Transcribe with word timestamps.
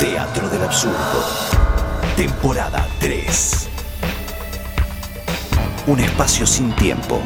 Teatro 0.00 0.48
del 0.48 0.62
Absurdo. 0.62 0.96
Temporada 2.16 2.88
3. 3.00 3.68
Un 5.88 6.00
espacio 6.00 6.46
sin 6.46 6.74
tiempo, 6.76 7.20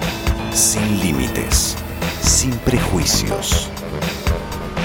sin 0.53 0.98
límites, 0.98 1.76
sin 2.21 2.50
prejuicios. 2.58 3.71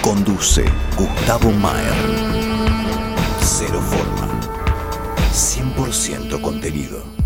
Conduce 0.04 0.66
Gustavo 0.96 1.50
Maer. 1.50 1.96
Cero 3.42 3.82
forma. 3.82 4.40
100% 5.34 6.40
contenido. 6.42 7.19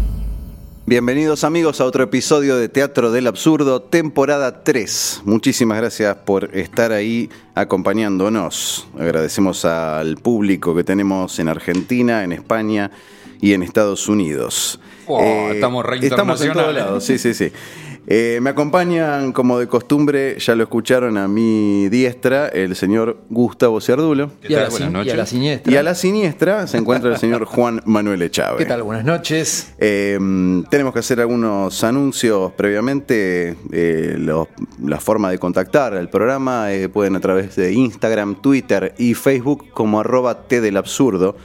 Bienvenidos 0.86 1.45
amigos 1.45 1.79
a 1.79 1.86
otro 1.86 2.04
episodio 2.04 2.57
de 2.57 2.68
Teatro 2.68 3.09
del 3.09 3.27
Absurdo, 3.27 3.81
temporada 3.81 4.66
3. 4.66 5.21
Muchísimas 5.23 5.77
gracias 5.77 6.13
por 6.25 6.54
estar 6.54 6.91
ahí 6.91 7.29
acompañándonos. 7.55 8.85
Agradecemos 8.99 9.63
al 9.63 10.17
público 10.17 10.75
que 10.75 10.84
tenemos 10.84 11.39
en 11.39 11.48
Argentina, 11.48 12.26
en 12.26 12.34
España 12.34 12.91
y 13.40 13.54
en 13.54 13.63
Estados 13.63 14.09
Unidos. 14.09 14.81
Oh, 15.07 15.52
estamos 15.54 15.85
re 15.85 16.05
Estamos 16.05 16.41
en 16.41 16.52
todos 16.52 16.73
lados, 16.73 17.05
sí, 17.05 17.18
sí, 17.18 17.34
sí. 17.34 17.54
Eh, 18.05 18.39
me 18.41 18.49
acompañan, 18.49 19.31
como 19.31 19.59
de 19.59 19.67
costumbre, 19.67 20.38
ya 20.38 20.55
lo 20.55 20.63
escucharon 20.63 21.17
a 21.17 21.27
mi 21.27 21.88
diestra, 21.89 22.49
el 22.49 22.76
señor 22.76 23.17
Gustavo 23.29 23.79
Ciardulo. 23.79 24.29
¿Qué 24.41 24.52
Y 24.52 24.55
a, 24.55 24.67
Buenas 24.70 24.79
y 24.79 24.84
a 24.84 24.89
noches. 24.89 25.16
la 25.16 25.26
siniestra. 25.26 25.73
Y 25.73 25.77
a 25.77 25.84
la 25.84 25.95
siniestra 25.95 26.67
se 26.67 26.77
encuentra 26.77 27.12
el 27.12 27.17
señor 27.17 27.45
Juan 27.45 27.81
Manuel 27.85 28.21
Echave. 28.21 28.57
¿Qué 28.57 28.66
tal? 28.66 28.84
Buenas 28.84 29.05
noches. 29.05 29.73
Eh, 29.77 30.20
tenemos 30.70 30.91
que 30.93 30.99
hacer 30.99 31.21
algunos 31.21 31.84
anuncios 31.84 32.52
previamente. 32.53 33.55
Eh, 33.71 34.15
los- 34.20 34.48
la 34.84 34.99
forma 34.99 35.31
de 35.31 35.38
contactar 35.38 35.93
al 35.95 36.09
programa 36.09 36.73
eh, 36.73 36.90
pueden 36.90 37.15
a 37.15 37.20
través 37.21 37.55
de 37.55 37.71
Instagram, 37.73 38.41
Twitter 38.41 38.93
y 38.98 39.13
Facebook 39.13 39.70
como 39.71 39.99
arroba 40.01 40.43
T 40.48 40.59
del 40.59 40.76
Absurdo. 40.77 41.38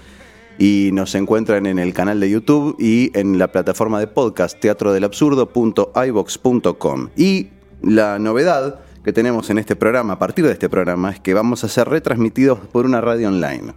Y 0.58 0.90
nos 0.92 1.14
encuentran 1.14 1.66
en 1.66 1.78
el 1.78 1.94
canal 1.94 2.18
de 2.20 2.30
YouTube 2.30 2.74
y 2.80 3.10
en 3.16 3.38
la 3.38 3.52
plataforma 3.52 4.00
de 4.00 4.08
podcast 4.08 4.58
teatrodelabsurdo.ibox.com. 4.58 7.08
Y 7.16 7.48
la 7.82 8.18
novedad 8.18 8.80
que 9.04 9.12
tenemos 9.12 9.48
en 9.50 9.58
este 9.58 9.76
programa, 9.76 10.14
a 10.14 10.18
partir 10.18 10.44
de 10.44 10.50
este 10.52 10.68
programa, 10.68 11.10
es 11.12 11.20
que 11.20 11.32
vamos 11.34 11.62
a 11.64 11.68
ser 11.68 11.88
retransmitidos 11.88 12.58
por 12.58 12.84
una 12.86 13.00
radio 13.00 13.28
online. 13.28 13.72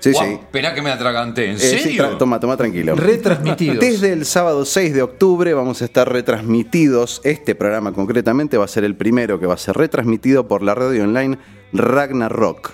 Sí, 0.00 0.12
Guau, 0.12 0.26
sí. 0.26 0.32
Esperá 0.34 0.74
que 0.74 0.82
me 0.82 0.90
atragante. 0.90 1.46
¿En 1.48 1.56
Eh, 1.56 1.58
sí, 1.58 1.78
serio? 1.78 2.04
tra- 2.04 2.18
toma, 2.18 2.38
toma 2.38 2.58
tranquilo. 2.58 2.94
Retransmitidos. 2.94 3.78
Desde 3.80 4.12
el 4.12 4.26
sábado 4.26 4.66
6 4.66 4.92
de 4.92 5.00
octubre 5.02 5.54
vamos 5.54 5.80
a 5.80 5.86
estar 5.86 6.12
retransmitidos. 6.12 7.22
Este 7.24 7.54
programa 7.54 7.92
concretamente 7.92 8.58
va 8.58 8.66
a 8.66 8.68
ser 8.68 8.84
el 8.84 8.96
primero 8.96 9.40
que 9.40 9.46
va 9.46 9.54
a 9.54 9.58
ser 9.58 9.76
retransmitido 9.78 10.46
por 10.46 10.62
la 10.62 10.74
radio 10.74 11.04
online 11.04 11.38
Ragnarok, 11.72 12.72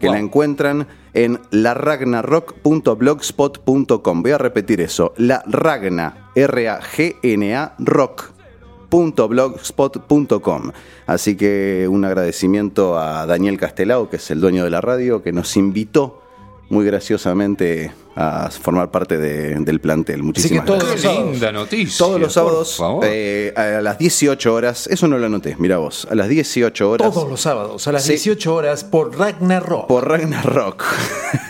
que 0.00 0.06
Wow. 0.06 0.14
la 0.14 0.20
encuentran 0.20 0.86
en 1.14 1.38
laragnarock.blogspot.com. 1.50 4.22
Voy 4.22 4.32
a 4.32 4.38
repetir 4.38 4.80
eso. 4.80 5.12
La 5.16 5.42
Ragna, 5.46 6.30
R-A-G-N-A, 6.34 7.74
rock.blogspot.com. 7.78 10.72
Así 11.06 11.36
que 11.36 11.86
un 11.90 12.04
agradecimiento 12.04 12.98
a 12.98 13.26
Daniel 13.26 13.58
Castelao, 13.58 14.08
que 14.10 14.16
es 14.16 14.30
el 14.30 14.40
dueño 14.40 14.64
de 14.64 14.70
la 14.70 14.80
radio, 14.80 15.22
que 15.22 15.32
nos 15.32 15.56
invitó 15.56 16.22
muy 16.70 16.86
graciosamente 16.86 17.92
a 18.16 18.50
formar 18.50 18.90
parte 18.90 19.18
de- 19.18 19.54
del 19.60 19.80
plantel. 19.80 20.22
Muchísimas 20.22 20.64
todos 20.64 20.84
gracias. 20.84 21.12
Qué 21.12 21.18
los 21.20 21.30
linda 21.32 21.52
noticia. 21.52 21.98
Todos 21.98 22.20
los 22.20 22.32
sábados 22.32 22.80
eh, 23.04 23.52
a 23.56 23.80
las 23.82 23.98
18 23.98 24.52
horas, 24.54 24.86
eso 24.86 25.06
no 25.08 25.18
lo 25.18 25.26
anoté, 25.26 25.56
mira 25.58 25.78
vos, 25.78 26.06
a 26.10 26.14
las 26.14 26.28
18 26.28 26.90
horas 26.90 27.12
Todos 27.12 27.28
los 27.28 27.40
sábados 27.40 27.86
a 27.88 27.92
las 27.92 28.02
Sí. 28.04 28.12
18 28.12 28.54
horas 28.54 28.84
por 28.84 29.16
Ragnarok. 29.18 29.86
por 29.86 30.08
Ragnarok. 30.08 30.84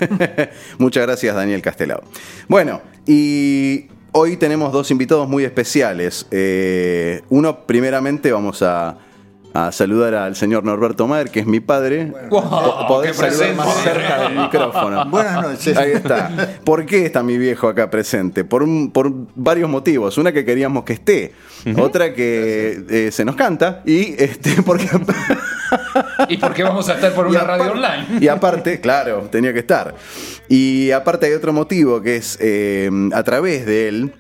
Muchas 0.79 1.03
gracias 1.07 1.35
Daniel 1.35 1.63
Castelao. 1.63 2.03
Bueno, 2.49 2.81
y 3.07 3.87
hoy 4.13 4.37
tenemos 4.37 4.73
dos 4.73 4.91
invitados 4.91 5.29
muy 5.29 5.45
especiales. 5.45 6.27
Eh, 6.31 7.23
uno, 7.31 7.67
primeramente, 7.67 8.33
vamos 8.33 8.63
a, 8.63 8.97
a 9.53 9.73
saludar 9.73 10.15
al 10.15 10.37
señor 10.37 10.65
Norberto 10.65 11.07
Maer, 11.09 11.31
que 11.31 11.41
es 11.41 11.47
mi 11.47 11.61
padre. 11.61 12.13
Wow, 12.31 12.41
Po- 12.43 12.87
podés 12.87 13.13
qué 13.19 13.31
saludar 13.31 13.55
más 13.57 13.67
presente. 13.75 14.01
cerca 14.01 14.23
del 14.29 14.39
micrófono. 14.39 15.05
Buenas 15.11 15.43
noches. 15.43 15.77
Ahí 15.77 15.93
está. 15.93 16.31
¿Por 16.65 16.87
qué 16.87 17.07
está 17.07 17.23
mi 17.23 17.37
viejo 17.37 17.69
acá 17.69 17.91
presente? 17.91 18.45
Por, 18.45 18.63
un- 18.63 18.91
por 18.93 19.11
varios 19.35 19.69
motivos. 19.69 20.19
Una 20.19 20.33
que 20.33 20.45
queríamos 20.45 20.85
que 20.85 20.93
esté, 20.93 21.33
otra 21.79 22.15
que 22.15 22.85
eh, 22.89 23.11
se 23.13 23.25
nos 23.25 23.35
canta 23.37 23.83
y 23.85 24.15
este 24.23 24.63
porque 24.65 24.89
¿Y 26.29 26.37
por 26.37 26.55
qué 26.55 26.63
vamos 26.63 26.89
a 26.89 26.95
estar 26.95 27.13
por 27.13 27.27
una 27.29 27.41
radio 27.41 27.73
online? 27.73 28.07
Y 28.21 28.29
aparte, 28.29 28.81
claro, 28.81 29.29
tenía 29.31 29.53
que 29.53 29.61
estar. 29.61 29.95
Y 30.49 30.91
aparte 30.93 31.27
hay 31.27 31.33
otro 31.33 31.53
motivo 31.53 32.01
que 32.03 32.17
es 32.17 32.39
eh, 32.41 32.91
a 33.13 33.23
través 33.25 33.67
de 33.67 33.89
él 33.89 34.15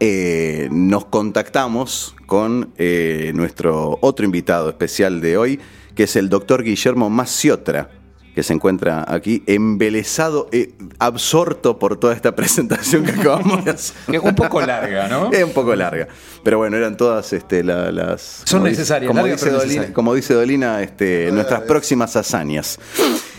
eh, 0.00 0.68
nos 0.70 1.04
contactamos 1.06 2.14
con 2.26 2.70
eh, 2.78 3.32
nuestro 3.34 3.98
otro 4.00 4.24
invitado 4.24 4.68
especial 4.68 5.20
de 5.20 5.36
hoy, 5.36 5.60
que 5.94 6.04
es 6.04 6.16
el 6.16 6.28
doctor 6.28 6.62
Guillermo 6.62 7.10
Maciotra, 7.10 7.90
que 8.34 8.42
se 8.42 8.52
encuentra 8.52 9.04
aquí 9.06 9.44
embelesado, 9.46 10.48
eh, 10.50 10.72
absorto 10.98 11.78
por 11.78 11.96
toda 11.98 12.14
esta 12.14 12.34
presentación 12.36 13.04
que 13.04 13.12
acabamos 13.12 13.64
de 13.64 13.70
hacer. 13.70 13.96
Es 14.12 14.20
un 14.22 14.34
poco 14.34 14.60
larga, 14.60 15.06
¿no? 15.08 15.30
Es 15.32 15.44
un 15.44 15.52
poco 15.52 15.74
larga. 15.76 16.08
Pero 16.42 16.58
bueno, 16.58 16.76
eran 16.76 16.96
todas 16.96 17.32
este, 17.32 17.62
la- 17.62 17.92
las. 17.92 18.42
Son 18.44 18.58
como 18.60 18.68
dice- 18.68 18.78
necesarias, 18.80 19.08
Como 19.12 19.24
dice, 19.24 19.50
Dolina, 19.50 19.92
como 19.92 20.14
dice 20.14 20.34
Dolina, 20.34 20.82
este, 20.82 21.30
nuestras 21.30 21.60
próximas 21.62 22.16
hazañas. 22.16 22.78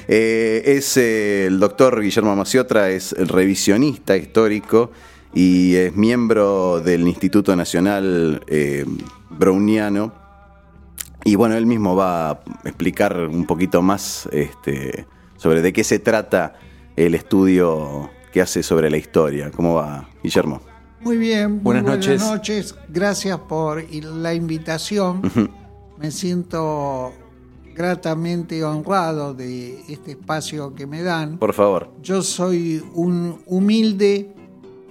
Eh, 0.07 0.61
es 0.65 0.95
eh, 0.97 1.47
el 1.47 1.59
doctor 1.59 1.99
Guillermo 2.01 2.33
Maciotra, 2.35 2.89
es 2.91 3.11
revisionista 3.17 4.15
histórico 4.15 4.91
y 5.35 5.75
es 5.75 5.95
miembro 5.95 6.79
del 6.79 7.05
Instituto 7.07 7.55
Nacional 7.55 8.41
eh, 8.47 8.85
Browniano. 9.29 10.13
Y 11.25 11.35
bueno, 11.35 11.55
él 11.55 11.65
mismo 11.65 11.95
va 11.95 12.29
a 12.31 12.39
explicar 12.63 13.19
un 13.19 13.45
poquito 13.45 13.81
más 13.81 14.29
este, 14.31 15.05
sobre 15.35 15.61
de 15.61 15.73
qué 15.73 15.83
se 15.83 15.99
trata 15.99 16.53
el 16.95 17.15
estudio 17.15 18.09
que 18.31 18.41
hace 18.41 18.63
sobre 18.63 18.89
la 18.89 18.97
historia. 18.97 19.51
¿Cómo 19.51 19.73
va, 19.73 20.07
Guillermo? 20.23 20.61
Muy 21.01 21.17
bien, 21.17 21.55
muy 21.55 21.61
Buenas 21.63 21.83
buenas, 21.83 22.05
noches. 22.07 22.21
noches. 22.21 22.75
Gracias 22.87 23.37
por 23.39 23.83
la 23.91 24.33
invitación. 24.33 25.21
Me 25.97 26.11
siento 26.11 27.11
gratamente 27.75 28.63
honrado 28.63 29.33
de 29.33 29.81
este 29.89 30.11
espacio 30.11 30.73
que 30.73 30.87
me 30.87 31.03
dan. 31.03 31.37
Por 31.37 31.53
favor. 31.53 31.91
Yo 32.01 32.21
soy 32.21 32.81
un 32.93 33.41
humilde 33.47 34.34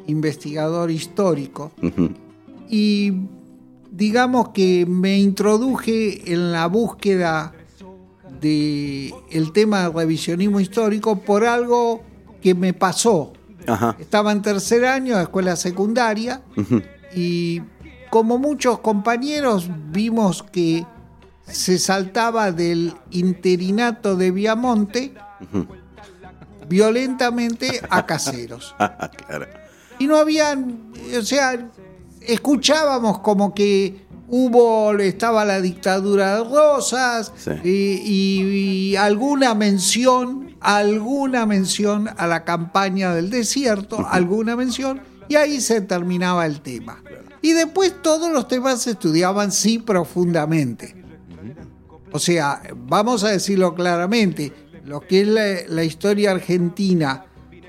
investigador 0.07 0.91
histórico 0.91 1.73
y 2.69 3.13
digamos 3.91 4.51
que 4.51 4.87
me 4.87 5.19
introduje 5.19 6.33
en 6.33 6.53
la 6.53 6.67
búsqueda 6.67 7.53
de 8.41 9.15
el 9.31 9.53
tema 9.53 9.85
del 9.85 9.93
revisionismo 9.95 10.61
histórico 10.61 11.21
por 11.21 11.45
algo 11.45 12.03
que 12.43 12.55
me 12.55 12.75
pasó. 12.75 13.33
Ajá. 13.67 13.97
Estaba 13.99 14.33
en 14.33 14.43
tercer 14.43 14.85
año 14.85 15.17
de 15.17 15.23
escuela 15.23 15.57
secundaria 15.57 16.43
y 17.15 17.63
como 18.11 18.39
muchos 18.39 18.81
compañeros 18.81 19.71
vimos 19.91 20.43
que 20.43 20.85
se 21.47 21.79
saltaba 21.79 22.53
del 22.53 22.95
interinato 23.11 24.17
de 24.17 24.31
Viamonte 24.31 25.15
violentamente 26.69 27.81
a 27.89 28.07
caseros. 28.07 28.75
Ah, 28.79 29.11
claro. 29.11 29.64
Y 29.99 30.07
no 30.07 30.17
habían, 30.17 30.93
o 31.19 31.23
sea, 31.23 31.71
escuchábamos 32.21 33.19
como 33.21 33.55
que 33.55 34.05
hubo, 34.29 34.93
estaba 34.99 35.45
la 35.45 35.61
dictadura 35.61 36.39
de 36.39 36.45
Rosas 36.45 37.33
Sí. 37.37 37.51
y, 37.63 37.71
y- 37.71 38.91
y 38.93 38.97
alguna 38.97 39.55
mención, 39.55 40.57
alguna 40.61 41.47
mención 41.47 42.09
a 42.17 42.27
la 42.27 42.45
campaña 42.45 43.15
del 43.15 43.31
desierto, 43.31 44.07
alguna 44.09 44.57
mención, 44.57 45.01
y 45.29 45.37
ahí 45.37 45.61
se 45.61 45.81
terminaba 45.83 46.47
el 46.47 46.61
tema. 46.61 47.03
Y 47.43 47.53
después 47.53 47.95
todos 48.03 48.33
los 48.33 48.49
temas 48.49 48.83
se 48.83 48.93
estudiaban 48.93 49.53
sí 49.53 49.79
profundamente. 49.79 50.97
O 52.13 52.19
sea, 52.19 52.63
vamos 52.75 53.25
a 53.25 53.29
decirlo 53.31 53.75
claramente, 53.75 54.53
lo 54.85 55.01
que 55.01 55.23
es 55.23 55.29
la, 55.29 55.45
la 55.69 55.85
historia 55.85 56.31
argentina 56.31 57.25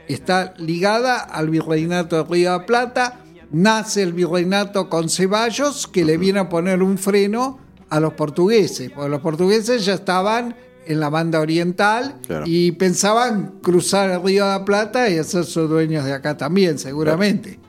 está 0.07 0.53
ligada 0.57 1.19
al 1.19 1.49
virreinato 1.49 2.15
de 2.17 2.23
Río 2.23 2.51
de 2.53 2.57
la 2.59 2.65
Plata, 2.65 3.19
nace 3.51 4.03
el 4.03 4.13
virreinato 4.13 4.89
con 4.89 5.09
Ceballos, 5.09 5.87
que 5.87 6.03
le 6.05 6.17
viene 6.17 6.39
a 6.39 6.49
poner 6.49 6.81
un 6.83 6.97
freno 6.97 7.59
a 7.89 7.99
los 7.99 8.13
portugueses, 8.13 8.91
porque 8.91 9.09
los 9.09 9.21
portugueses 9.21 9.85
ya 9.85 9.93
estaban 9.93 10.55
en 10.87 10.99
la 10.99 11.09
banda 11.09 11.39
oriental 11.39 12.15
Claro. 12.27 12.45
y 12.47 12.71
pensaban 12.73 13.55
cruzar 13.61 14.09
el 14.11 14.21
Río 14.23 14.43
de 14.45 14.51
la 14.51 14.65
Plata 14.65 15.09
y 15.09 15.17
hacerse 15.17 15.61
dueños 15.61 16.05
de 16.05 16.13
acá 16.13 16.37
también, 16.37 16.77
seguramente. 16.79 17.59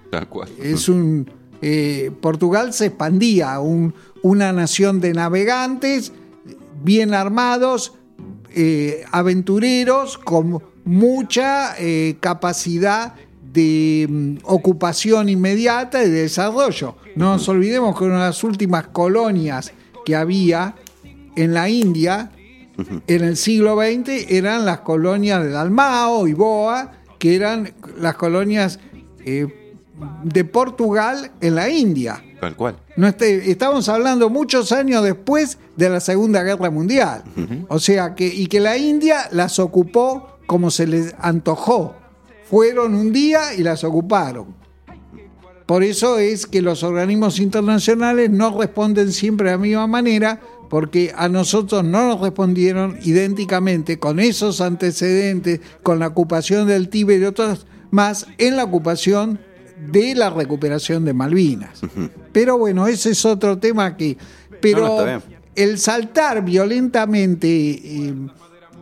Es 0.63 0.89
un 0.89 1.31
eh, 1.63 2.11
Portugal 2.21 2.75
se 2.75 2.87
expandía, 2.87 3.59
un- 3.61 3.95
una 4.23 4.53
nación 4.53 5.01
de 5.01 5.15
navegantes 5.15 6.13
bien 6.85 7.15
armados, 7.15 7.95
eh, 8.55 9.05
aventureros 9.11 10.19
con 10.19 10.63
mucha 10.87 11.75
eh, 11.79 12.17
capacidad 12.21 13.13
de 13.53 14.07
mm, 14.09 14.37
ocupación 14.45 15.29
inmediata 15.29 16.03
y 16.03 16.09
de 16.11 16.23
desarrollo. 16.23 16.97
No 17.17 17.33
nos 17.33 17.49
olvidemos 17.49 17.99
que 17.99 18.05
una 18.05 18.15
de 18.15 18.21
las 18.29 18.43
últimas 18.45 18.87
colonias 18.89 19.73
que 20.05 20.17
había 20.17 20.75
en 21.37 21.53
la 21.53 21.69
India 21.69 22.31
en 23.07 23.25
el 23.25 23.37
siglo 23.37 23.77
XX 23.81 24.31
eran 24.31 24.65
las 24.67 24.81
colonias 24.81 25.43
de 25.43 25.51
Dalmao 25.51 26.29
y 26.29 26.35
Boa, 26.35 26.93
que 27.19 27.35
eran 27.35 27.73
las 27.99 28.15
colonias 28.17 28.79
eh, 29.25 29.47
de 30.23 30.45
Portugal 30.45 31.31
en 31.41 31.55
la 31.55 31.71
India. 31.71 32.23
Tal 32.39 32.55
cual. 32.55 32.77
No 32.97 33.07
este- 33.09 33.51
estamos 33.51 33.89
hablando 33.89 34.29
muchos 34.29 34.73
años 34.73 35.03
después 35.03 35.57
de 35.77 35.89
la 35.89 36.01
Segunda 36.01 36.43
Guerra 36.43 36.71
Mundial. 36.71 37.25
O 37.69 37.79
sea 37.79 38.15
que, 38.15 38.27
y 38.27 38.47
que 38.47 38.61
la 38.61 38.77
India 38.77 39.29
las 39.33 39.59
ocupó 39.59 40.36
como 40.47 40.71
se 40.71 40.87
les 40.87 41.15
antojó. 41.19 41.95
Fueron 42.49 42.95
un 42.95 43.13
día 43.13 43.55
y 43.55 43.63
las 43.63 43.85
ocuparon. 43.85 44.55
Por 45.67 45.83
eso 45.83 46.19
es 46.19 46.47
que 46.47 46.63
los 46.63 46.85
organismos 46.85 47.41
internacionales 47.41 48.31
no 48.31 48.57
responden 48.57 49.13
siempre 49.13 49.51
de 49.51 49.57
la 49.57 49.63
misma 49.63 49.87
manera, 49.89 50.41
porque 50.71 51.13
a 51.17 51.29
nosotros 51.29 51.83
no 51.83 52.07
nos 52.07 52.21
respondieron 52.21 52.99
idénticamente 53.03 53.99
con 53.99 54.21
esos 54.21 54.61
antecedentes, 54.61 55.61
con 55.83 55.99
la 55.99 56.09
ocupación 56.09 56.69
del 56.69 56.89
Tíbet 56.89 57.21
y 57.21 57.25
otros 57.25 57.67
más, 57.91 58.27
en 58.39 58.57
la 58.57 58.65
ocupación 58.65 59.41
de 59.91 60.15
la 60.15 60.31
recuperación 60.31 61.05
de 61.05 61.15
Malvinas. 61.15 61.81
Pero 62.33 62.59
bueno, 62.59 62.87
ese 62.87 63.11
es 63.11 63.25
otro 63.25 63.59
tema 63.59 63.97
que... 63.97 64.17
Pero 64.61 64.87
No, 65.05 65.07
no, 65.07 65.23
el 65.57 65.79
saltar 65.79 66.45
violentamente, 66.45 67.49
eh, 67.49 68.15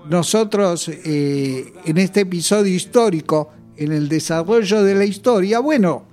nosotros 0.09 0.89
eh, 0.89 1.73
en 1.85 1.99
este 1.99 2.21
episodio 2.21 2.75
histórico, 2.75 3.51
en 3.77 3.93
el 3.93 4.09
desarrollo 4.09 4.83
de 4.83 4.95
la 4.95 5.05
historia, 5.05 5.61
bueno, 5.61 6.05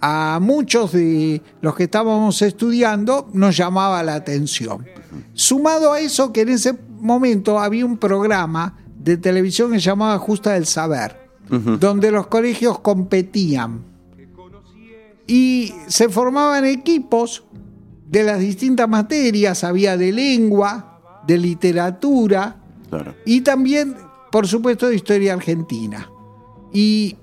a 0.00 0.38
muchos 0.40 0.92
de 0.92 1.42
los 1.60 1.74
que 1.74 1.84
estábamos 1.84 2.40
estudiando 2.42 3.28
nos 3.32 3.56
llamaba 3.56 4.02
la 4.02 4.14
atención. 4.14 4.86
Sumado 5.32 5.92
a 5.92 6.00
eso 6.00 6.32
que 6.32 6.42
en 6.42 6.50
ese 6.50 6.76
momento 7.00 7.58
había 7.58 7.86
un 7.86 7.96
programa 7.96 8.76
de 8.98 9.16
televisión 9.16 9.72
que 9.72 9.78
se 9.78 9.86
llamaba 9.86 10.18
Justa 10.18 10.52
del 10.52 10.66
Saber, 10.66 11.16
donde 11.48 12.10
los 12.10 12.26
colegios 12.26 12.78
competían. 12.80 13.84
Y 15.26 15.72
se 15.88 16.08
formaban 16.08 16.64
equipos 16.64 17.44
de 18.08 18.22
las 18.22 18.38
distintas 18.38 18.88
materias, 18.88 19.64
había 19.64 19.96
de 19.96 20.12
lengua, 20.12 21.22
de 21.26 21.38
literatura 21.38 22.65
Claro. 23.02 23.14
y 23.24 23.40
también, 23.42 23.96
por 24.30 24.46
supuesto, 24.46 24.88
de 24.88 24.96
historia 24.96 25.32
argentina. 25.32 26.10
Y 26.72 27.16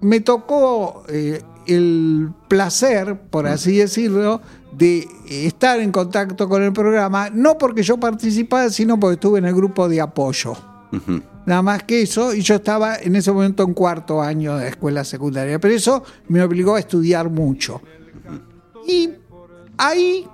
me 0.00 0.20
tocó 0.20 1.04
eh, 1.08 1.42
el 1.66 2.30
placer, 2.48 3.20
por 3.30 3.46
así 3.46 3.76
decirlo, 3.76 4.40
de 4.72 5.06
estar 5.28 5.80
en 5.80 5.92
contacto 5.92 6.48
con 6.48 6.62
el 6.62 6.72
programa, 6.72 7.30
no 7.30 7.58
porque 7.58 7.82
yo 7.82 7.98
participaba, 7.98 8.70
sino 8.70 8.98
porque 8.98 9.14
estuve 9.14 9.38
en 9.38 9.46
el 9.46 9.54
grupo 9.54 9.88
de 9.88 10.00
apoyo. 10.00 10.56
Nada 11.44 11.62
más 11.62 11.82
que 11.82 12.02
eso, 12.02 12.34
y 12.34 12.40
yo 12.40 12.56
estaba 12.56 12.96
en 12.96 13.16
ese 13.16 13.32
momento 13.32 13.62
en 13.62 13.74
cuarto 13.74 14.22
año 14.22 14.56
de 14.56 14.68
escuela 14.68 15.04
secundaria, 15.04 15.58
pero 15.58 15.74
eso 15.74 16.02
me 16.28 16.42
obligó 16.42 16.76
a 16.76 16.80
estudiar 16.80 17.28
mucho. 17.30 17.80
Y 18.86 19.10
ahí 19.76 20.26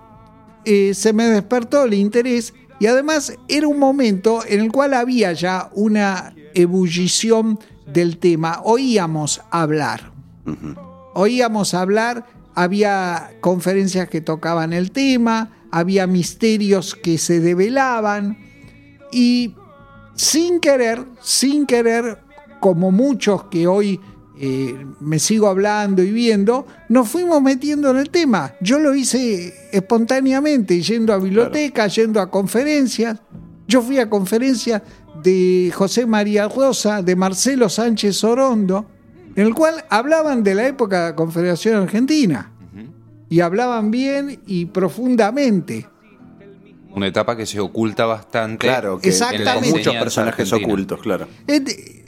eh, 0.64 0.94
se 0.94 1.12
me 1.12 1.24
despertó 1.24 1.84
el 1.84 1.94
interés 1.94 2.54
y 2.78 2.86
además 2.86 3.34
era 3.48 3.68
un 3.68 3.78
momento 3.78 4.42
en 4.46 4.60
el 4.60 4.72
cual 4.72 4.94
había 4.94 5.32
ya 5.32 5.70
una 5.74 6.34
ebullición 6.54 7.58
del 7.86 8.18
tema, 8.18 8.60
oíamos 8.64 9.42
hablar, 9.50 10.12
oíamos 11.14 11.74
hablar, 11.74 12.26
había 12.54 13.32
conferencias 13.40 14.08
que 14.08 14.20
tocaban 14.20 14.72
el 14.72 14.90
tema, 14.90 15.52
había 15.70 16.06
misterios 16.06 16.94
que 16.94 17.18
se 17.18 17.40
develaban 17.40 18.38
y 19.10 19.54
sin 20.14 20.60
querer, 20.60 21.04
sin 21.20 21.66
querer, 21.66 22.18
como 22.60 22.90
muchos 22.92 23.44
que 23.44 23.66
hoy 23.66 24.00
eh, 24.38 24.84
me 25.00 25.18
sigo 25.18 25.46
hablando 25.48 26.02
y 26.02 26.10
viendo, 26.10 26.66
nos 26.88 27.08
fuimos 27.08 27.40
metiendo 27.42 27.90
en 27.90 27.98
el 27.98 28.10
tema. 28.10 28.54
Yo 28.60 28.78
lo 28.78 28.94
hice 28.94 29.54
espontáneamente, 29.72 30.80
yendo 30.80 31.12
a 31.12 31.18
bibliotecas, 31.18 31.94
yendo 31.94 32.20
a 32.20 32.30
conferencias. 32.30 33.18
Yo 33.68 33.80
fui 33.80 33.98
a 33.98 34.10
conferencias 34.10 34.82
de 35.22 35.72
José 35.74 36.04
María 36.06 36.48
Rosa, 36.48 37.02
de 37.02 37.16
Marcelo 37.16 37.68
Sánchez 37.68 38.22
Orondo, 38.24 38.86
en 39.36 39.46
el 39.46 39.54
cual 39.54 39.84
hablaban 39.88 40.42
de 40.42 40.54
la 40.54 40.66
época 40.66 41.00
de 41.04 41.10
la 41.10 41.16
Confederación 41.16 41.76
Argentina. 41.82 42.50
Y 43.30 43.40
hablaban 43.40 43.90
bien 43.90 44.40
y 44.46 44.66
profundamente. 44.66 45.86
Una 46.94 47.06
etapa 47.08 47.36
que 47.36 47.46
se 47.46 47.58
oculta 47.58 48.04
bastante. 48.06 48.66
Claro, 48.68 49.00
que 49.00 49.08
Exactamente. 49.08 49.70
muchos 49.70 49.94
personajes 49.96 50.52
argentina. 50.52 50.72
ocultos, 50.72 51.00
claro. 51.00 51.26
Es 51.46 51.64
de- 51.64 52.03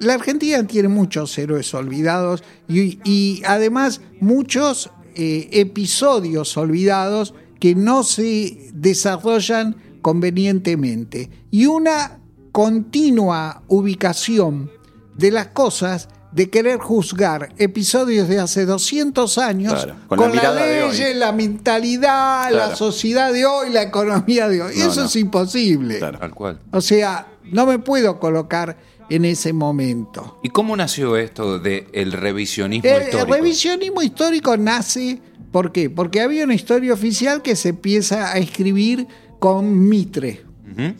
La 0.00 0.14
Argentina 0.14 0.66
tiene 0.66 0.88
muchos 0.88 1.36
héroes 1.38 1.72
olvidados 1.74 2.42
y, 2.68 2.98
y 3.04 3.42
además 3.46 4.00
muchos 4.20 4.90
eh, 5.14 5.48
episodios 5.52 6.56
olvidados 6.56 7.32
que 7.58 7.74
no 7.74 8.02
se 8.02 8.70
desarrollan 8.74 9.76
convenientemente. 10.02 11.30
Y 11.50 11.66
una 11.66 12.18
continua 12.52 13.62
ubicación 13.68 14.70
de 15.16 15.30
las 15.30 15.48
cosas 15.48 16.08
de 16.32 16.50
querer 16.50 16.78
juzgar 16.78 17.54
episodios 17.56 18.28
de 18.28 18.38
hace 18.38 18.66
200 18.66 19.38
años 19.38 19.72
Claro, 19.72 19.94
con 20.06 20.18
con, 20.18 20.36
la 20.36 20.52
ley, 20.52 21.14
la 21.14 21.32
mentalidad, 21.32 22.50
la 22.50 22.76
sociedad 22.76 23.32
de 23.32 23.46
hoy, 23.46 23.70
la 23.70 23.82
economía 23.82 24.48
de 24.48 24.60
hoy. 24.60 24.76
No, 24.76 24.84
Eso 24.84 25.00
no. 25.00 25.06
es 25.06 25.16
imposible. 25.16 25.98
Claro. 25.98 26.18
Tal 26.18 26.34
cual. 26.34 26.60
O 26.72 26.82
sea, 26.82 27.26
no 27.44 27.64
me 27.64 27.78
puedo 27.78 28.20
colocar 28.20 28.76
en 29.08 29.24
ese 29.24 29.52
momento. 29.52 30.38
¿Y 30.42 30.48
cómo 30.50 30.76
nació 30.76 31.16
esto 31.16 31.58
del 31.58 32.12
revisionismo 32.12 32.88
El, 32.88 32.96
el 32.96 33.02
histórico? 33.08 33.34
revisionismo 33.34 34.02
histórico 34.02 34.56
nace, 34.56 35.20
¿por 35.52 35.72
qué? 35.72 35.90
Porque 35.90 36.20
había 36.20 36.44
una 36.44 36.54
historia 36.54 36.92
oficial 36.92 37.42
que 37.42 37.56
se 37.56 37.70
empieza 37.70 38.32
a 38.32 38.38
escribir 38.38 39.06
con 39.38 39.88
Mitre. 39.88 40.44
Ujú. 40.72 40.94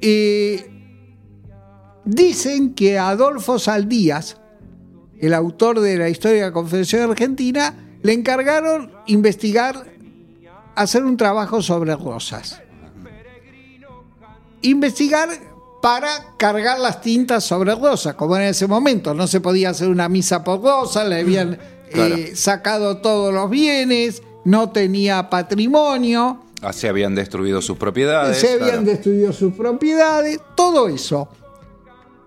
Eh, 0.00 0.70
dicen 2.04 2.74
que 2.74 2.98
Adolfo 2.98 3.58
Saldías, 3.58 4.38
el 5.18 5.34
autor 5.34 5.80
de 5.80 5.96
la 5.96 6.08
historia 6.08 6.36
de 6.40 6.46
la 6.48 6.52
Confederación 6.52 7.10
Argentina, 7.10 7.74
le 8.02 8.12
encargaron 8.12 8.92
investigar, 9.06 9.86
hacer 10.74 11.04
un 11.04 11.16
trabajo 11.16 11.62
sobre 11.62 11.96
Rosas. 11.96 12.62
Investigar 14.62 15.28
para 15.86 16.32
cargar 16.36 16.80
las 16.80 17.00
tintas 17.00 17.44
sobre 17.44 17.72
Rosas, 17.76 18.16
como 18.16 18.36
en 18.36 18.42
ese 18.42 18.66
momento. 18.66 19.14
No 19.14 19.28
se 19.28 19.40
podía 19.40 19.70
hacer 19.70 19.86
una 19.88 20.08
misa 20.08 20.42
por 20.42 20.60
Rosas, 20.60 21.06
le 21.08 21.20
habían 21.20 21.60
eh, 21.90 22.32
sacado 22.34 22.96
todos 22.96 23.32
los 23.32 23.48
bienes, 23.48 24.20
no 24.44 24.70
tenía 24.70 25.30
patrimonio. 25.30 26.42
Ah, 26.60 26.72
se 26.72 26.88
habían 26.88 27.14
destruido 27.14 27.62
sus 27.62 27.78
propiedades. 27.78 28.36
se 28.38 28.54
habían 28.54 28.68
claro. 28.68 28.82
destruido 28.82 29.32
sus 29.32 29.54
propiedades, 29.54 30.40
todo 30.56 30.88
eso. 30.88 31.28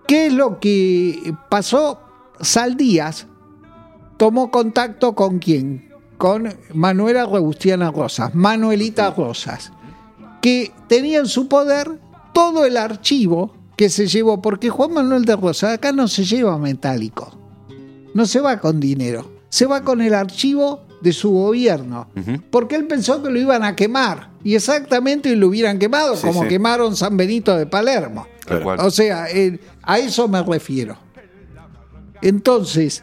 ¿Qué 0.06 0.28
es 0.28 0.32
lo 0.32 0.58
que 0.58 1.34
pasó? 1.50 2.00
Saldías 2.40 3.26
tomó 4.16 4.50
contacto 4.50 5.14
con 5.14 5.38
quién? 5.38 5.92
Con 6.16 6.48
Manuela 6.72 7.26
Robustiana 7.26 7.90
Rosas, 7.90 8.34
Manuelita 8.34 9.10
Rosas, 9.10 9.70
que 10.40 10.72
tenía 10.88 11.18
en 11.18 11.26
su 11.26 11.46
poder 11.46 12.00
todo 12.32 12.64
el 12.64 12.76
archivo 12.76 13.54
que 13.76 13.88
se 13.88 14.06
llevó, 14.06 14.42
porque 14.42 14.68
Juan 14.70 14.92
Manuel 14.92 15.24
de 15.24 15.36
Rosas 15.36 15.74
acá 15.74 15.92
no 15.92 16.06
se 16.08 16.24
lleva 16.24 16.58
metálico, 16.58 17.36
no 18.14 18.26
se 18.26 18.40
va 18.40 18.58
con 18.60 18.78
dinero, 18.80 19.30
se 19.48 19.66
va 19.66 19.82
con 19.82 20.00
el 20.02 20.14
archivo 20.14 20.80
de 21.00 21.12
su 21.14 21.30
gobierno, 21.30 22.08
porque 22.50 22.76
él 22.76 22.86
pensó 22.86 23.22
que 23.22 23.30
lo 23.30 23.38
iban 23.40 23.64
a 23.64 23.74
quemar, 23.74 24.30
y 24.44 24.54
exactamente 24.54 25.34
lo 25.36 25.48
hubieran 25.48 25.78
quemado, 25.78 26.14
Sí, 26.16 26.26
como 26.26 26.42
sí. 26.42 26.48
quemaron 26.48 26.94
San 26.94 27.16
Benito 27.16 27.56
de 27.56 27.66
Palermo. 27.66 28.26
O 28.80 28.90
sea, 28.90 29.30
eh, 29.30 29.58
a 29.82 29.98
eso 29.98 30.28
me 30.28 30.42
refiero. 30.42 30.96
Entonces, 32.22 33.02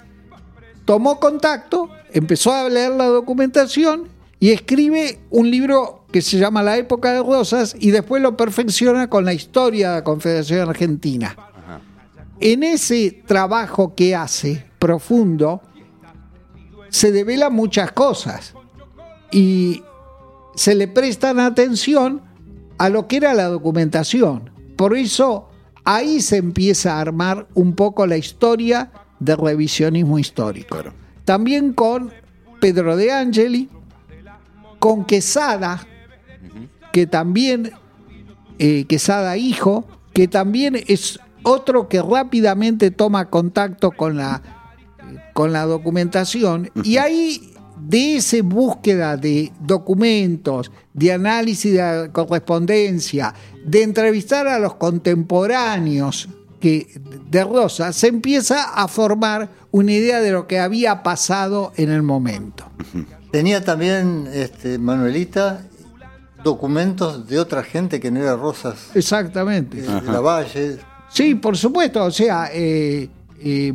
tomó 0.85 1.19
contacto, 1.19 1.89
empezó 2.13 2.53
a 2.53 2.69
leer 2.69 2.91
la 2.91 3.05
documentación 3.05 4.09
y 4.39 4.51
escribe 4.51 5.19
un 5.29 5.49
libro 5.49 5.96
que 6.11 6.21
se 6.21 6.37
llama 6.37 6.63
La 6.63 6.77
época 6.77 7.11
de 7.11 7.19
Rosas 7.19 7.75
y 7.79 7.91
después 7.91 8.21
lo 8.21 8.37
perfecciona 8.37 9.09
con 9.09 9.25
la 9.25 9.33
historia 9.33 9.89
de 9.89 9.95
la 9.97 10.03
Confederación 10.03 10.69
Argentina. 10.69 11.35
En 12.39 12.63
ese 12.63 13.23
trabajo 13.25 13.95
que 13.95 14.15
hace 14.15 14.65
profundo, 14.79 15.61
se 16.89 17.11
develan 17.11 17.53
muchas 17.53 17.91
cosas 17.91 18.53
y 19.31 19.83
se 20.55 20.75
le 20.75 20.87
prestan 20.87 21.39
atención 21.39 22.21
a 22.77 22.89
lo 22.89 23.07
que 23.07 23.17
era 23.17 23.33
la 23.33 23.45
documentación. 23.45 24.51
Por 24.75 24.95
eso 24.95 25.49
ahí 25.83 26.21
se 26.21 26.37
empieza 26.37 26.95
a 26.95 27.01
armar 27.01 27.47
un 27.53 27.75
poco 27.75 28.05
la 28.05 28.17
historia 28.17 28.91
del 29.19 29.37
revisionismo 29.37 30.19
histórico. 30.19 30.75
Claro. 30.75 30.93
También 31.25 31.73
con 31.73 32.11
Pedro 32.61 32.95
de 32.95 33.11
Angeli, 33.11 33.69
con 34.79 35.05
Quesada, 35.05 35.85
que 36.97 37.05
también, 37.05 37.73
eh, 38.57 38.85
Quesada 38.85 39.37
hijo, 39.37 39.85
que 40.13 40.27
también 40.27 40.83
es 40.87 41.19
otro 41.43 41.87
que 41.87 42.01
rápidamente 42.01 42.89
toma 42.89 43.29
contacto 43.29 43.91
con 43.91 44.17
la, 44.17 44.41
con 45.33 45.53
la 45.53 45.67
documentación. 45.67 46.71
Y 46.83 46.97
ahí 46.97 47.53
de 47.79 48.15
esa 48.15 48.37
búsqueda 48.41 49.15
de 49.15 49.51
documentos, 49.59 50.71
de 50.91 51.13
análisis 51.13 51.73
de 51.73 51.77
la 51.77 52.11
correspondencia, 52.11 53.31
de 53.63 53.83
entrevistar 53.83 54.47
a 54.47 54.57
los 54.57 54.73
contemporáneos 54.73 56.29
que, 56.59 56.99
de 57.29 57.43
Rosa, 57.43 57.93
se 57.93 58.07
empieza 58.07 58.73
a 58.73 58.87
formar 58.87 59.49
una 59.69 59.91
idea 59.91 60.19
de 60.19 60.31
lo 60.31 60.47
que 60.47 60.57
había 60.57 61.03
pasado 61.03 61.73
en 61.77 61.91
el 61.91 62.01
momento. 62.01 62.65
Tenía 63.29 63.63
también 63.63 64.27
este, 64.33 64.79
Manuelita 64.79 65.61
documentos 66.43 67.27
de 67.27 67.39
otra 67.39 67.63
gente 67.63 67.99
que 67.99 68.11
no 68.11 68.21
era 68.21 68.35
Rosas 68.35 68.91
Exactamente. 68.95 69.79
eh, 69.79 69.81
de 69.81 70.11
la 70.11 70.19
Valle. 70.19 70.77
Sí, 71.09 71.35
por 71.35 71.57
supuesto, 71.57 72.03
o 72.03 72.11
sea, 72.11 72.49
eh, 72.53 73.09
eh, 73.39 73.73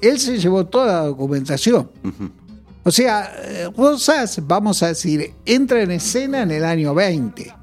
él 0.00 0.18
se 0.18 0.38
llevó 0.38 0.64
toda 0.66 0.86
la 0.86 1.00
documentación. 1.08 1.90
O 2.84 2.90
sea, 2.90 3.32
Rosas, 3.76 4.40
vamos 4.46 4.82
a 4.82 4.88
decir, 4.88 5.32
entra 5.44 5.82
en 5.82 5.90
escena 5.90 6.42
en 6.42 6.50
el 6.52 6.64
año 6.64 6.94
20. 6.94 7.54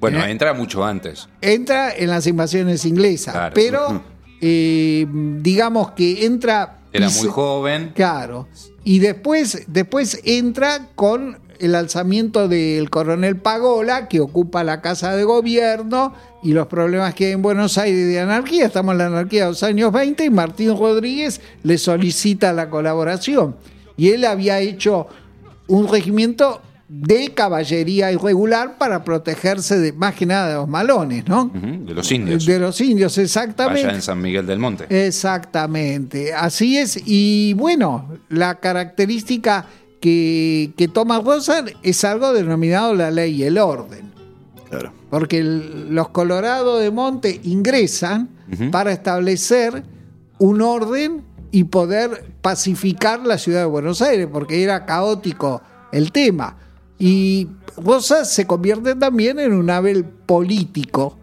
Bueno, 0.00 0.24
¿Eh? 0.24 0.30
entra 0.30 0.52
mucho 0.54 0.84
antes. 0.84 1.28
Entra 1.40 1.92
en 1.96 2.08
las 2.10 2.26
invasiones 2.26 2.84
inglesas, 2.84 3.34
Claro. 3.34 3.52
pero 3.54 4.02
eh, 4.40 5.06
digamos 5.40 5.92
que 5.92 6.24
entra... 6.24 6.78
Era 6.92 7.08
muy 7.10 7.28
joven. 7.28 7.92
Claro. 7.94 8.46
Y 8.84 9.00
después, 9.00 9.64
después 9.66 10.20
entra 10.24 10.88
con 10.94 11.38
el 11.58 11.74
alzamiento 11.74 12.48
del 12.48 12.90
coronel 12.90 13.36
Pagola, 13.36 14.08
que 14.08 14.20
ocupa 14.20 14.64
la 14.64 14.80
casa 14.80 15.16
de 15.16 15.24
gobierno, 15.24 16.14
y 16.42 16.52
los 16.52 16.66
problemas 16.68 17.14
que 17.14 17.26
hay 17.26 17.32
en 17.32 17.42
Buenos 17.42 17.78
Aires 17.78 18.06
de 18.06 18.20
anarquía. 18.20 18.66
Estamos 18.66 18.92
en 18.92 18.98
la 18.98 19.06
anarquía 19.06 19.44
de 19.44 19.50
los 19.50 19.62
años 19.62 19.92
20 19.92 20.24
y 20.24 20.30
Martín 20.30 20.76
Rodríguez 20.76 21.40
le 21.62 21.78
solicita 21.78 22.52
la 22.52 22.70
colaboración. 22.70 23.56
Y 23.96 24.10
él 24.10 24.24
había 24.24 24.60
hecho 24.60 25.08
un 25.66 25.88
regimiento 25.88 26.62
de 26.88 27.34
caballería 27.34 28.10
irregular 28.10 28.78
para 28.78 29.04
protegerse 29.04 29.78
de 29.78 29.92
más 29.92 30.14
que 30.14 30.24
nada 30.24 30.48
de 30.48 30.54
los 30.54 30.68
malones, 30.68 31.26
¿no? 31.28 31.50
De 31.52 31.92
los 31.92 32.10
indios. 32.10 32.46
De 32.46 32.58
los 32.58 32.80
indios, 32.80 33.18
exactamente. 33.18 33.86
Allá 33.86 33.96
en 33.96 34.02
San 34.02 34.22
Miguel 34.22 34.46
del 34.46 34.58
Monte. 34.58 34.86
Exactamente, 35.06 36.32
así 36.32 36.78
es. 36.78 36.98
Y 37.04 37.52
bueno, 37.54 38.08
la 38.30 38.54
característica 38.54 39.66
que, 40.00 40.72
que 40.76 40.88
toma 40.88 41.20
Rosa 41.20 41.64
es 41.82 42.04
algo 42.04 42.32
denominado 42.32 42.94
la 42.94 43.10
ley 43.10 43.34
y 43.34 43.44
el 43.44 43.58
orden. 43.58 44.12
Claro. 44.70 44.92
Porque 45.10 45.38
el- 45.38 45.94
los 45.94 46.10
Colorados 46.10 46.80
de 46.80 46.90
Monte 46.90 47.40
ingresan 47.44 48.28
para 48.70 48.92
establecer 48.92 49.82
un 50.38 50.62
orden 50.62 51.22
y 51.50 51.64
poder 51.64 52.26
pacificar 52.42 53.20
la 53.26 53.38
ciudad 53.38 53.60
de 53.60 53.66
Buenos 53.66 54.00
Aires, 54.02 54.28
porque 54.32 54.62
era 54.62 54.86
caótico 54.86 55.60
el 55.92 56.12
tema. 56.12 56.56
Y 56.98 57.48
Rosas 57.76 58.32
se 58.32 58.46
convierte 58.46 58.94
también 58.94 59.38
en 59.38 59.52
un 59.52 59.68
hábil 59.70 60.04
político, 60.04 61.16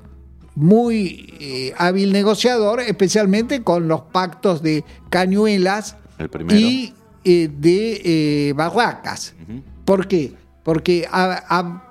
muy 0.55 1.33
eh, 1.39 1.73
hábil 1.77 2.11
negociador, 2.13 2.79
especialmente 2.79 3.61
con 3.63 3.87
los 3.87 4.01
pactos 4.01 4.61
de 4.61 4.83
Cañuelas 5.09 5.97
El 6.17 6.29
primero. 6.29 6.57
y 6.59 6.93
eh, 7.25 7.49
de 7.51 8.01
eh, 8.49 8.53
Barracas. 8.53 9.33
¿Por 9.83 10.07
qué? 10.07 10.33
Porque 10.63 11.07
a- 11.11 11.43
a- 11.49 11.81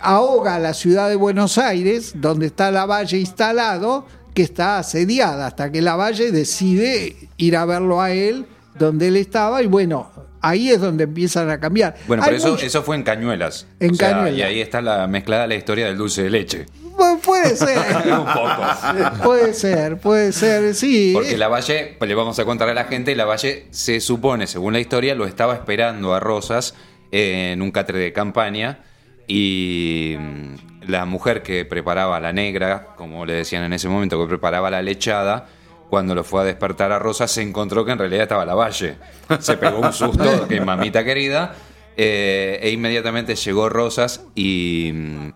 ahoga 0.00 0.56
a 0.56 0.58
la 0.58 0.74
ciudad 0.74 1.08
de 1.08 1.16
Buenos 1.16 1.58
Aires, 1.58 2.12
donde 2.16 2.46
está 2.46 2.70
la 2.70 2.86
Valle 2.86 3.18
instalado, 3.18 4.06
que 4.34 4.42
está 4.42 4.78
asediada, 4.78 5.46
hasta 5.48 5.70
que 5.70 5.82
la 5.82 5.94
Valle 5.96 6.32
decide 6.32 7.16
ir 7.36 7.56
a 7.56 7.64
verlo 7.66 8.00
a 8.00 8.12
él, 8.12 8.46
donde 8.78 9.08
él 9.08 9.16
estaba, 9.16 9.62
y 9.62 9.66
bueno, 9.66 10.10
ahí 10.42 10.70
es 10.70 10.80
donde 10.80 11.04
empiezan 11.04 11.48
a 11.50 11.58
cambiar. 11.58 11.94
Bueno, 12.06 12.22
Hay 12.22 12.28
pero 12.30 12.36
eso, 12.38 12.50
mucho- 12.50 12.66
eso 12.66 12.82
fue 12.82 12.96
en 12.96 13.02
Cañuelas. 13.04 13.66
En 13.80 13.92
O 13.92 13.94
sea, 13.94 14.10
Cañuelas. 14.10 14.38
Y 14.38 14.42
ahí 14.42 14.60
está 14.60 14.82
la 14.82 15.06
mezclada 15.06 15.46
la 15.46 15.54
historia 15.54 15.86
del 15.86 15.96
dulce 15.96 16.24
de 16.24 16.30
leche. 16.30 16.66
Pu- 16.96 17.20
puede 17.20 17.56
ser, 17.56 17.78
Un 18.12 18.24
poco. 18.26 19.22
puede 19.24 19.54
ser, 19.54 19.96
puede 19.98 20.32
ser, 20.32 20.74
sí. 20.74 21.12
Porque 21.14 21.38
la 21.38 21.48
Valle, 21.48 21.96
pues 21.98 22.08
le 22.08 22.14
vamos 22.14 22.38
a 22.38 22.44
contar 22.44 22.68
a 22.68 22.74
la 22.74 22.84
gente, 22.84 23.14
la 23.16 23.24
Valle 23.24 23.66
se 23.70 24.00
supone, 24.00 24.46
según 24.46 24.74
la 24.74 24.80
historia, 24.80 25.14
lo 25.14 25.24
estaba 25.26 25.54
esperando 25.54 26.14
a 26.14 26.20
Rosas 26.20 26.74
en 27.10 27.62
un 27.62 27.70
catre 27.70 27.98
de 27.98 28.12
campaña 28.12 28.80
y 29.26 30.16
mm, 30.18 30.90
la 30.90 31.04
mujer 31.04 31.42
que 31.42 31.64
preparaba 31.64 32.18
la 32.20 32.32
negra, 32.32 32.88
como 32.96 33.24
le 33.24 33.34
decían 33.34 33.62
en 33.64 33.72
ese 33.72 33.88
momento, 33.88 34.20
que 34.20 34.28
preparaba 34.28 34.70
la 34.70 34.82
lechada, 34.82 35.46
cuando 35.92 36.14
lo 36.14 36.24
fue 36.24 36.40
a 36.40 36.44
despertar 36.44 36.90
a 36.90 36.98
Rosas 36.98 37.30
se 37.30 37.42
encontró 37.42 37.84
que 37.84 37.92
en 37.92 37.98
realidad 37.98 38.22
estaba 38.22 38.46
la 38.46 38.54
Valle. 38.54 38.96
Se 39.40 39.58
pegó 39.58 39.78
un 39.78 39.92
susto, 39.92 40.46
que 40.48 40.58
mamita 40.58 41.04
querida, 41.04 41.54
eh, 41.98 42.58
e 42.62 42.70
inmediatamente 42.70 43.34
llegó 43.36 43.68
Rosas 43.68 44.24
y... 44.34 44.90
mm, 44.94 45.28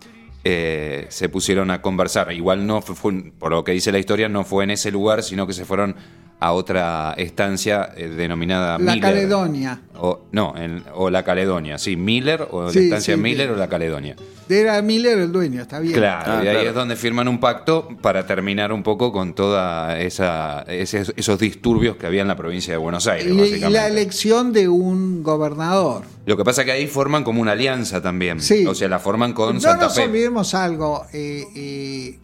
eh, 0.49 1.05
se 1.09 1.29
pusieron 1.29 1.69
a 1.69 1.81
conversar. 1.83 2.31
Igual 2.31 2.65
no 2.65 2.81
fue, 2.81 2.95
fue- 2.95 3.31
por 3.37 3.51
lo 3.51 3.63
que 3.63 3.73
dice 3.73 3.91
la 3.91 3.99
historia, 3.99 4.29
no 4.29 4.43
fue 4.43 4.63
en 4.63 4.71
ese 4.71 4.89
lugar, 4.91 5.21
sino 5.21 5.45
que 5.45 5.53
se 5.53 5.63
fueron 5.63 5.95
a 6.39 6.51
otra 6.53 7.15
estancia 7.17 7.93
eh, 7.97 8.09
denominada 8.09 8.73
La 8.77 8.93
Miller. 8.93 9.01
Caledonia. 9.01 9.81
O, 9.95 10.27
no, 10.31 10.53
en- 10.55 10.83
o 10.93 11.09
la 11.09 11.23
Caledonia, 11.23 11.79
sí, 11.79 11.95
Miller, 11.95 12.47
o 12.51 12.69
Sí, 12.69 12.77
la 12.77 12.83
estancia 12.85 13.15
sí, 13.15 13.19
Miller 13.21 13.47
sí. 13.47 13.53
o 13.53 13.57
la 13.57 13.67
Caledonia. 13.67 14.15
Era 14.47 14.79
Miller 14.83 15.17
el 15.17 15.31
dueño, 15.31 15.63
está 15.63 15.79
bien. 15.79 15.95
Claro, 15.95 16.33
Ah, 16.33 16.41
y 16.43 16.47
ahí 16.47 16.53
claro. 16.53 16.69
es 16.69 16.75
donde 16.75 16.95
firman 16.95 17.27
un 17.27 17.39
pacto 17.39 17.89
para 18.03 18.27
terminar 18.27 18.71
un 18.71 18.83
poco 18.83 19.11
con 19.11 19.33
toda 19.33 19.99
esa 19.99 20.61
ese- 20.67 21.11
esos 21.15 21.39
disturbios 21.39 21.95
que 21.97 22.05
había 22.05 22.21
en 22.21 22.27
la 22.27 22.35
provincia 22.35 22.71
de 22.71 22.77
Buenos 22.77 23.07
Aires, 23.07 23.27
Y, 23.27 23.31
y 23.35 23.39
básicamente. 23.39 23.69
la 23.71 23.87
elección 23.87 24.53
de 24.53 24.67
un 24.69 25.23
gobernador. 25.23 26.03
Lo 26.27 26.37
que 26.37 26.43
pasa 26.43 26.61
es 26.61 26.65
que 26.65 26.71
ahí 26.71 26.85
forman 26.87 27.23
como 27.23 27.41
una 27.41 27.53
alianza 27.53 27.99
también. 28.01 28.39
Sí. 28.41 28.63
O 28.67 28.75
sea, 28.75 28.87
la 28.89 28.99
forman 28.99 29.33
con 29.33 29.55
no 29.55 29.59
Santa 29.59 29.85
nos 29.85 29.95
Fe. 29.95 30.03
olvidemos 30.03 30.53
algo. 30.53 31.05
eh, 31.13 31.43
eh, 31.55 32.19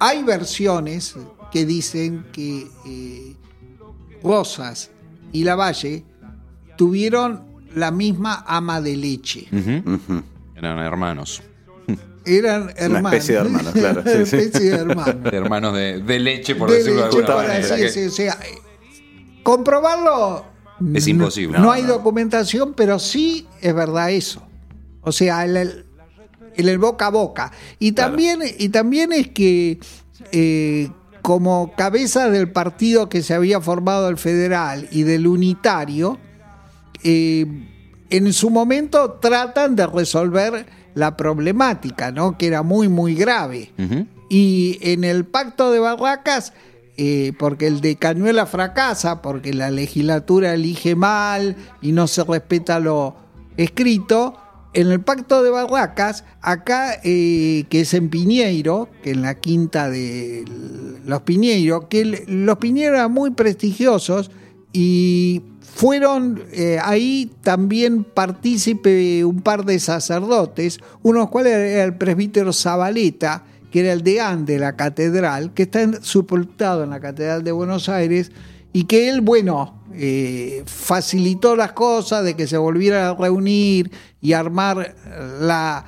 hay 0.00 0.22
versiones 0.24 1.14
que 1.52 1.66
dicen 1.66 2.24
que 2.32 2.66
eh, 2.86 3.36
Rosas 4.22 4.90
y 5.32 5.44
Lavalle 5.44 6.04
tuvieron 6.76 7.44
la 7.74 7.90
misma 7.90 8.44
ama 8.46 8.80
de 8.80 8.96
leche. 8.96 9.48
Eran 10.56 10.78
hermanos. 10.78 11.42
Eran 12.26 12.72
hermanos. 12.76 13.12
especie 13.14 13.34
de 13.36 13.40
hermanos, 13.40 13.72
claro, 13.72 14.02
sí, 14.02 14.10
sí. 14.26 14.36
especie 14.36 14.70
de 14.70 14.76
hermanos. 14.76 15.16
Hermanos 15.32 15.74
de, 15.74 16.00
de 16.00 16.18
leche, 16.18 16.54
por 16.54 16.70
De 16.70 16.76
decirlo 16.78 17.06
leche, 17.06 17.16
de 17.18 17.24
alguna 17.26 17.48
manera. 17.48 17.74
así 17.74 17.94
que- 17.94 18.06
o 18.06 18.10
sea, 18.10 18.32
eh, 18.44 18.58
comprobarlo 19.42 20.44
Es 20.94 21.04
no- 21.06 21.10
imposible. 21.10 21.58
No, 21.58 21.64
No, 21.66 21.72
hay 21.72 21.82
no. 21.82 21.88
documentación, 21.88 22.74
pero 22.74 22.98
sí 22.98 23.46
es 23.60 23.74
verdad 23.74 24.10
eso. 24.10 24.42
O 25.02 25.12
sea, 25.12 25.44
el, 25.44 25.56
el- 25.56 25.86
el- 26.56 26.68
el 26.68 26.78
boca 26.78 27.06
a 27.06 27.10
boca. 27.10 27.52
Y 27.78 27.92
también, 27.92 28.40
y 28.58 28.68
también 28.68 29.12
es 29.12 29.28
que 29.28 29.78
eh, 30.32 30.90
como 31.22 31.72
cabeza 31.76 32.30
del 32.30 32.50
partido 32.50 33.08
que 33.08 33.22
se 33.22 33.34
había 33.34 33.60
formado 33.60 34.08
el 34.08 34.16
federal 34.16 34.88
y 34.90 35.02
del 35.02 35.26
unitario, 35.26 36.18
eh, 37.02 37.46
en 38.10 38.32
su 38.32 38.50
momento 38.50 39.12
tratan 39.20 39.76
de 39.76 39.86
resolver 39.86 40.66
la 40.94 41.16
problemática, 41.16 42.10
¿no? 42.10 42.36
Que 42.36 42.48
era 42.48 42.62
muy, 42.62 42.88
muy 42.88 43.14
grave. 43.14 43.72
Y 44.28 44.78
en 44.82 45.04
el 45.04 45.24
pacto 45.24 45.70
de 45.70 45.78
Barracas, 45.78 46.52
eh, 46.96 47.32
porque 47.38 47.66
el 47.66 47.80
de 47.80 47.96
Cañuela 47.96 48.46
fracasa, 48.46 49.22
porque 49.22 49.54
la 49.54 49.70
legislatura 49.70 50.54
elige 50.54 50.94
mal 50.94 51.56
y 51.80 51.92
no 51.92 52.06
se 52.06 52.24
respeta 52.24 52.80
lo 52.80 53.16
escrito, 53.56 54.39
en 54.72 54.90
el 54.90 55.00
pacto 55.00 55.42
de 55.42 55.50
Barracas, 55.50 56.24
acá 56.40 56.94
eh, 57.02 57.64
que 57.68 57.80
es 57.80 57.94
en 57.94 58.08
Piñeiro, 58.08 58.88
que 59.02 59.10
en 59.10 59.22
la 59.22 59.34
quinta 59.34 59.90
de 59.90 60.44
los 61.04 61.22
Piñeiro, 61.22 61.88
que 61.88 62.24
los 62.28 62.58
Piñeiro 62.58 62.94
eran 62.94 63.12
muy 63.12 63.30
prestigiosos 63.30 64.30
y 64.72 65.42
fueron 65.60 66.42
eh, 66.52 66.78
ahí 66.82 67.32
también 67.42 68.04
partícipe 68.04 69.24
un 69.24 69.42
par 69.42 69.64
de 69.64 69.80
sacerdotes, 69.80 70.78
uno 71.02 71.18
de 71.18 71.24
los 71.24 71.30
cuales 71.30 71.52
era 71.54 71.84
el 71.84 71.94
presbítero 71.94 72.52
Zabaleta, 72.52 73.44
que 73.70 73.80
era 73.80 73.92
el 73.92 74.02
deán 74.02 74.44
de 74.44 74.58
la 74.58 74.76
catedral, 74.76 75.52
que 75.54 75.64
está 75.64 76.02
sepultado 76.02 76.84
en 76.84 76.90
la 76.90 77.00
Catedral 77.00 77.44
de 77.44 77.52
Buenos 77.52 77.88
Aires, 77.88 78.32
y 78.72 78.84
que 78.84 79.08
él, 79.08 79.20
bueno, 79.20 79.82
eh, 79.92 80.62
facilitó 80.66 81.56
las 81.56 81.72
cosas 81.72 82.24
de 82.24 82.36
que 82.36 82.46
se 82.46 82.56
volvieran 82.56 83.04
a 83.04 83.14
reunir 83.14 83.90
y 84.20 84.32
armar 84.32 84.94
la 85.40 85.86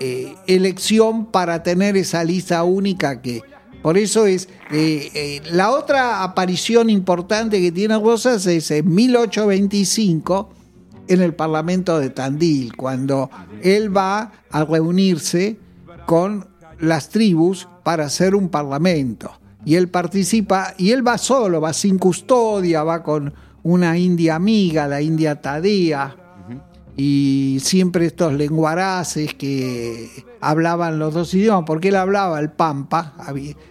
eh, 0.00 0.34
elección 0.48 1.26
para 1.26 1.62
tener 1.62 1.96
esa 1.96 2.24
lista 2.24 2.64
única 2.64 3.22
que... 3.22 3.40
Por 3.82 3.98
eso 3.98 4.26
es 4.26 4.48
eh, 4.70 5.10
eh, 5.14 5.42
la 5.50 5.70
otra 5.70 6.22
aparición 6.22 6.90
importante 6.90 7.60
que 7.60 7.72
tiene 7.72 7.98
Rosas 7.98 8.46
es 8.46 8.70
en 8.70 8.92
1825 8.92 10.50
en 11.08 11.20
el 11.20 11.34
Parlamento 11.34 11.98
de 11.98 12.10
Tandil, 12.10 12.76
cuando 12.76 13.30
él 13.62 13.96
va 13.96 14.32
a 14.50 14.64
reunirse 14.64 15.58
con 16.06 16.48
las 16.80 17.08
tribus 17.08 17.68
para 17.82 18.06
hacer 18.06 18.34
un 18.34 18.48
parlamento. 18.48 19.32
Y 19.64 19.76
él 19.76 19.88
participa, 19.88 20.74
y 20.76 20.90
él 20.90 21.06
va 21.06 21.18
solo, 21.18 21.60
va 21.60 21.72
sin 21.72 21.98
custodia, 21.98 22.82
va 22.82 23.02
con 23.02 23.32
una 23.62 23.96
india 23.96 24.34
amiga, 24.34 24.88
la 24.88 25.00
india 25.00 25.40
Tadea, 25.40 26.16
y 26.96 27.58
siempre 27.62 28.04
estos 28.06 28.34
lenguaraces 28.34 29.32
que 29.34 30.10
hablaban 30.40 30.98
los 30.98 31.14
dos 31.14 31.32
idiomas, 31.32 31.64
porque 31.66 31.88
él 31.88 31.96
hablaba 31.96 32.38
el 32.40 32.50
pampa, 32.50 33.14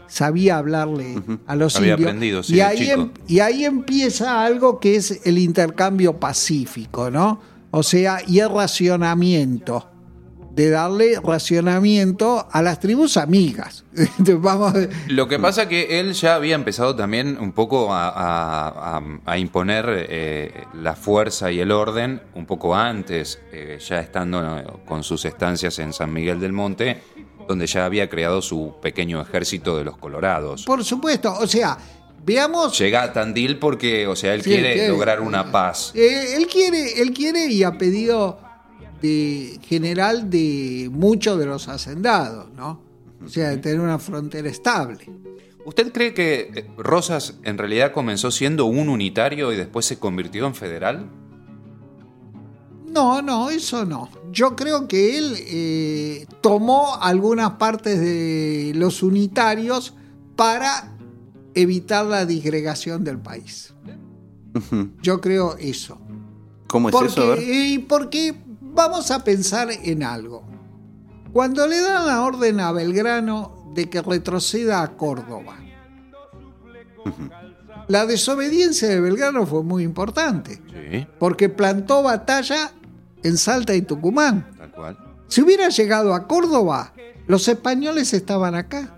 sabía 0.08 0.58
hablarle 0.58 1.22
a 1.46 1.56
los 1.56 1.76
Había 1.76 1.94
indios. 1.94 2.08
aprendido, 2.10 2.44
sí, 2.44 2.56
y, 2.56 2.60
ahí 2.62 2.90
em- 2.90 3.12
y 3.28 3.40
ahí 3.40 3.66
empieza 3.66 4.44
algo 4.44 4.80
que 4.80 4.96
es 4.96 5.22
el 5.26 5.38
intercambio 5.38 6.20
pacífico, 6.20 7.12
¿no? 7.12 7.40
O 7.70 7.84
sea, 7.84 8.20
y 8.26 8.40
el 8.40 8.50
racionamiento, 8.50 9.88
de 10.54 10.70
darle 10.70 11.18
racionamiento 11.24 12.48
a 12.52 12.62
las 12.62 12.80
tribus 12.80 13.18
amigas. 13.18 13.86
Vamos 14.18 14.74
Lo 15.08 15.28
que 15.28 15.40
pasa 15.40 15.68
que 15.70 16.00
él 16.00 16.14
ya 16.14 16.36
había 16.36 16.56
empezado 16.56 16.96
también 16.96 17.38
un 17.40 17.54
poco 17.54 17.94
a, 17.94 19.00
a- 19.26 19.38
imponer 19.38 19.86
eh, 20.10 20.66
la 20.74 20.96
fuerza 20.96 21.52
y 21.52 21.60
el 21.60 21.72
orden 21.72 22.22
un 22.36 22.46
poco 22.46 22.76
antes, 22.76 23.40
eh, 23.52 23.80
ya 23.86 24.00
estando 24.02 24.82
con 24.86 25.04
sus 25.04 25.24
estancias 25.26 25.80
en 25.80 25.94
San 25.94 26.12
Miguel 26.12 26.40
del 26.40 26.54
Monte, 26.54 27.02
donde 27.48 27.66
ya 27.66 27.86
había 27.86 28.10
creado 28.10 28.42
su 28.42 28.76
pequeño 28.82 29.22
ejército 29.22 29.78
de 29.78 29.84
los 29.86 29.98
colorados. 29.98 30.64
Por 30.66 30.84
supuesto, 30.84 31.34
o 31.40 31.48
sea, 31.48 31.78
veamos 32.24 32.78
Llega 32.78 33.04
a 33.04 33.14
Tandil 33.14 33.58
porque, 33.58 34.06
o 34.06 34.16
sea, 34.16 34.34
él 34.34 34.42
Sí, 34.44 34.50
quiere 34.52 34.88
lograr 34.90 35.22
una 35.22 35.52
paz. 35.52 35.92
Eh, 35.96 36.36
él 36.36 36.48
quiere, 36.48 37.02
él 37.02 37.12
quiere 37.14 37.48
y 37.48 37.64
ha 37.64 37.78
pedido 37.78 38.40
de 39.02 39.60
general 39.64 40.30
de 40.30 40.90
muchos 40.92 41.38
de 41.40 41.46
los 41.46 41.68
hacendados, 41.68 42.52
¿no? 42.54 42.82
O 43.24 43.28
sea, 43.28 43.50
de 43.50 43.58
tener 43.58 43.80
una 43.80 44.00
frontera 44.00 44.50
estable. 44.50 45.06
¿Usted 45.66 45.92
cree 45.92 46.14
que 46.14 46.52
eh, 46.54 46.68
Rosas 46.78 47.36
en 47.44 47.58
realidad 47.58 47.92
comenzó 47.92 48.32
siendo 48.32 48.66
un 48.66 48.90
unitario 48.90 49.52
y 49.52 49.58
después 49.58 49.86
se 49.86 50.00
convirtió 50.00 50.48
en 50.48 50.56
federal? 50.56 51.10
No, 52.88 53.22
no, 53.22 53.50
eso 53.50 53.86
no. 53.86 54.10
Yo 54.32 54.56
creo 54.56 54.88
que 54.88 55.18
él 55.18 55.36
eh, 55.38 56.26
tomó 56.42 56.96
algunas 57.02 57.52
partes 57.52 58.00
de 58.00 58.74
los 58.76 59.02
unitarios 59.04 59.94
para 60.36 60.92
evitar 61.54 62.06
la 62.06 62.26
disgregación 62.26 63.04
del 63.04 63.20
país. 63.20 63.74
Yo 65.02 65.22
creo 65.22 65.56
eso. 65.58 65.98
¿Cómo 66.68 66.90
es 66.90 66.94
Porque, 66.94 67.08
eso? 67.08 67.24
A 67.24 67.36
ver. 67.36 67.44
y 67.44 67.80
porque 67.80 68.36
vamos 68.74 69.12
a 69.12 69.24
pensar 69.24 69.70
en 69.72 70.04
algo. 70.04 70.44
Cuando 71.34 71.66
le 71.68 71.80
dan 71.80 72.08
la 72.08 72.22
orden 72.22 72.60
a 72.60 72.72
Belgrano 72.72 73.72
de 73.74 73.90
que 73.90 74.02
retroceda 74.02 74.82
a 74.82 74.98
Córdoba, 74.98 75.56
la 77.88 78.06
desobediencia 78.06 78.88
de 78.88 79.00
Belgrano 79.02 79.46
fue 79.46 79.64
muy 79.64 79.84
importante, 79.84 80.62
Sí, 80.92 81.08
porque 81.20 81.50
plantó 81.50 82.04
batalla 82.04 82.72
en 83.24 83.38
Salta 83.38 83.74
y 83.76 83.82
Tucumán. 83.82 84.52
tal 84.58 84.72
cual. 84.72 84.98
Si 85.28 85.42
hubiera 85.42 85.70
llegado 85.70 86.14
a 86.14 86.28
Córdoba, 86.28 86.94
los 87.28 87.48
españoles 87.48 88.14
estaban 88.14 88.56
acá. 88.56 88.96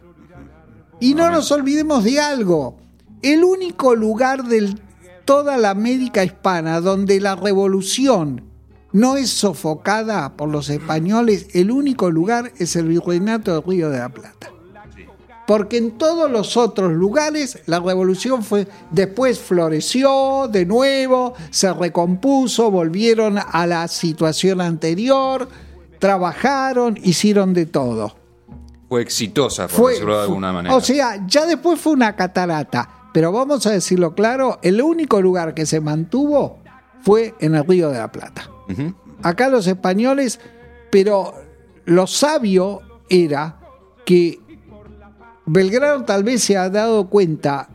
Y 0.99 1.13
no 1.13 1.29
nos 1.29 1.51
olvidemos 1.51 2.03
de 2.03 2.19
algo. 2.19 2.77
El 3.21 3.43
único 3.43 3.95
lugar 3.95 4.43
de 4.45 4.75
toda 5.25 5.57
la 5.57 5.69
América 5.69 6.23
hispana 6.23 6.81
donde 6.81 7.19
la 7.19 7.35
revolución 7.35 8.52
no 8.93 9.17
es 9.17 9.31
sofocada 9.31 10.33
por 10.37 10.49
los 10.49 10.69
españoles, 10.69 11.47
el 11.53 11.71
único 11.71 12.11
lugar 12.11 12.53
es 12.57 12.75
el 12.75 12.87
Virreinato 12.87 13.53
del 13.53 13.63
Río 13.63 13.89
de 13.89 13.97
la 13.97 14.09
Plata. 14.09 14.51
Porque 15.45 15.77
en 15.77 15.97
todos 15.97 16.31
los 16.31 16.55
otros 16.55 16.93
lugares 16.93 17.59
la 17.65 17.79
revolución 17.79 18.43
fue 18.43 18.67
después 18.91 19.39
floreció 19.39 20.47
de 20.47 20.65
nuevo, 20.65 21.33
se 21.49 21.73
recompuso, 21.73 22.71
volvieron 22.71 23.37
a 23.37 23.67
la 23.67 23.87
situación 23.89 24.61
anterior, 24.61 25.49
trabajaron, 25.99 26.97
hicieron 27.03 27.53
de 27.53 27.65
todo. 27.65 28.15
Fue 28.87 29.01
exitosa, 29.01 29.67
por 29.67 29.75
Fue, 29.75 29.91
decirlo 29.93 30.17
de 30.17 30.23
alguna 30.23 30.53
manera. 30.53 30.75
O 30.75 30.79
sea, 30.79 31.25
ya 31.27 31.45
después 31.45 31.81
fue 31.81 31.93
una 31.93 32.15
catarata, 32.15 33.09
pero 33.11 33.31
vamos 33.31 33.65
a 33.65 33.71
decirlo 33.71 34.13
claro, 34.13 34.59
el 34.61 34.81
único 34.81 35.21
lugar 35.21 35.53
que 35.53 35.65
se 35.65 35.81
mantuvo 35.81 36.59
fue 37.01 37.33
en 37.39 37.55
el 37.55 37.65
Río 37.65 37.89
de 37.89 37.97
la 37.97 38.11
Plata. 38.11 38.52
Acá 39.21 39.49
los 39.49 39.67
españoles, 39.67 40.39
pero 40.91 41.33
lo 41.85 42.07
sabio 42.07 42.81
era 43.09 43.59
que 44.05 44.39
Belgrano 45.45 46.05
tal 46.05 46.23
vez 46.23 46.43
se 46.43 46.57
ha 46.57 46.69
dado 46.69 47.09
cuenta 47.09 47.69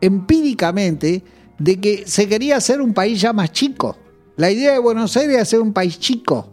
empíricamente 0.00 1.22
de 1.58 1.80
que 1.80 2.04
se 2.06 2.28
quería 2.28 2.56
hacer 2.56 2.80
un 2.80 2.92
país 2.92 3.20
ya 3.20 3.32
más 3.32 3.52
chico. 3.52 3.96
La 4.36 4.50
idea 4.50 4.72
de 4.72 4.78
Buenos 4.78 5.16
Aires 5.16 5.36
era 5.36 5.44
ser 5.44 5.60
un 5.60 5.72
país 5.72 5.98
chico. 5.98 6.50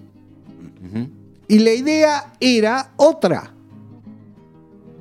Y 1.47 1.60
la 1.60 1.73
idea 1.73 2.34
era 2.39 2.93
otra. 2.95 3.54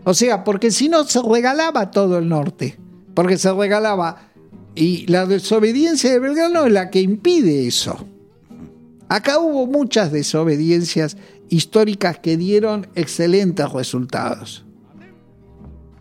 O 0.05 0.15
sea, 0.15 0.43
porque 0.43 0.71
si 0.71 0.89
no 0.89 1.05
se 1.05 1.21
regalaba 1.23 1.91
todo 1.91 2.19
el 2.19 2.29
norte. 2.29 2.79
Porque 3.15 3.37
se 3.39 3.53
regalaba. 3.53 4.31
Y 4.75 5.07
la 5.07 5.27
desobediencia 5.27 6.11
de 6.11 6.19
Belgrano 6.19 6.67
es 6.67 6.73
la 6.73 6.91
que 6.91 7.01
impide 7.01 7.67
eso. 7.67 8.07
Acá 9.11 9.41
hubo 9.41 9.67
muchas 9.67 10.13
desobediencias 10.13 11.17
históricas 11.49 12.21
que 12.21 12.37
dieron 12.37 12.87
excelentes 12.95 13.69
resultados. 13.73 14.65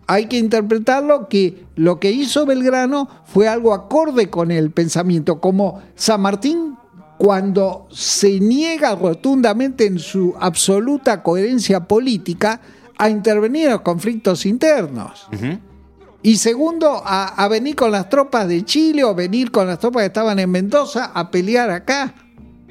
Hay 0.06 0.26
que 0.26 0.38
interpretarlo 0.38 1.28
que 1.28 1.66
lo 1.74 1.98
que 1.98 2.12
hizo 2.12 2.46
Belgrano 2.46 3.08
fue 3.24 3.48
algo 3.48 3.74
acorde 3.74 4.30
con 4.30 4.52
el 4.52 4.70
pensamiento, 4.70 5.40
como 5.40 5.82
San 5.96 6.20
Martín 6.20 6.76
cuando 7.18 7.88
se 7.90 8.38
niega 8.38 8.94
rotundamente 8.94 9.86
en 9.86 9.98
su 9.98 10.36
absoluta 10.38 11.24
coherencia 11.24 11.88
política 11.88 12.60
a 12.96 13.10
intervenir 13.10 13.64
en 13.64 13.72
los 13.72 13.80
conflictos 13.80 14.46
internos. 14.46 15.26
Y 16.22 16.36
segundo, 16.36 17.02
a, 17.04 17.26
a 17.26 17.48
venir 17.48 17.74
con 17.74 17.90
las 17.90 18.08
tropas 18.08 18.46
de 18.46 18.64
Chile 18.64 19.02
o 19.02 19.16
venir 19.16 19.50
con 19.50 19.66
las 19.66 19.80
tropas 19.80 20.02
que 20.02 20.06
estaban 20.06 20.38
en 20.38 20.50
Mendoza 20.50 21.06
a 21.12 21.28
pelear 21.32 21.70
acá. 21.70 22.14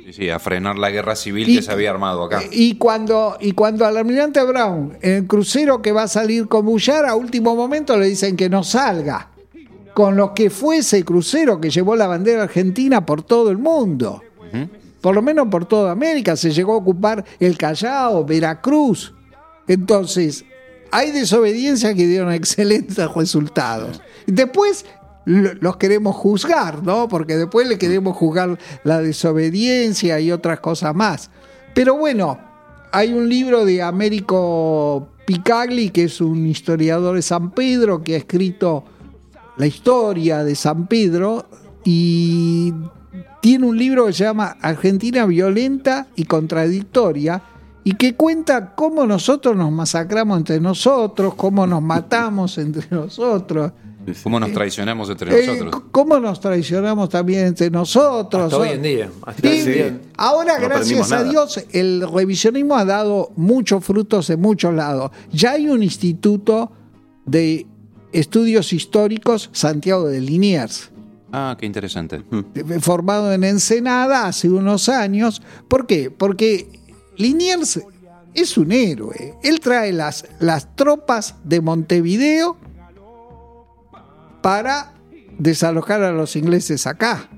Sí, 0.10 0.24
sí, 0.24 0.30
a 0.32 0.40
frenar 0.40 0.80
la 0.80 0.90
guerra 0.90 1.16
civil 1.16 1.48
Y- 1.48 1.58
que 1.58 1.62
se 1.62 1.72
había 1.72 1.92
armado 1.92 2.24
acá. 2.24 2.42
Y 2.52 2.76
cuando, 2.78 3.38
y 3.40 3.52
cuando 3.52 3.86
al 3.86 3.96
almirante 3.96 4.42
Brown, 4.44 4.98
en 5.02 5.14
el 5.14 5.28
crucero 5.28 5.84
que 5.84 5.92
va 5.92 6.04
a 6.04 6.08
salir 6.08 6.48
con 6.48 6.66
Bullar, 6.66 7.06
a 7.06 7.14
último 7.14 7.56
momento 7.56 7.96
le 7.96 8.08
dicen 8.08 8.36
que 8.36 8.50
no 8.50 8.64
salga. 8.64 9.30
Con 9.94 10.16
lo 10.16 10.34
que 10.34 10.50
fue 10.50 10.78
ese 10.78 11.04
crucero 11.04 11.62
que 11.62 11.70
llevó 11.70 11.96
la 11.96 12.08
bandera 12.08 12.44
argentina 12.44 13.06
por 13.06 13.22
todo 13.22 13.52
el 13.52 13.60
mundo. 13.60 14.24
Por 15.02 15.14
lo 15.14 15.22
menos 15.22 15.48
por 15.50 15.66
toda 15.66 15.92
América. 15.92 16.36
Se 16.36 16.50
llegó 16.52 16.74
a 16.74 16.78
ocupar 16.78 17.24
el 17.40 17.56
Callao, 17.58 18.26
Veracruz. 18.26 19.14
Entonces, 19.68 20.44
hay 20.92 21.12
desobediencias 21.12 21.94
que 21.94 22.08
dieron 22.08 22.34
excelentes 22.34 23.14
resultados. 23.14 24.02
Después 24.26 24.86
los 25.30 25.78
queremos 25.78 26.16
juzgar, 26.16 26.82
¿no? 26.84 27.08
Porque 27.08 27.38
después 27.38 27.68
le 27.68 27.78
queremos 27.78 28.18
juzgar 28.18 28.58
la 28.84 29.00
desobediencia 29.00 30.20
y 30.20 30.32
otras 30.32 30.60
cosas 30.60 30.96
más. 30.96 31.30
Pero 31.76 31.96
bueno, 31.96 32.40
hay 32.92 33.14
un 33.14 33.30
libro 33.30 33.64
de 33.64 33.84
Américo 33.84 35.10
Picagli, 35.26 35.92
que 35.92 36.06
es 36.06 36.20
un 36.20 36.48
historiador 36.48 37.16
de 37.16 37.22
San 37.22 37.52
Pedro, 37.52 38.04
que 38.04 38.16
ha 38.16 38.18
escrito 38.18 38.84
la 39.58 39.68
historia 39.68 40.44
de 40.44 40.56
San 40.56 40.88
Pedro 40.88 41.46
y 41.84 42.74
tiene 43.42 43.68
un 43.68 43.78
libro 43.78 44.08
que 44.08 44.14
se 44.14 44.24
llama 44.24 44.58
Argentina 44.62 45.28
violenta 45.28 46.08
y 46.16 46.26
contradictoria 46.26 47.44
y 47.84 47.94
que 47.94 48.16
cuenta 48.16 48.74
cómo 48.74 49.06
nosotros 49.06 49.56
nos 49.56 49.72
masacramos 49.72 50.40
entre 50.40 50.60
nosotros, 50.60 51.36
cómo 51.36 51.68
nos 51.68 51.84
matamos 51.84 52.58
entre 52.58 52.88
nosotros, 52.90 53.72
¿Cómo 54.24 54.40
nos 54.40 54.52
traicionamos 54.54 55.10
entre 55.10 55.44
eh, 55.44 55.48
nosotros? 55.48 55.84
cómo 55.92 56.20
nos 56.20 56.40
traicionamos 56.40 57.10
también 57.10 57.48
entre 57.48 57.70
nosotros. 57.70 58.46
Hasta 58.46 58.58
hoy 58.58 58.70
en 58.70 58.82
día. 58.82 59.10
Hasta 59.26 59.42
Sí, 59.42 59.48
hoy 59.48 59.60
en 59.60 59.74
día. 59.74 60.00
Ahora, 60.18 60.60
No 60.60 60.68
gracias 60.68 61.12
a 61.12 61.18
nada. 61.20 61.30
Dios, 61.30 61.64
el 61.72 62.08
revisionismo 62.12 62.76
ha 62.76 62.86
dado 62.86 63.32
muchos 63.36 63.84
frutos 63.84 64.30
en 64.30 64.42
muchos 64.42 64.74
lados. 64.74 65.12
Ya 65.32 65.52
hay 65.52 65.70
un 65.70 65.84
instituto 65.84 66.72
de 67.26 67.66
estudios 68.12 68.74
históricos, 68.74 69.50
Santiago 69.54 70.08
de 70.08 70.22
Liniers, 70.22 70.90
Ah, 71.32 71.56
qué 71.60 71.66
interesante. 71.68 72.24
formado 72.82 73.32
en 73.32 73.44
Ensenada 73.44 74.26
hace 74.26 74.50
unos 74.50 74.90
años. 74.90 75.42
¿Por 75.68 75.86
qué? 75.86 76.10
Porque 76.10 76.68
Liniers 77.18 77.82
es 78.34 78.58
un 78.58 78.72
héroe. 78.72 79.36
Él 79.44 79.60
trae 79.60 79.94
las, 79.94 80.26
las 80.40 80.76
tropas 80.76 81.36
de 81.44 81.62
Montevideo 81.62 82.58
para 84.42 84.94
desalojar 85.38 86.04
a 86.04 86.12
los 86.12 86.36
ingleses 86.36 86.88
acá. 86.88 87.30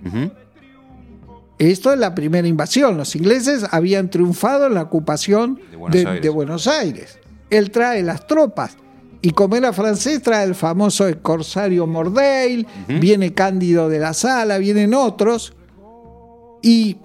Esto 1.58 1.94
es 1.94 2.00
la 2.00 2.16
primera 2.16 2.48
invasión. 2.48 2.98
Los 2.98 3.16
ingleses 3.16 3.66
habían 3.70 4.10
triunfado 4.10 4.66
en 4.66 4.74
la 4.74 4.82
ocupación 4.82 5.60
De 5.70 5.78
Buenos 5.78 5.94
de, 5.94 6.08
Aires. 6.08 6.22
de 6.24 6.30
Buenos 6.30 6.68
Aires. 6.68 7.20
Él 7.50 7.70
trae 7.70 8.02
las 8.02 8.26
tropas. 8.26 8.78
Y 9.22 9.32
como 9.32 9.56
era 9.56 9.72
francés, 9.72 10.24
trae 10.24 10.46
el 10.46 10.56
famoso 10.56 11.06
corsario 11.22 11.86
Mordale, 11.86 12.66
viene 12.88 13.36
Cándido 13.36 13.88
de 13.88 14.00
la 14.00 14.16
Sala, 14.16 14.58
vienen 14.58 14.96
otros. 14.96 15.54
Y 16.64 16.98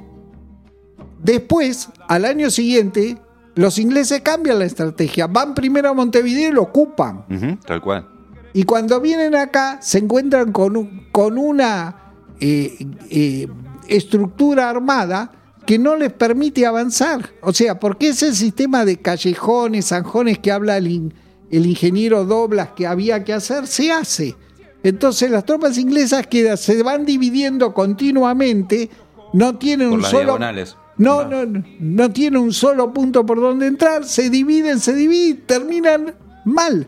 después, 1.23 1.91
al 2.09 2.25
año 2.25 2.49
siguiente, 2.51 3.19
los 3.55 3.79
ingleses 3.79 4.23
cambian 4.23 4.59
la 4.59 4.65
estrategia. 4.65 5.27
Van 5.27 5.55
primero 5.55 5.91
a 5.91 5.93
Montevideo 5.93 6.49
y 6.49 6.53
lo 6.53 6.63
ocupan. 6.63 7.27
Tal 7.67 7.83
cual. 7.83 8.09
Y 8.57 8.63
cuando 8.63 9.01
vienen 9.03 9.35
acá 9.35 9.79
se 9.83 9.99
encuentran 9.99 10.51
con, 10.51 10.77
un- 10.79 11.07
con 11.13 11.37
una 11.37 12.15
eh, 12.41 12.87
eh, 13.11 13.47
estructura 13.87 14.71
armada 14.71 15.31
que 15.67 15.79
no 15.79 15.95
les 15.95 16.11
permite 16.13 16.65
avanzar. 16.65 17.31
O 17.43 17.53
sea, 17.53 17.79
porque 17.79 18.09
ese 18.09 18.35
sistema 18.35 18.87
de 18.87 18.97
callejones, 18.97 19.89
zanjones 19.89 20.39
que 20.39 20.53
habla 20.53 20.79
el, 20.79 20.87
in- 20.87 21.15
el 21.51 21.67
ingeniero 21.67 22.25
Doblas 22.25 22.71
que 22.75 22.87
había 22.87 23.25
que 23.25 23.35
hacer, 23.35 23.67
se 23.67 23.93
hace. 23.93 24.35
Entonces 24.83 25.31
las 25.31 25.45
tropas 25.45 25.77
inglesas 25.77 26.27
quedan, 26.27 26.57
se 26.57 26.83
van 26.83 27.05
dividiendo 27.05 27.75
continuamente, 27.75 28.89
no 29.35 29.59
tienen 29.59 29.89
Por 29.91 29.97
un 29.99 30.03
las 30.03 30.11
solo... 30.13 30.23
diagonales. 30.25 30.77
No, 30.99 31.21
Ah. 31.21 31.29
no, 31.31 31.45
no, 31.45 31.63
no 31.79 32.11
tiene 32.11 32.39
un 32.39 32.55
solo 32.55 32.91
punto 32.95 33.27
por 33.27 33.39
donde 33.39 33.67
entrar, 33.67 34.07
se 34.07 34.31
dividen, 34.31 34.81
se 34.81 34.95
dividen, 34.95 35.43
terminan 35.45 36.15
mal. 36.47 36.87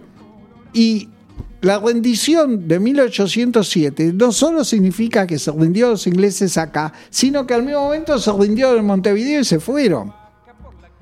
Y 0.73 1.11
la 1.61 1.79
rendición 1.79 2.69
de 2.69 2.79
1807 2.79 4.13
no 4.15 4.31
solo 4.31 4.65
significa 4.65 5.27
que 5.27 5.39
se 5.39 5.51
rindió 5.51 5.91
los 5.91 6.07
ingleses 6.07 6.57
acá, 6.57 6.93
sino 7.11 7.47
que 7.47 7.55
al 7.55 7.65
mismo 7.65 7.83
momento 7.83 8.19
se 8.19 8.33
rindió 8.33 8.77
en 8.77 8.85
Montevideo 8.85 9.41
y 9.41 9.45
se 9.45 9.59
fueron. 9.59 10.13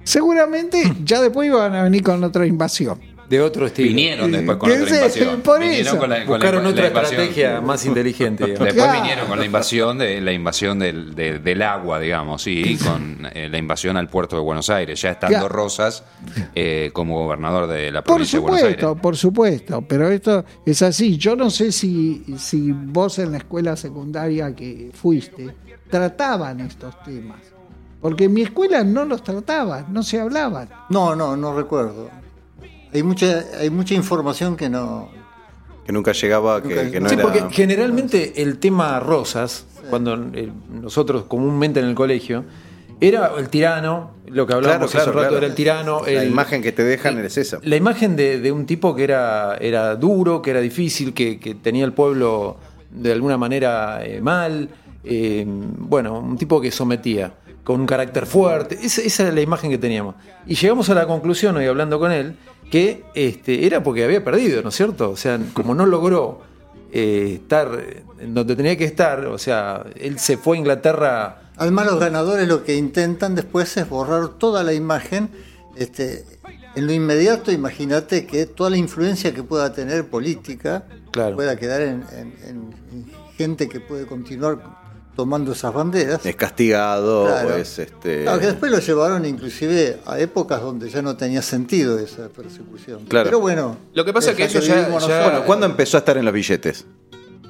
Seguramente 0.02 0.94
ya 1.04 1.20
después 1.20 1.48
iban 1.48 1.74
a 1.74 1.82
venir 1.82 2.02
con 2.02 2.22
otra 2.24 2.46
invasión. 2.46 3.15
De 3.28 3.40
otro 3.40 3.66
estilo. 3.66 3.88
Vinieron 3.88 4.30
después 4.30 4.56
con 4.58 4.70
¿Qué 4.70 4.76
otra 4.76 4.88
sé? 4.88 4.96
invasión. 4.96 5.40
Por 5.42 5.58
Vinieron 5.60 5.86
eso. 5.86 5.98
con 5.98 6.10
la- 6.10 6.16
con 6.24 6.38
la- 6.40 6.46
Buscaron 6.46 6.62
la 6.64 6.70
otra 6.70 6.86
estrategia 6.86 7.60
más 7.60 7.84
inteligente. 7.84 8.44
digamos. 8.46 8.64
Después 8.66 8.74
Claro. 8.84 9.00
vinieron 9.00 9.26
con 9.28 9.38
la 9.38 9.44
invasión 9.44 9.98
de 9.98 10.20
la 10.20 10.32
invasión 10.32 10.78
del, 10.78 11.14
de- 11.14 11.38
del 11.40 11.62
agua, 11.62 11.98
digamos, 11.98 12.42
sí, 12.42 12.78
con 12.84 13.28
eh, 13.34 13.48
la 13.50 13.58
invasión 13.58 13.96
al 13.96 14.08
puerto 14.08 14.36
de 14.36 14.42
Buenos 14.42 14.70
Aires, 14.70 15.00
ya 15.02 15.10
estando 15.10 15.38
Claro. 15.38 15.48
Rosas 15.48 16.04
eh, 16.54 16.90
como 16.92 17.24
gobernador 17.24 17.66
de 17.66 17.90
la 17.90 18.02
Por 18.02 18.14
provincia 18.14 18.38
de 18.38 18.42
Buenos 18.42 18.62
Aires. 18.62 18.80
supuesto, 18.80 19.02
por 19.02 19.16
supuesto, 19.16 19.82
pero 19.82 20.08
esto 20.08 20.44
es 20.64 20.82
así. 20.82 21.16
Yo 21.18 21.34
no 21.34 21.50
sé 21.50 21.72
si, 21.72 22.24
si 22.38 22.70
vos 22.72 23.18
en 23.18 23.32
la 23.32 23.38
escuela 23.38 23.76
secundaria 23.76 24.54
que 24.54 24.90
fuiste 24.94 25.48
trataban 25.90 26.60
estos 26.60 27.02
temas. 27.04 27.38
Porque 28.00 28.24
en 28.24 28.34
mi 28.34 28.42
escuela 28.42 28.84
no 28.84 29.04
los 29.04 29.24
trataban, 29.24 29.86
no 29.92 30.02
se 30.02 30.20
hablaban. 30.20 30.68
No, 30.90 31.16
no, 31.16 31.36
no 31.36 31.56
recuerdo. 31.56 32.10
Hay 32.96 33.02
mucha, 33.02 33.44
hay 33.60 33.68
mucha 33.68 33.94
información 33.94 34.56
que 34.56 34.70
no. 34.70 35.08
Que 35.84 35.92
nunca 35.92 36.12
llegaba, 36.12 36.62
que, 36.62 36.68
Nunca- 36.74 36.90
que 36.90 37.00
no 37.00 37.08
sí, 37.10 37.14
era. 37.14 37.22
porque 37.22 37.44
generalmente 37.50 38.42
el 38.42 38.58
tema 38.58 38.98
rosas, 39.00 39.66
cuando 39.90 40.14
eh, 40.32 40.50
nosotros 40.70 41.24
comúnmente 41.28 41.78
en 41.80 41.86
el 41.86 41.94
colegio, 41.94 42.44
era 43.00 43.30
el 43.38 43.50
tirano, 43.50 44.12
lo 44.26 44.46
que 44.46 44.54
hablábamos 44.54 44.90
Claro, 44.90 45.02
hace 45.02 45.10
claro, 45.12 45.18
rato 45.18 45.28
claro. 45.28 45.36
era 45.36 45.46
el 45.46 45.54
tirano. 45.54 46.00
La 46.06 46.22
el- 46.22 46.30
imagen 46.30 46.62
que 46.62 46.72
te 46.72 46.82
dejan 46.82 47.18
es 47.18 47.36
esa. 47.36 47.58
La 47.62 47.76
imagen 47.76 48.16
de, 48.16 48.40
de 48.40 48.50
un 48.50 48.64
tipo 48.64 48.96
que 48.96 49.04
era, 49.04 49.58
era 49.60 49.94
duro, 49.96 50.40
que 50.40 50.50
era 50.52 50.60
difícil, 50.60 51.12
que, 51.12 51.38
que 51.38 51.54
tenía 51.54 51.84
el 51.84 51.92
pueblo 51.92 52.56
de 52.90 53.12
alguna 53.12 53.36
manera 53.36 54.00
eh, 54.04 54.20
mal. 54.22 54.70
eh, 55.04 55.44
bueno, 55.46 56.18
un 56.18 56.36
tipo 56.38 56.60
que 56.60 56.70
sometía, 56.72 57.32
con 57.66 57.80
un 57.80 57.86
carácter 57.86 58.26
fuerte. 58.26 58.78
Esa, 58.80 59.02
esa 59.02 59.24
era 59.24 59.32
la 59.32 59.40
imagen 59.40 59.70
que 59.72 59.78
teníamos. 59.78 60.14
Y 60.46 60.54
llegamos 60.54 60.88
a 60.88 60.94
la 60.94 61.04
conclusión, 61.04 61.56
hoy 61.56 61.66
hablando 61.66 61.98
con 61.98 62.12
él, 62.12 62.36
que 62.70 63.02
este, 63.14 63.66
era 63.66 63.82
porque 63.82 64.04
había 64.04 64.22
perdido, 64.22 64.62
¿no 64.62 64.68
es 64.68 64.76
cierto? 64.76 65.10
O 65.10 65.16
sea, 65.16 65.40
como 65.52 65.74
no 65.74 65.84
logró 65.84 66.42
eh, 66.92 67.40
estar 67.42 67.68
donde 68.22 68.54
tenía 68.54 68.76
que 68.78 68.84
estar, 68.84 69.26
o 69.26 69.36
sea, 69.36 69.84
él 69.96 70.20
se 70.20 70.36
fue 70.36 70.56
a 70.56 70.60
Inglaterra. 70.60 71.42
Además, 71.56 71.86
los 71.86 71.98
ganadores 71.98 72.46
lo 72.46 72.62
que 72.62 72.76
intentan 72.76 73.34
después 73.34 73.76
es 73.76 73.88
borrar 73.88 74.28
toda 74.38 74.62
la 74.62 74.72
imagen. 74.72 75.28
Este, 75.76 76.24
en 76.76 76.86
lo 76.86 76.92
inmediato, 76.92 77.50
imagínate 77.50 78.26
que 78.26 78.46
toda 78.46 78.70
la 78.70 78.76
influencia 78.76 79.34
que 79.34 79.42
pueda 79.42 79.72
tener 79.72 80.06
política 80.08 80.84
Claro. 81.10 81.34
pueda 81.34 81.56
quedar 81.56 81.80
en, 81.82 82.04
en- 82.12 82.34
en- 82.46 82.74
en 82.92 83.06
gente 83.36 83.68
que 83.68 83.80
puede 83.80 84.06
continuar 84.06 84.85
tomando 85.16 85.52
esas 85.52 85.72
banderas. 85.72 86.24
Es 86.26 86.36
castigado, 86.36 87.24
Claro. 87.26 87.56
es 87.56 87.78
este. 87.78 88.22
Claro, 88.22 88.38
que 88.38 88.46
después 88.46 88.70
lo 88.70 88.78
llevaron 88.78 89.24
inclusive 89.24 89.98
a 90.06 90.20
épocas 90.20 90.60
donde 90.60 90.88
ya 90.90 91.00
no 91.02 91.16
tenía 91.16 91.40
sentido 91.42 91.98
esa 91.98 92.28
persecución. 92.28 93.06
Claro. 93.08 93.24
Pero 93.24 93.40
bueno. 93.40 93.78
Lo 93.94 94.04
que 94.04 94.12
pasa 94.12 94.30
es 94.32 94.36
que 94.36 94.44
eso 94.44 94.60
ya- 94.60 94.88
ya-. 95.00 95.22
Bueno, 95.24 95.44
¿cuándo 95.46 95.66
empezó 95.66 95.96
a 95.96 96.00
estar 96.00 96.16
en 96.18 96.24
los 96.26 96.34
billetes? 96.34 96.84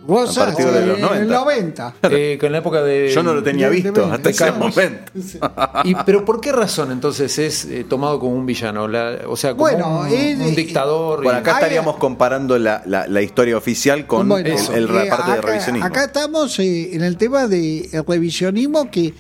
Rosas 0.07 0.39
A 0.39 0.45
partir 0.47 0.67
de 0.67 0.87
los 0.87 0.97
en 0.97 1.03
90. 1.03 1.23
el 1.23 1.29
90. 1.29 1.95
eh, 2.11 2.39
con 2.41 2.53
la 2.53 2.59
época 2.59 2.83
de. 2.83 3.11
Yo 3.13 3.23
no 3.23 3.35
lo 3.35 3.43
tenía 3.43 3.69
de- 3.69 3.75
visto 3.77 4.07
de- 4.07 4.13
hasta 4.13 4.31
ese 4.31 4.53
momento. 4.53 5.13
Y, 5.85 5.95
pero 6.07 6.25
¿por 6.25 6.41
qué 6.41 6.53
razón 6.53 6.93
entonces 6.93 7.39
es 7.39 7.65
eh, 7.67 7.85
tomado 7.89 8.19
como 8.21 8.35
un 8.35 8.47
villano? 8.47 8.87
La- 8.89 9.19
o 9.27 9.37
sea, 9.37 9.51
como 9.53 9.63
Bueno, 9.63 10.01
un, 10.01 10.55
dictador. 10.55 11.23
Bueno, 11.23 11.39
acá 11.41 11.53
Hay- 11.53 11.63
estaríamos 11.63 11.97
comparando 11.97 12.59
la, 12.59 12.83
la- 12.87 13.07
la 13.07 13.23
historia 13.23 13.57
oficial 13.57 14.07
con 14.07 14.29
Bueno, 14.29 14.47
el, 14.49 14.75
el 14.75 14.85
eh, 14.85 15.09
parte 15.11 15.31
de 15.33 15.39
acá- 15.39 15.41
revisionismo. 15.43 15.87
Acá 15.87 16.05
estamos 16.05 16.59
eh, 16.59 16.95
en 16.95 17.03
el 17.03 17.17
tema 17.17 17.47
del 17.47 17.89
revisionismo 18.07 18.91
que 18.91 19.15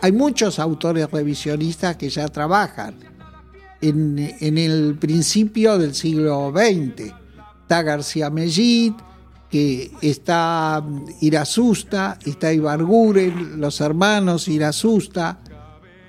hay 0.00 0.12
muchos 0.12 0.58
autores 0.58 1.10
revisionistas 1.10 1.96
que 1.96 2.08
ya 2.08 2.28
trabajan 2.28 2.94
en, 3.80 4.36
en 4.40 4.58
el 4.58 4.96
principio 4.98 5.78
del 5.78 5.94
siglo 5.94 6.52
XX. 6.54 7.12
Está 7.62 7.82
García 7.82 8.30
Mellit, 8.30 8.94
que 9.50 9.90
está 10.02 10.84
Irasusta, 11.20 12.18
está 12.24 12.52
Ibarguren, 12.52 13.60
los 13.60 13.80
hermanos 13.80 14.48
Irasusta, 14.48 15.40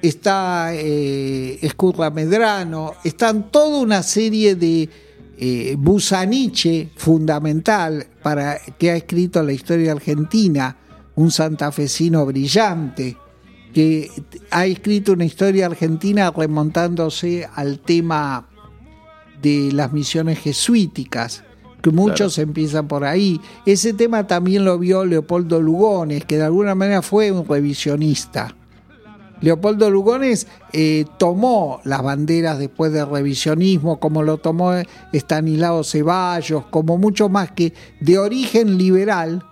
está 0.02 0.74
eh, 0.74 1.60
Escurra 1.62 2.10
Medrano, 2.10 2.94
están 3.04 3.50
toda 3.52 3.80
una 3.80 4.04
serie 4.04 4.56
de 4.56 4.90
eh, 5.38 5.76
Busaniche, 5.78 6.90
fundamental, 6.96 8.08
para, 8.22 8.60
que 8.78 8.92
ha 8.92 8.96
escrito 8.96 9.42
la 9.42 9.54
historia 9.54 9.94
argentina, 9.94 10.76
un 11.16 11.32
santafesino 11.32 12.26
brillante, 12.26 13.16
que 13.74 14.10
ha 14.52 14.66
escrito 14.66 15.14
una 15.14 15.26
historia 15.26 15.68
argentina 15.68 16.32
remontándose 16.32 17.48
al 17.56 17.80
tema 17.80 18.50
de 19.42 19.72
las 19.72 19.94
misiones 19.94 20.40
jesuíticas, 20.40 21.44
que 21.82 21.92
muchos 21.92 22.38
empiezan 22.38 22.88
por 22.88 23.06
ahí. 23.06 23.40
Ese 23.66 23.94
tema 23.94 24.28
también 24.28 24.66
lo 24.66 24.78
vio 24.78 25.06
Leopoldo 25.06 25.62
Lugones, 25.62 26.26
que 26.26 26.38
de 26.38 26.44
alguna 26.44 26.76
manera 26.76 27.02
fue 27.02 27.32
un 27.32 27.48
revisionista. 27.48 28.56
Leopoldo 29.42 29.90
Lugones 29.90 30.48
eh, 30.74 31.06
tomó 31.18 31.80
las 31.86 32.04
banderas 32.04 32.60
después 32.60 32.92
del 32.92 33.10
revisionismo, 33.10 34.00
como 34.00 34.22
lo 34.22 34.38
tomó 34.38 34.74
Estanislao 35.14 35.84
Ceballos, 35.84 36.66
como 36.66 36.98
mucho 36.98 37.30
más 37.30 37.52
que 37.52 37.74
de 38.02 38.18
origen 38.18 38.78
liberal, 38.78 39.44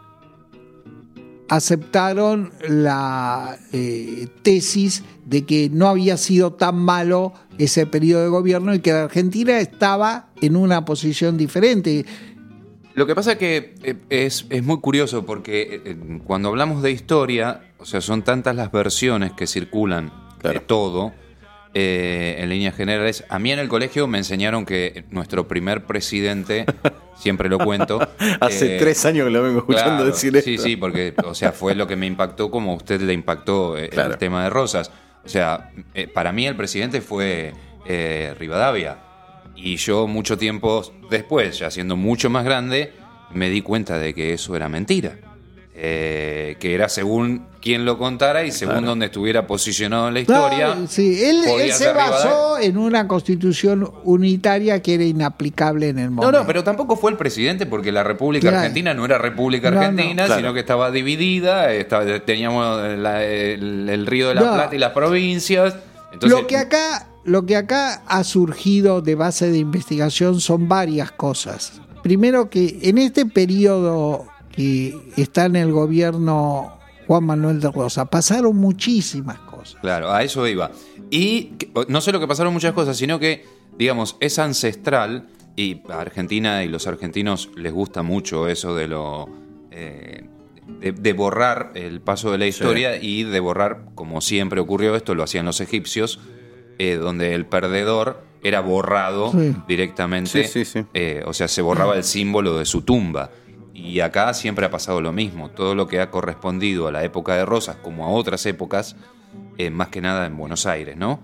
aceptaron 1.50 2.52
la 2.68 3.58
eh, 3.72 4.28
tesis 4.42 5.04
de 5.26 5.46
que 5.46 5.70
no 5.70 5.88
había 5.88 6.18
sido 6.18 6.54
tan 6.54 6.78
malo 6.78 7.34
ese 7.58 7.86
periodo 7.86 8.24
de 8.24 8.30
gobierno 8.30 8.74
y 8.74 8.80
que 8.80 8.92
la 8.92 9.04
Argentina 9.04 9.60
estaba 9.60 10.30
en 10.42 10.56
una 10.56 10.86
posición 10.86 11.38
diferente. 11.38 12.06
Lo 12.94 13.06
que 13.06 13.14
pasa 13.14 13.34
es 13.34 13.38
que 13.38 13.76
eh, 13.84 13.96
es, 14.10 14.46
es 14.50 14.64
muy 14.64 14.80
curioso 14.80 15.26
porque 15.26 15.82
eh, 15.86 15.98
cuando 16.26 16.50
hablamos 16.50 16.82
de 16.82 16.92
historia, 16.92 17.62
o 17.78 17.86
sea, 17.86 18.02
son 18.02 18.24
tantas 18.24 18.56
las 18.56 18.72
versiones 18.72 19.34
que 19.34 19.48
circulan 19.48 20.12
de 20.42 20.60
todo, 20.60 21.14
eh, 21.80 22.38
en 22.40 22.50
líneas 22.50 22.76
generales. 22.76 23.24
A 23.30 23.38
mí 23.38 23.52
en 23.52 23.60
el 23.60 23.68
colegio 23.68 24.08
me 24.08 24.18
enseñaron 24.18 24.66
que 24.66 25.04
nuestro 25.12 25.48
primer 25.48 25.86
presidente, 25.86 26.66
siempre 27.18 27.50
lo 27.50 27.60
cuento. 27.60 28.00
Hace 28.40 28.78
eh, 28.78 28.80
tres 28.80 29.06
años 29.06 29.26
que 29.26 29.32
lo 29.32 29.44
vengo 29.44 29.60
escuchando 29.60 29.98
Claro, 29.98 30.06
decir 30.06 30.36
esto. 30.36 30.50
Sí, 30.50 30.58
sí, 30.58 30.76
porque, 30.76 31.13
o 31.24 31.36
sea, 31.36 31.52
fue 31.52 31.76
lo 31.76 31.86
que 31.86 31.96
me 31.96 32.08
impactó 32.08 32.50
como 32.50 32.72
a 32.72 32.76
usted 32.76 33.00
le 33.02 33.13
impactó 33.13 33.78
eh, 33.78 33.90
Claro. 33.90 34.13
el 34.13 34.18
tema 34.18 34.44
de 34.44 34.50
Rosas. 34.50 34.90
O 35.24 35.30
sea, 35.30 35.72
eh, 35.94 36.08
para 36.08 36.32
mí 36.32 36.48
el 36.48 36.56
presidente 36.56 37.02
fue 37.02 37.54
eh, 37.86 38.34
Rivadavia. 38.40 38.98
Y 39.56 39.76
yo 39.78 40.08
mucho 40.08 40.38
tiempo 40.38 40.84
después, 41.12 41.60
ya 41.60 41.70
siendo 41.70 41.96
mucho 41.96 42.30
más 42.32 42.44
grande, 42.44 42.94
me 43.34 43.50
di 43.50 43.62
cuenta 43.62 44.00
de 44.00 44.13
que 44.16 44.34
eso 44.34 44.56
era 44.56 44.68
mentira. 44.70 45.18
Eh, 45.80 46.58
que 46.60 46.74
era 46.74 46.90
según 46.90 47.46
quien 47.62 47.86
lo 47.86 48.00
contara 48.00 48.44
y 48.44 48.52
según 48.52 48.84
donde 48.84 49.06
estuviera 49.08 49.46
posicionado 49.46 50.08
en 50.08 50.16
la 50.16 50.20
historia. 50.22 50.74
No, 50.74 50.88
sí, 50.88 51.24
él, 51.24 51.44
se 51.72 51.94
basó 51.94 52.58
en 52.58 52.78
una 52.80 53.08
constitución 53.08 53.88
unitaria 54.04 54.82
que 54.82 54.96
era 54.96 55.04
inaplicable 55.04 55.90
en 55.90 56.00
el 56.00 56.06
No, 56.10 56.12
momento. 56.16 56.40
no, 56.40 56.48
pero 56.48 56.63
tampoco 56.63 56.96
fue 56.96 57.12
el 57.12 57.18
presidente 57.18 57.68
porque 57.68 57.92
la 57.92 58.04
República 58.04 58.42
Claro. 58.42 58.58
Argentina 58.58 58.96
no 58.96 59.06
era 59.06 59.20
República 59.20 59.70
No, 59.70 59.76
no. 59.76 59.82
Argentina, 59.86 60.26
Claro. 60.26 60.42
sino 60.42 60.54
que 60.56 60.62
estaba 60.62 60.90
dividida, 60.90 61.72
estaba- 61.74 62.20
teníamos 62.22 62.98
la- 62.98 63.24
el, 63.24 63.88
el 63.88 64.06
río 64.08 64.30
de 64.30 64.36
la 64.36 64.42
No. 64.42 64.54
Plata 64.56 64.76
y 64.76 64.80
las 64.80 64.94
provincias. 64.94 65.76
Entonces, 66.12 66.40
lo 66.40 66.48
que 66.48 66.58
acá 66.58 67.08
lo 67.24 67.46
que 67.46 67.56
acá 67.58 68.02
ha 68.08 68.24
surgido 68.24 69.02
de 69.02 69.13
base 69.16 69.52
de 69.52 69.58
investigación 69.58 70.40
son 70.40 70.68
varias 70.70 71.12
cosas. 71.12 71.74
Primero 72.02 72.50
que 72.50 72.80
en 72.84 72.98
este 72.98 73.26
periodo 73.26 74.26
que 74.58 74.93
está 75.15 75.46
en 75.46 75.56
el 75.56 75.72
gobierno 75.72 76.74
Juan 77.08 77.24
Manuel 77.24 77.62
de 77.62 77.72
Rosa 77.72 78.04
pasaron 78.06 78.58
muchísimas 78.58 79.39
cosas. 79.39 79.80
Claro, 79.80 80.12
a 80.12 80.24
eso 80.24 80.46
iba. 80.46 80.72
Y 81.10 81.52
no 81.88 82.02
solo 82.02 82.20
que 82.20 82.28
pasaron 82.28 82.52
muchas 82.52 82.74
cosas, 82.74 82.98
sino 82.98 83.17
que, 83.20 83.46
digamos, 83.78 84.17
es 84.20 84.39
ancestral 84.39 85.28
y 85.56 85.82
a 85.89 86.02
Argentina 86.02 86.63
y 86.65 86.67
los 86.67 86.86
argentinos 86.88 87.50
les 87.56 87.72
gusta 87.72 88.04
mucho 88.04 88.50
eso 88.50 88.76
de 88.76 88.88
lo... 88.89 89.30
eh, 89.72 90.28
de, 90.82 90.91
de 90.91 91.13
borrar 91.13 91.72
el 91.76 92.02
paso 92.02 92.30
de 92.34 92.38
la 92.38 92.46
historia 92.46 92.98
y 93.02 93.24
de 93.24 93.39
borrar, 93.39 93.86
como 93.96 94.20
siempre 94.20 94.60
ocurrió 94.60 94.98
esto, 94.98 95.15
lo 95.15 95.24
hacían 95.24 95.46
los 95.46 95.62
egipcios, 95.62 96.20
eh, 96.78 96.96
donde 96.96 97.34
el 97.36 97.46
perdedor 97.46 98.22
era 98.43 98.60
borrado 98.60 99.32
Sí. 99.32 99.56
directamente, 99.65 100.43
Sí, 100.43 100.65
sí, 100.65 100.65
sí. 100.65 100.86
eh, 100.93 101.24
o 101.26 101.32
sea, 101.34 101.48
se 101.48 101.62
borraba 101.62 101.96
el 101.96 102.04
símbolo 102.04 102.58
de 102.58 102.65
su 102.65 102.82
tumba. 102.82 103.32
Y 103.80 104.00
acá 104.00 104.34
siempre 104.34 104.66
ha 104.66 104.72
pasado 104.72 105.02
lo 105.02 105.12
mismo. 105.13 105.50
Todo 105.52 105.76
lo 105.76 105.88
que 105.88 106.02
ha 106.02 106.10
correspondido 106.10 106.88
a 106.88 106.92
la 106.92 107.04
época 107.04 107.36
de 107.36 107.46
Rosas, 107.46 107.76
como 107.76 108.06
a 108.06 108.10
otras 108.10 108.44
épocas, 108.48 108.96
eh, 109.60 109.70
más 109.70 109.90
que 109.90 110.02
nada 110.02 110.26
en 110.26 110.36
Buenos 110.36 110.66
Aires, 110.66 110.98
¿no? 110.98 111.20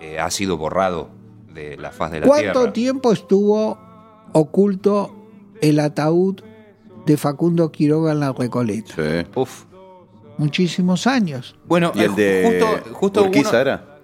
Eh, 0.00 0.18
ha 0.18 0.30
sido 0.30 0.56
borrado 0.56 1.10
de 1.52 1.76
la 1.76 1.90
faz 1.90 2.10
de 2.12 2.20
la 2.20 2.26
¿Cuánto 2.26 2.52
tierra. 2.60 2.72
tiempo 2.72 3.12
estuvo 3.12 3.78
oculto 4.32 5.14
el 5.60 5.80
ataúd 5.80 6.40
de 7.04 7.16
Facundo 7.18 7.70
Quiroga 7.72 8.12
en 8.12 8.20
la 8.20 8.32
Recoleta? 8.32 8.94
Sí. 8.96 9.26
Uf. 9.34 9.64
Muchísimos 10.38 11.06
años. 11.06 11.56
Bueno, 11.66 11.92
¿Y 11.94 12.00
el 12.00 12.12
eh, 12.12 12.14
de 12.14 12.60
justo, 12.80 12.94
justo 12.94 13.22
Urquiza 13.24 13.50
uno- 13.50 13.58
era? 13.58 13.97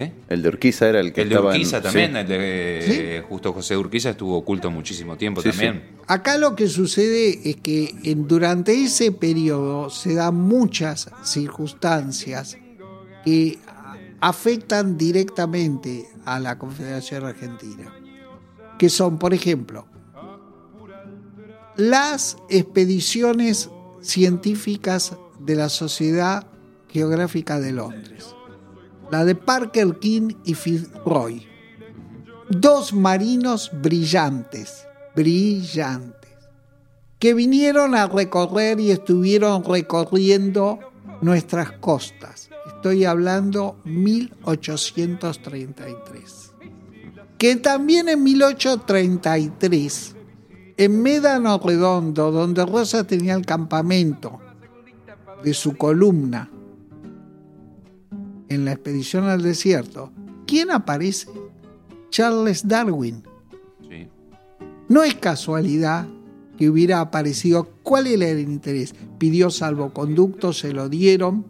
¿Eh? 0.00 0.12
El 0.28 0.42
de 0.42 0.48
Urquiza 0.48 0.88
era 0.88 1.00
el 1.00 1.12
que 1.12 1.22
El 1.22 1.28
de 1.28 1.34
estaba 1.34 1.50
en- 1.52 1.56
Urquiza 1.60 1.78
sí. 1.78 1.82
también, 1.82 2.16
el 2.16 2.28
de 2.28 3.24
justo 3.28 3.52
José 3.52 3.76
Urquiza 3.76 4.10
estuvo 4.10 4.36
oculto 4.36 4.70
muchísimo 4.70 5.16
tiempo 5.16 5.42
Sí, 5.42 5.50
también. 5.50 5.82
Acá 6.06 6.38
lo 6.38 6.54
que 6.54 6.68
sucede 6.68 7.40
es 7.50 7.56
que 7.56 7.94
en- 8.04 8.28
durante 8.28 8.72
ese 8.84 9.10
periodo 9.10 9.90
se 9.90 10.14
dan 10.14 10.36
muchas 10.36 11.10
circunstancias 11.24 12.56
que 13.24 13.58
afectan 14.20 14.96
directamente 14.96 16.06
a 16.24 16.38
la 16.38 16.58
Confederación 16.58 17.24
Argentina, 17.24 17.92
que 18.78 18.88
son, 18.88 19.18
por 19.18 19.34
ejemplo, 19.34 19.86
las 21.76 22.36
expediciones 22.48 23.70
científicas 24.00 25.16
de 25.40 25.54
la 25.54 25.68
Sociedad 25.68 26.46
Geográfica 26.88 27.60
de 27.60 27.72
Londres, 27.72 28.34
la 29.10 29.24
de 29.24 29.34
Parker 29.34 29.98
King 29.98 30.34
y 30.44 30.54
Fitzroy, 30.54 31.46
dos 32.50 32.92
marinos 32.92 33.70
brillantes, 33.72 34.86
brillantes, 35.16 36.36
que 37.18 37.32
vinieron 37.34 37.94
a 37.94 38.06
recorrer 38.06 38.80
y 38.80 38.90
estuvieron 38.90 39.64
recorriendo 39.64 40.78
nuestras 41.20 41.72
costas. 41.72 42.48
Estoy 42.66 43.04
hablando 43.04 43.76
1833. 43.84 46.54
Que 47.38 47.56
también 47.56 48.08
en 48.08 48.22
1833, 48.22 50.14
en 50.76 51.02
Médano 51.02 51.58
Redondo, 51.58 52.30
donde 52.30 52.64
Rosa 52.66 53.02
tenía 53.04 53.34
el 53.34 53.46
campamento 53.46 54.38
de 55.42 55.54
su 55.54 55.76
columna 55.76 56.50
en 58.48 58.64
la 58.64 58.72
expedición 58.72 59.24
al 59.24 59.42
desierto, 59.42 60.12
¿quién 60.46 60.70
aparece? 60.70 61.28
Charles 62.10 62.66
Darwin. 62.66 63.22
Sí. 63.88 64.08
No 64.88 65.02
es 65.02 65.14
casualidad 65.14 66.06
que 66.58 66.68
hubiera 66.68 67.00
aparecido. 67.00 67.68
¿Cuál 67.82 68.08
era 68.08 68.28
el 68.28 68.40
interés? 68.40 68.94
Pidió 69.18 69.50
salvoconducto, 69.50 70.52
se 70.52 70.72
lo 70.72 70.88
dieron, 70.88 71.46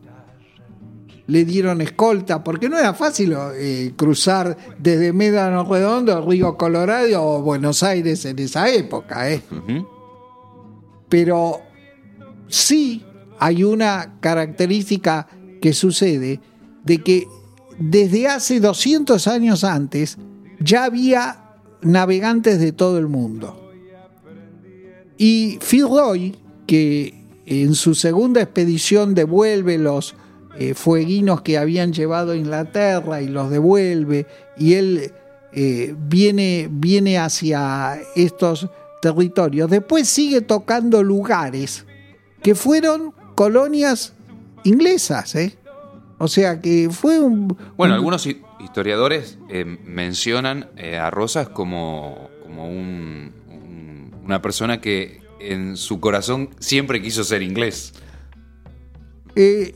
le 1.27 1.45
dieron 1.45 1.81
escolta, 1.81 2.45
porque 2.45 2.69
no 2.69 2.79
era 2.79 2.95
fácil 2.95 3.35
eh, 3.55 3.93
cruzar 3.97 4.57
desde 4.79 5.13
Médano 5.13 5.65
Redondo, 5.65 6.27
Río 6.27 6.57
Colorado 6.57 7.23
o 7.23 7.43
Buenos 7.43 7.83
Aires 7.83 8.25
en 8.25 8.39
esa 8.39 8.71
época. 8.71 9.31
¿eh? 9.31 9.43
Pero 11.09 11.61
sí 12.49 13.05
hay 13.39 13.65
una 13.65 14.17
característica 14.21 15.27
que 15.61 15.73
sucede 15.73 16.41
de 16.89 16.99
que 17.03 17.29
desde 17.79 18.27
hace 18.27 18.59
200 18.59 19.29
años 19.29 19.63
antes 19.63 20.17
ya 20.59 20.85
había 20.85 21.45
navegantes 21.83 22.59
de 22.59 22.73
todo 22.73 22.99
el 22.99 23.07
mundo. 23.07 23.71
Y 25.19 25.59
Fitzroy, 25.61 26.37
que 26.67 27.15
en 27.47 27.75
su 27.75 27.95
segunda 27.95 28.41
expedición 28.41 29.15
devuelve 29.15 29.79
los 29.79 30.17
eh, 30.59 30.75
fueguinos 30.75 31.43
que 31.43 31.59
habían 31.59 31.93
llevado 31.93 32.33
a 32.33 32.37
Inglaterra 32.37 33.21
y 33.21 33.29
los 33.29 33.51
devuelve, 33.51 34.27
y 34.57 34.75
él 34.75 35.13
eh, 35.53 35.95
viene, 36.09 36.69
viene 36.71 37.19
hacia 37.19 38.01
estos 38.17 38.69
territorios. 39.03 39.71
Después 39.71 40.09
sigue 40.09 40.41
tocando 40.41 41.03
lugares 41.03 41.85
que 42.43 42.55
fueron 42.55 43.13
colonias 43.35 44.15
inglesas, 44.65 45.35
¿eh? 45.35 45.59
O 46.19 46.27
sea 46.29 46.61
que 46.61 46.89
fue 46.91 47.21
un... 47.21 47.49
Bueno, 47.77 47.95
un- 47.95 47.99
algunos 48.01 48.27
hi- 48.27 48.43
historiadores 48.61 49.39
eh, 49.49 49.65
mencionan 49.65 50.69
eh, 50.77 50.99
a 50.99 51.11
Rosas 51.11 51.49
como, 51.49 52.29
como 52.43 52.69
un- 52.69 53.33
un- 53.49 54.11
una 54.25 54.43
persona 54.43 54.81
que 54.81 55.21
en 55.41 55.77
su 55.77 56.01
corazón 56.01 56.51
siempre 56.59 57.01
quiso 57.01 57.23
ser 57.25 57.43
inglés. 57.43 57.93
eh, 59.37 59.75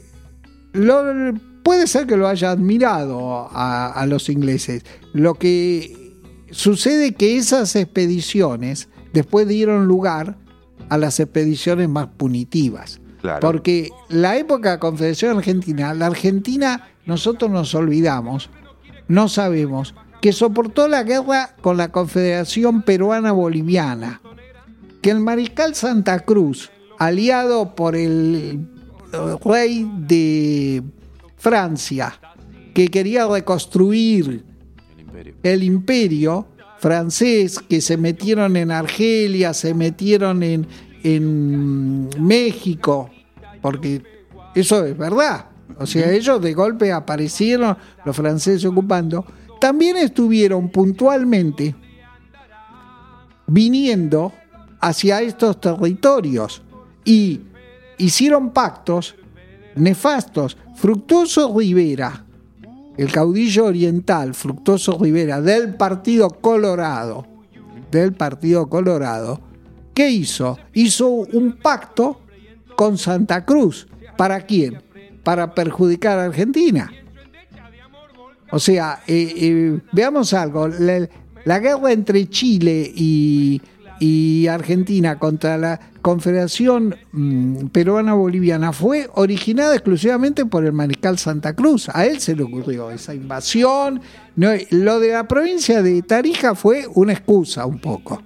lo- 0.73 1.35
puede 1.63 1.87
ser 1.87 2.07
que 2.07 2.17
lo 2.17 2.27
haya 2.27 2.51
admirado 2.51 3.49
a, 3.53 3.93
a 3.93 4.07
los 4.07 4.29
ingleses. 4.29 4.85
Lo 5.13 5.35
que 5.35 6.17
sucede 6.51 7.15
que 7.15 7.37
esas 7.37 7.77
expediciones 7.77 8.89
después 9.13 9.47
dieron 9.47 9.87
lugar 9.87 10.37
a 10.89 10.99
las 10.99 11.21
expediciones 11.21 11.89
más 11.89 12.09
punitivas. 12.09 13.01
Porque 13.41 13.91
la 14.09 14.37
época 14.37 14.73
de 14.73 14.79
Confederación 14.79 15.37
Argentina, 15.39 15.95
la 15.95 16.07
Argentina, 16.07 16.89
nosotros 17.07 17.51
nos 17.51 17.75
olvidamos, 17.75 18.51
no 19.09 19.29
sabemos, 19.29 19.95
que 20.21 20.33
soportó 20.33 20.89
la 20.89 21.03
guerra 21.03 21.55
con 21.61 21.77
la 21.77 21.91
Confederación 21.91 22.83
Peruana 22.83 23.33
Boliviana, 23.33 24.21
que 25.01 25.11
el 25.11 25.21
mariscal 25.21 25.75
Santa 25.75 26.21
Cruz, 26.21 26.71
aliado 26.99 27.75
por 27.75 27.97
el 27.97 28.69
rey 29.45 29.91
de 29.99 30.83
Francia, 31.37 32.15
que 32.75 32.89
quería 32.89 33.27
reconstruir 33.27 34.45
el 35.43 35.63
imperio 35.63 36.47
francés, 36.79 37.59
que 37.59 37.81
se 37.81 37.97
metieron 37.97 38.57
en 38.57 38.71
Argelia, 38.71 39.55
se 39.55 39.75
metieron 39.75 40.43
en, 40.43 40.67
en 41.03 42.09
México, 42.19 43.11
porque 43.61 44.03
eso 44.55 44.85
es 44.85 44.97
verdad. 44.97 45.47
O 45.79 45.87
sea, 45.87 46.11
ellos 46.11 46.41
de 46.41 46.53
golpe 46.55 46.93
aparecieron, 46.93 47.77
los 48.05 48.15
franceses 48.15 48.65
ocupando, 48.65 49.25
también 49.61 49.97
estuvieron 49.97 50.69
puntualmente 50.69 51.75
viniendo 53.47 54.33
hacia 54.81 55.21
estos 55.23 55.61
territorios 55.61 56.63
y 57.05 57.41
hicieron 57.99 58.51
pactos 58.51 59.15
nefastos. 59.77 60.57
Fructuoso 60.75 61.57
Rivera, 61.57 62.25
el 62.97 63.13
caudillo 63.13 63.67
oriental, 63.67 64.35
Fructuoso 64.35 64.99
Rivera, 64.99 65.41
del 65.41 65.75
Partido 65.77 66.29
Colorado, 66.29 67.27
del 67.91 68.13
Partido 68.13 68.69
Colorado, 68.69 69.41
¿qué 69.95 70.11
hizo? 70.11 70.59
Hizo 70.73 71.09
un 71.09 71.53
pacto 71.53 72.21
con 72.77 72.99
Santa 72.99 73.45
Cruz. 73.45 73.87
¿Para 74.17 74.41
quién? 74.43 74.83
Para 75.23 75.55
perjudicar 75.55 76.19
a 76.19 76.25
Argentina. 76.25 76.91
O 78.51 78.59
sea, 78.59 79.01
eh, 79.07 79.33
eh, 79.37 79.81
veamos 79.93 80.35
algo. 80.35 80.69
La, 80.69 81.59
guerra 81.59 81.93
entre 81.93 82.29
Chile 82.29 82.93
y, 82.95 83.61
Argentina 84.51 85.19
contra 85.19 85.57
la 85.57 85.81
Confederación 86.03 86.97
mm, 87.13 87.67
Peruana 87.69 88.15
Boliviana 88.15 88.73
fue 88.73 89.09
originada 89.15 89.75
exclusivamente 89.75 90.45
por 90.45 90.65
el 90.65 90.73
mariscal 90.73 91.19
Santa 91.19 91.55
Cruz. 91.55 91.89
A 91.89 92.05
él 92.05 92.19
se 92.19 92.35
le 92.35 92.43
ocurrió 92.43 92.91
esa 92.91 93.15
invasión. 93.15 94.01
No, 94.35 94.51
lo 94.71 94.99
de 94.99 95.13
la 95.13 95.29
provincia 95.29 95.83
de 95.83 96.03
Tarija 96.03 96.57
fue 96.57 96.87
una 96.93 97.13
excusa 97.13 97.65
un 97.65 97.79
poco. 97.79 98.21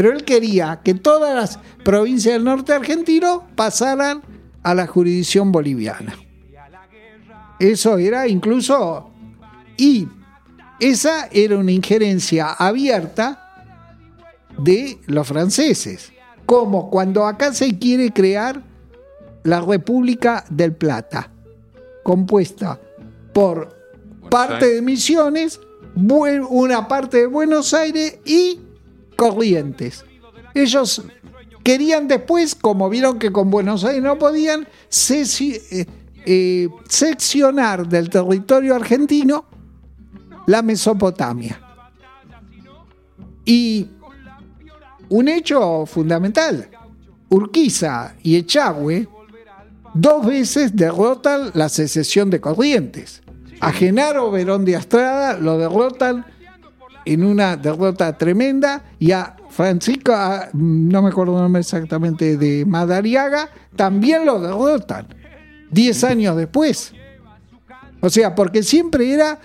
Pero 0.00 0.14
él 0.14 0.24
quería 0.24 0.80
que 0.82 0.94
todas 0.94 1.34
las 1.34 1.58
provincias 1.84 2.32
del 2.32 2.44
norte 2.44 2.72
argentino 2.72 3.46
pasaran 3.54 4.22
a 4.62 4.74
la 4.74 4.86
jurisdicción 4.86 5.52
boliviana. 5.52 6.16
Eso 7.58 7.98
era 7.98 8.26
incluso... 8.26 9.10
Y 9.76 10.08
esa 10.80 11.28
era 11.30 11.58
una 11.58 11.72
injerencia 11.72 12.50
abierta 12.50 13.76
de 14.56 14.98
los 15.04 15.28
franceses, 15.28 16.10
como 16.46 16.88
cuando 16.88 17.26
acá 17.26 17.52
se 17.52 17.78
quiere 17.78 18.10
crear 18.10 18.62
la 19.42 19.60
República 19.60 20.46
del 20.48 20.72
Plata, 20.72 21.30
compuesta 22.04 22.80
por 23.34 23.76
parte 24.30 24.76
de 24.76 24.80
Misiones, 24.80 25.60
una 25.94 26.88
parte 26.88 27.18
de 27.18 27.26
Buenos 27.26 27.74
Aires 27.74 28.18
y 28.24 28.60
Corrientes. 29.20 30.02
Ellos 30.54 31.02
querían 31.62 32.08
después, 32.08 32.54
como 32.54 32.88
vieron 32.88 33.18
que 33.18 33.30
con 33.30 33.50
Buenos 33.50 33.84
Aires 33.84 34.02
no 34.02 34.18
podían, 34.18 34.62
eh, 34.62 35.86
eh, 36.24 36.68
seccionar 36.88 37.86
del 37.86 38.08
territorio 38.08 38.74
argentino 38.74 39.44
la 40.46 40.62
Mesopotamia. 40.62 41.60
Y 43.44 43.90
un 45.10 45.28
hecho 45.28 45.84
fundamental, 45.84 46.70
Urquiza 47.28 48.14
y 48.22 48.36
Echagüe 48.36 49.06
dos 49.92 50.24
veces 50.24 50.74
derrotan 50.74 51.50
la 51.52 51.68
secesión 51.68 52.30
de 52.30 52.40
Corrientes. 52.40 53.20
A 53.60 53.70
Genaro 53.70 54.30
Verón 54.30 54.64
de 54.64 54.76
Astrada 54.76 55.36
lo 55.36 55.58
derrotan 55.58 56.24
en 57.04 57.24
una 57.24 57.56
derrota 57.56 58.16
tremenda 58.16 58.82
y 58.98 59.12
a 59.12 59.36
Francisco, 59.48 60.12
no 60.52 61.02
me 61.02 61.08
acuerdo 61.08 61.36
el 61.36 61.42
nombre 61.42 61.60
exactamente, 61.60 62.36
de 62.36 62.64
Madariaga, 62.64 63.48
también 63.76 64.24
lo 64.24 64.40
derrotan, 64.40 65.08
diez 65.70 66.04
años 66.04 66.36
después. 66.36 66.92
O 68.00 68.08
sea, 68.08 68.34
porque 68.34 68.62
siempre 68.62 69.12
era 69.12 69.40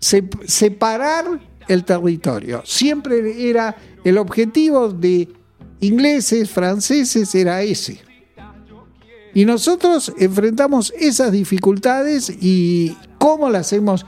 separar 0.00 1.24
el 1.68 1.84
territorio, 1.84 2.62
siempre 2.64 3.48
era 3.48 3.76
el 4.04 4.18
objetivo 4.18 4.88
de 4.88 5.28
ingleses, 5.80 6.50
franceses, 6.50 7.34
era 7.34 7.62
ese. 7.62 8.00
Y 9.34 9.44
nosotros 9.44 10.12
enfrentamos 10.18 10.92
esas 10.98 11.32
dificultades 11.32 12.30
y 12.30 12.96
cómo 13.18 13.50
las 13.50 13.66
hacemos 13.66 14.06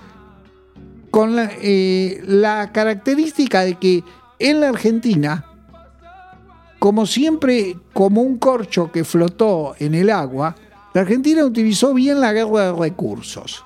con 1.16 1.34
la, 1.34 1.50
eh, 1.62 2.20
la 2.26 2.72
característica 2.72 3.62
de 3.62 3.76
que 3.76 4.04
en 4.38 4.60
la 4.60 4.68
Argentina, 4.68 5.46
como 6.78 7.06
siempre, 7.06 7.78
como 7.94 8.20
un 8.20 8.36
corcho 8.36 8.92
que 8.92 9.02
flotó 9.02 9.74
en 9.78 9.94
el 9.94 10.10
agua, 10.10 10.54
la 10.92 11.00
Argentina 11.00 11.42
utilizó 11.42 11.94
bien 11.94 12.20
la 12.20 12.34
guerra 12.34 12.66
de 12.66 12.78
recursos. 12.78 13.64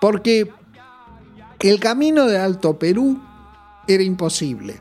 Porque 0.00 0.48
el 1.58 1.80
camino 1.80 2.26
de 2.26 2.38
Alto 2.38 2.78
Perú 2.78 3.20
era 3.88 4.04
imposible 4.04 4.80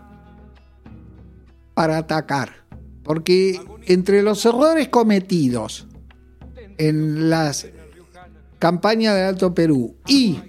para 1.73 1.97
atacar, 1.97 2.51
porque 3.03 3.59
entre 3.87 4.21
los 4.21 4.45
errores 4.45 4.89
cometidos 4.89 5.87
en 6.77 7.31
las 7.31 7.65
campañas 8.59 9.15
de 9.15 9.23
Alto 9.23 9.55
Perú 9.55 9.95
y 10.05 10.39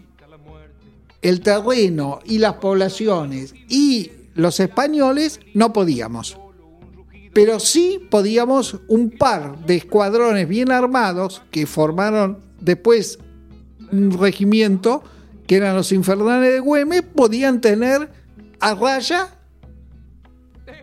el 1.22 1.40
terreno 1.40 2.20
y 2.24 2.38
las 2.38 2.54
poblaciones 2.54 3.54
y 3.68 4.12
los 4.34 4.60
españoles 4.60 5.40
no 5.54 5.72
podíamos. 5.72 6.38
Pero 7.32 7.60
sí 7.60 8.00
podíamos 8.10 8.78
un 8.88 9.10
par 9.10 9.66
de 9.66 9.76
escuadrones 9.76 10.48
bien 10.48 10.70
armados 10.70 11.42
que 11.50 11.66
formaron 11.66 12.38
después 12.60 13.18
un 13.92 14.18
regimiento 14.18 15.02
que 15.46 15.56
eran 15.56 15.74
los 15.74 15.92
infernales 15.92 16.52
de 16.52 16.60
Güemes, 16.60 17.02
podían 17.02 17.60
tener 17.60 18.10
a 18.60 18.74
raya 18.74 19.34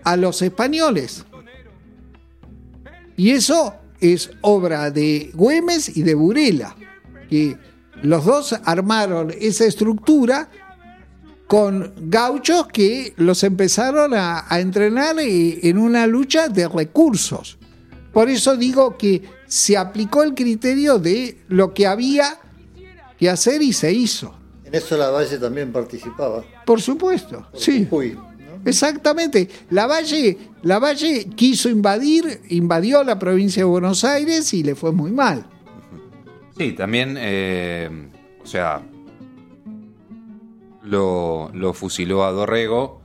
a 0.04 0.18
los 0.18 0.42
españoles. 0.42 1.24
Y 3.16 3.32
eso 3.32 3.76
es 4.00 4.32
obra 4.42 4.92
de 4.92 5.32
Güemes 5.34 5.96
y 5.96 6.02
de 6.02 6.16
Burela, 6.16 6.76
que 7.30 7.58
los 8.02 8.26
dos 8.26 8.56
armaron 8.64 9.34
esa 9.40 9.66
estructura 9.66 10.50
con 11.48 11.94
gauchos 11.98 12.68
que 12.68 13.14
los 13.18 13.44
empezaron 13.44 14.14
a, 14.14 14.46
entrenar 14.52 15.16
en 15.20 15.78
una 15.78 16.08
lucha 16.08 16.50
de 16.50 16.68
recursos. 16.68 17.58
Por 18.12 18.30
eso 18.30 18.56
digo 18.58 18.98
que 18.98 19.22
se 19.48 19.78
aplicó 19.78 20.24
el 20.24 20.34
criterio 20.34 21.00
de 21.00 21.38
lo 21.48 21.74
que 21.74 21.86
había 21.86 22.40
que 23.20 23.30
hacer 23.30 23.62
y 23.62 23.74
se 23.74 23.94
hizo. 23.94 24.36
En 24.64 24.74
eso 24.74 24.98
la 24.98 25.10
Valle 25.10 25.38
también 25.38 25.72
participaba. 25.72 26.44
Por 26.66 26.82
supuesto, 26.82 27.48
sí. 27.54 27.88
Exactamente. 28.66 29.48
La 29.70 29.86
Valle, 29.86 30.38
la 30.64 30.80
Valle 30.80 31.26
quiso 31.36 31.70
invadir, 31.70 32.42
invadió 32.50 33.04
la 33.04 33.20
provincia 33.20 33.62
de 33.62 33.66
Buenos 33.66 34.04
Aires 34.04 34.52
y 34.54 34.64
le 34.64 34.74
fue 34.74 34.92
muy 34.92 35.12
mal. 35.12 35.46
Sí, 36.58 36.72
también, 36.72 37.18
eh, 37.20 37.90
o 38.42 38.46
sea, 38.46 38.82
lo, 40.84 41.52
fusiló 41.74 42.24
a 42.24 42.32
Dorrego 42.32 43.02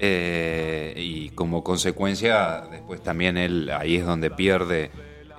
eh, 0.00 0.94
y 0.96 1.28
como 1.30 1.62
consecuencia, 1.62 2.62
después 2.70 3.02
también 3.02 3.36
él, 3.36 3.70
ahí 3.70 3.96
es 3.96 4.06
donde 4.06 4.30
pierde 4.30 4.90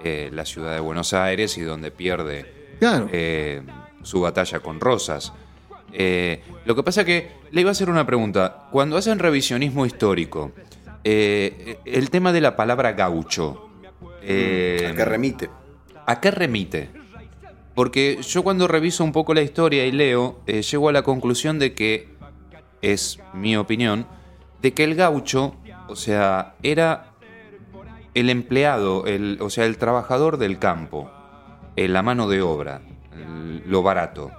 eh, 0.04 0.30
la 0.32 0.46
ciudad 0.46 0.76
de 0.76 0.80
Buenos 0.80 1.14
Aires 1.14 1.58
y 1.58 1.62
donde 1.62 1.90
pierde 1.90 2.54
su 4.04 4.22
batalla 4.22 4.60
con 4.60 4.80
Rosas. 4.80 5.34
lo 5.92 6.76
que 6.76 6.84
pasa 6.84 7.04
que 7.04 7.32
le 7.50 7.62
iba 7.62 7.72
a 7.72 7.72
hacer 7.72 7.90
una 7.90 8.06
pregunta. 8.06 8.68
Cuando 8.72 8.96
hacen 8.96 9.18
revisionismo 9.18 9.88
histórico, 9.88 10.52
el 11.04 12.10
tema 12.12 12.32
de 12.32 12.42
la 12.42 12.56
palabra 12.56 12.92
gaucho. 12.92 13.72
¿A 14.22 14.28
qué 14.28 15.06
remite? 15.06 15.50
¿A 16.06 16.22
qué 16.22 16.30
remite? 16.30 17.05
Porque 17.76 18.20
yo 18.22 18.44
cuando 18.44 18.68
reviso 18.68 19.04
un 19.04 19.12
poco 19.12 19.34
la 19.34 19.42
historia 19.42 19.86
y 19.86 19.92
leo, 19.92 20.40
eh, 20.48 20.62
llego 20.62 20.90
a 20.90 20.94
la 20.94 21.04
conclusión 21.04 21.60
de 21.60 21.74
que, 21.74 22.16
es 22.82 23.20
mi 23.34 23.58
opinión, 23.58 24.08
de 24.62 24.74
que 24.74 24.86
el 24.86 24.96
gaucho, 24.96 25.56
o 25.90 25.96
sea, 25.96 26.56
era 26.64 27.12
el 28.14 28.30
empleado, 28.30 29.06
el, 29.06 29.38
o 29.42 29.50
sea, 29.50 29.66
el 29.66 29.78
trabajador 29.78 30.38
del 30.38 30.58
campo, 30.58 31.12
eh, 31.76 31.90
la 31.90 32.02
mano 32.02 32.30
de 32.30 32.42
obra, 32.42 32.82
lo 33.66 33.84
barato. 33.84 34.32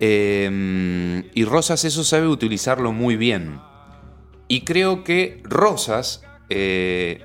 Em, 0.00 1.24
y 1.34 1.44
Rosas 1.44 1.84
eso 1.84 2.02
sabe 2.02 2.26
utilizarlo 2.26 2.92
muy 2.92 3.16
bien. 3.16 3.60
Y 4.48 4.62
creo 4.62 5.04
que 5.04 5.40
Rosas, 5.44 6.22
eh, 6.48 7.22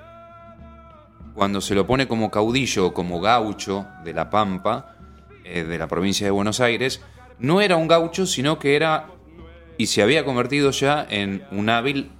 cuando 1.33 1.61
se 1.61 1.75
lo 1.75 1.87
pone 1.87 2.07
como 2.07 2.29
caudillo 2.29 2.87
o 2.87 2.93
como 2.93 3.19
gaucho 3.19 3.87
de 4.03 4.13
la 4.13 4.29
Pampa, 4.29 4.97
eh, 5.43 5.63
de 5.63 5.77
la 5.77 5.87
provincia 5.87 6.25
de 6.25 6.31
Buenos 6.31 6.59
Aires, 6.59 7.01
no 7.39 7.61
era 7.61 7.75
un 7.75 7.87
gaucho, 7.87 8.25
sino 8.25 8.59
que 8.59 8.75
era 8.75 9.09
y 9.77 9.87
se 9.87 10.03
había 10.03 10.23
convertido 10.23 10.69
ya 10.71 11.05
en 11.09 11.43
un 11.51 11.69
hábil, 11.69 12.11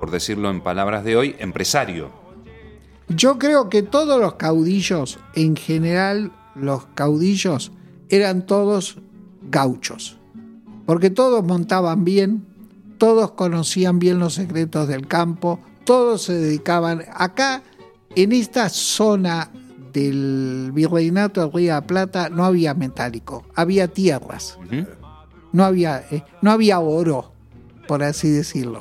por 0.00 0.10
decirlo 0.10 0.50
en 0.50 0.62
palabras 0.62 1.04
de 1.04 1.16
hoy, 1.16 1.36
empresario. 1.38 2.10
Yo 3.08 3.38
creo 3.38 3.68
que 3.68 3.82
todos 3.82 4.20
los 4.20 4.34
caudillos, 4.34 5.20
en 5.34 5.54
general 5.54 6.32
los 6.56 6.86
caudillos, 6.94 7.70
eran 8.08 8.46
todos 8.46 8.98
gauchos, 9.42 10.18
porque 10.84 11.10
todos 11.10 11.44
montaban 11.44 12.04
bien, 12.04 12.44
todos 12.98 13.32
conocían 13.32 13.98
bien 13.98 14.18
los 14.18 14.34
secretos 14.34 14.88
del 14.88 15.06
campo, 15.06 15.60
todos 15.84 16.22
se 16.22 16.34
dedicaban 16.34 17.04
acá, 17.12 17.62
en 18.16 18.32
esta 18.32 18.68
zona 18.68 19.50
del 19.92 20.70
virreinato 20.72 21.46
de 21.46 21.56
Río 21.56 21.74
de 21.74 21.82
Plata 21.82 22.28
no 22.28 22.44
había 22.44 22.74
metálico, 22.74 23.44
había 23.54 23.88
tierras. 23.88 24.58
No 25.52 25.64
había, 25.64 26.04
eh, 26.10 26.24
no 26.40 26.50
había 26.50 26.80
oro, 26.80 27.32
por 27.86 28.02
así 28.02 28.30
decirlo. 28.30 28.80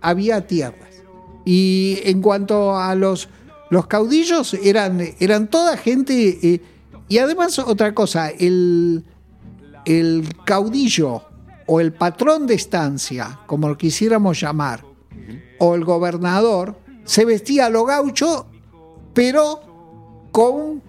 Había 0.00 0.46
tierras. 0.46 1.02
Y 1.44 1.98
en 2.04 2.22
cuanto 2.22 2.76
a 2.76 2.94
los, 2.94 3.28
los 3.70 3.86
caudillos, 3.86 4.54
eran, 4.54 5.00
eran 5.18 5.48
toda 5.48 5.76
gente. 5.76 6.38
Eh, 6.42 6.60
y 7.08 7.18
además, 7.18 7.58
otra 7.58 7.94
cosa, 7.94 8.30
el, 8.30 9.04
el 9.84 10.28
caudillo 10.44 11.22
o 11.66 11.80
el 11.80 11.92
patrón 11.92 12.46
de 12.46 12.54
estancia, 12.54 13.40
como 13.46 13.68
lo 13.68 13.76
quisiéramos 13.76 14.40
llamar, 14.40 14.84
o 15.58 15.74
el 15.74 15.84
gobernador 15.84 16.76
se 17.04 17.24
vestía 17.24 17.66
a 17.66 17.70
lo 17.70 17.84
gaucho, 17.84 18.46
pero 19.12 19.73
con 20.34 20.82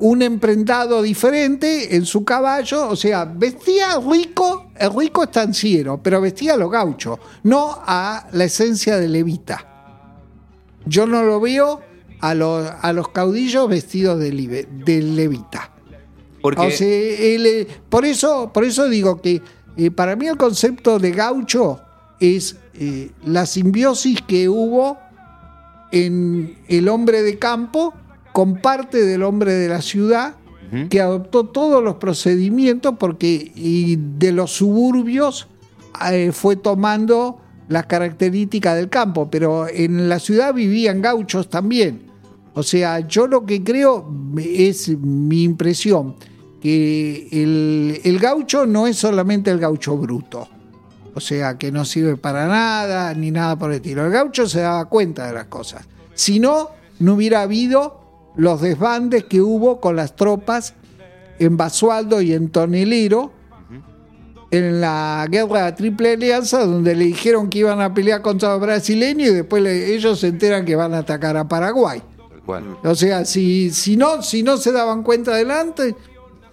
un 0.00 0.20
emprendado 0.20 1.00
diferente 1.00 1.96
en 1.96 2.04
su 2.04 2.26
caballo, 2.26 2.88
o 2.90 2.94
sea, 2.96 3.24
vestía 3.24 3.98
rico, 4.06 4.66
el 4.76 4.92
rico 4.94 5.22
estanciero, 5.22 5.98
pero 6.02 6.20
vestía 6.20 6.52
a 6.52 6.56
lo 6.58 6.68
gaucho, 6.68 7.18
no 7.44 7.78
a 7.86 8.26
la 8.32 8.44
esencia 8.44 8.98
de 8.98 9.08
levita. 9.08 9.64
Yo 10.84 11.06
no 11.06 11.22
lo 11.22 11.40
veo 11.40 11.80
a 12.20 12.34
los, 12.34 12.70
a 12.82 12.92
los 12.92 13.08
caudillos 13.08 13.66
vestidos 13.66 14.18
de, 14.18 14.30
libe- 14.30 14.66
de 14.84 15.00
levita. 15.00 15.70
Porque 16.42 16.60
O 16.60 16.70
sea, 16.70 16.86
él, 16.86 17.46
eh, 17.46 17.66
por, 17.88 18.04
eso, 18.04 18.52
por 18.52 18.64
eso 18.64 18.90
digo 18.90 19.22
que 19.22 19.40
eh, 19.78 19.90
para 19.90 20.16
mí 20.16 20.26
el 20.26 20.36
concepto 20.36 20.98
de 20.98 21.12
gaucho 21.12 21.80
es 22.20 22.56
eh, 22.74 23.10
la 23.24 23.46
simbiosis 23.46 24.20
que 24.20 24.50
hubo 24.50 24.98
en 25.92 26.58
el 26.68 26.88
hombre 26.90 27.22
de 27.22 27.38
campo 27.38 27.94
con 28.32 28.56
parte 28.56 29.04
del 29.04 29.22
hombre 29.22 29.52
de 29.52 29.68
la 29.68 29.82
ciudad 29.82 30.36
que 30.88 31.02
adoptó 31.02 31.44
todos 31.44 31.84
los 31.84 31.96
procedimientos 31.96 32.94
porque 32.98 33.52
y 33.54 33.96
de 33.96 34.32
los 34.32 34.52
suburbios 34.52 35.46
eh, 36.10 36.32
fue 36.32 36.56
tomando 36.56 37.42
las 37.68 37.84
características 37.84 38.76
del 38.76 38.88
campo, 38.88 39.30
pero 39.30 39.68
en 39.68 40.08
la 40.08 40.18
ciudad 40.18 40.54
vivían 40.54 41.02
gauchos 41.02 41.50
también. 41.50 42.10
O 42.54 42.62
sea, 42.62 43.00
yo 43.00 43.26
lo 43.26 43.44
que 43.44 43.62
creo 43.62 44.10
es 44.38 44.88
mi 44.98 45.42
impresión, 45.42 46.16
que 46.62 47.28
el, 47.30 48.00
el 48.02 48.18
gaucho 48.18 48.64
no 48.64 48.86
es 48.86 48.96
solamente 48.96 49.50
el 49.50 49.58
gaucho 49.58 49.96
bruto. 49.98 50.48
O 51.14 51.20
sea, 51.20 51.58
que 51.58 51.70
no 51.70 51.84
sirve 51.84 52.16
para 52.16 52.46
nada, 52.46 53.12
ni 53.14 53.30
nada 53.30 53.56
por 53.56 53.70
el 53.70 53.76
estilo. 53.76 54.06
El 54.06 54.12
gaucho 54.12 54.48
se 54.48 54.60
daba 54.60 54.86
cuenta 54.86 55.26
de 55.26 55.34
las 55.34 55.46
cosas. 55.46 55.86
Si 56.14 56.40
no, 56.40 56.70
no 56.98 57.14
hubiera 57.14 57.42
habido 57.42 58.01
los 58.36 58.60
desbandes 58.60 59.24
que 59.24 59.40
hubo 59.40 59.80
con 59.80 59.96
las 59.96 60.16
tropas 60.16 60.74
en 61.38 61.56
Basualdo 61.56 62.20
y 62.22 62.32
en 62.32 62.48
Tonelero 62.50 63.32
en 64.50 64.80
la 64.82 65.26
guerra 65.30 65.60
de 65.64 65.70
la 65.70 65.74
Triple 65.74 66.12
Alianza, 66.12 66.66
donde 66.66 66.94
le 66.94 67.04
dijeron 67.06 67.48
que 67.48 67.60
iban 67.60 67.80
a 67.80 67.94
pelear 67.94 68.20
contra 68.20 68.50
los 68.52 68.60
brasileños 68.60 69.30
y 69.30 69.34
después 69.34 69.62
le- 69.62 69.94
ellos 69.94 70.20
se 70.20 70.26
enteran 70.28 70.66
que 70.66 70.76
van 70.76 70.92
a 70.92 70.98
atacar 70.98 71.36
a 71.38 71.48
Paraguay. 71.48 72.02
O 72.84 72.94
sea, 72.94 73.24
si, 73.24 73.70
si, 73.70 73.96
no, 73.96 74.20
si 74.20 74.42
no 74.42 74.58
se 74.58 74.72
daban 74.72 75.02
cuenta 75.04 75.30
adelante, 75.32 75.94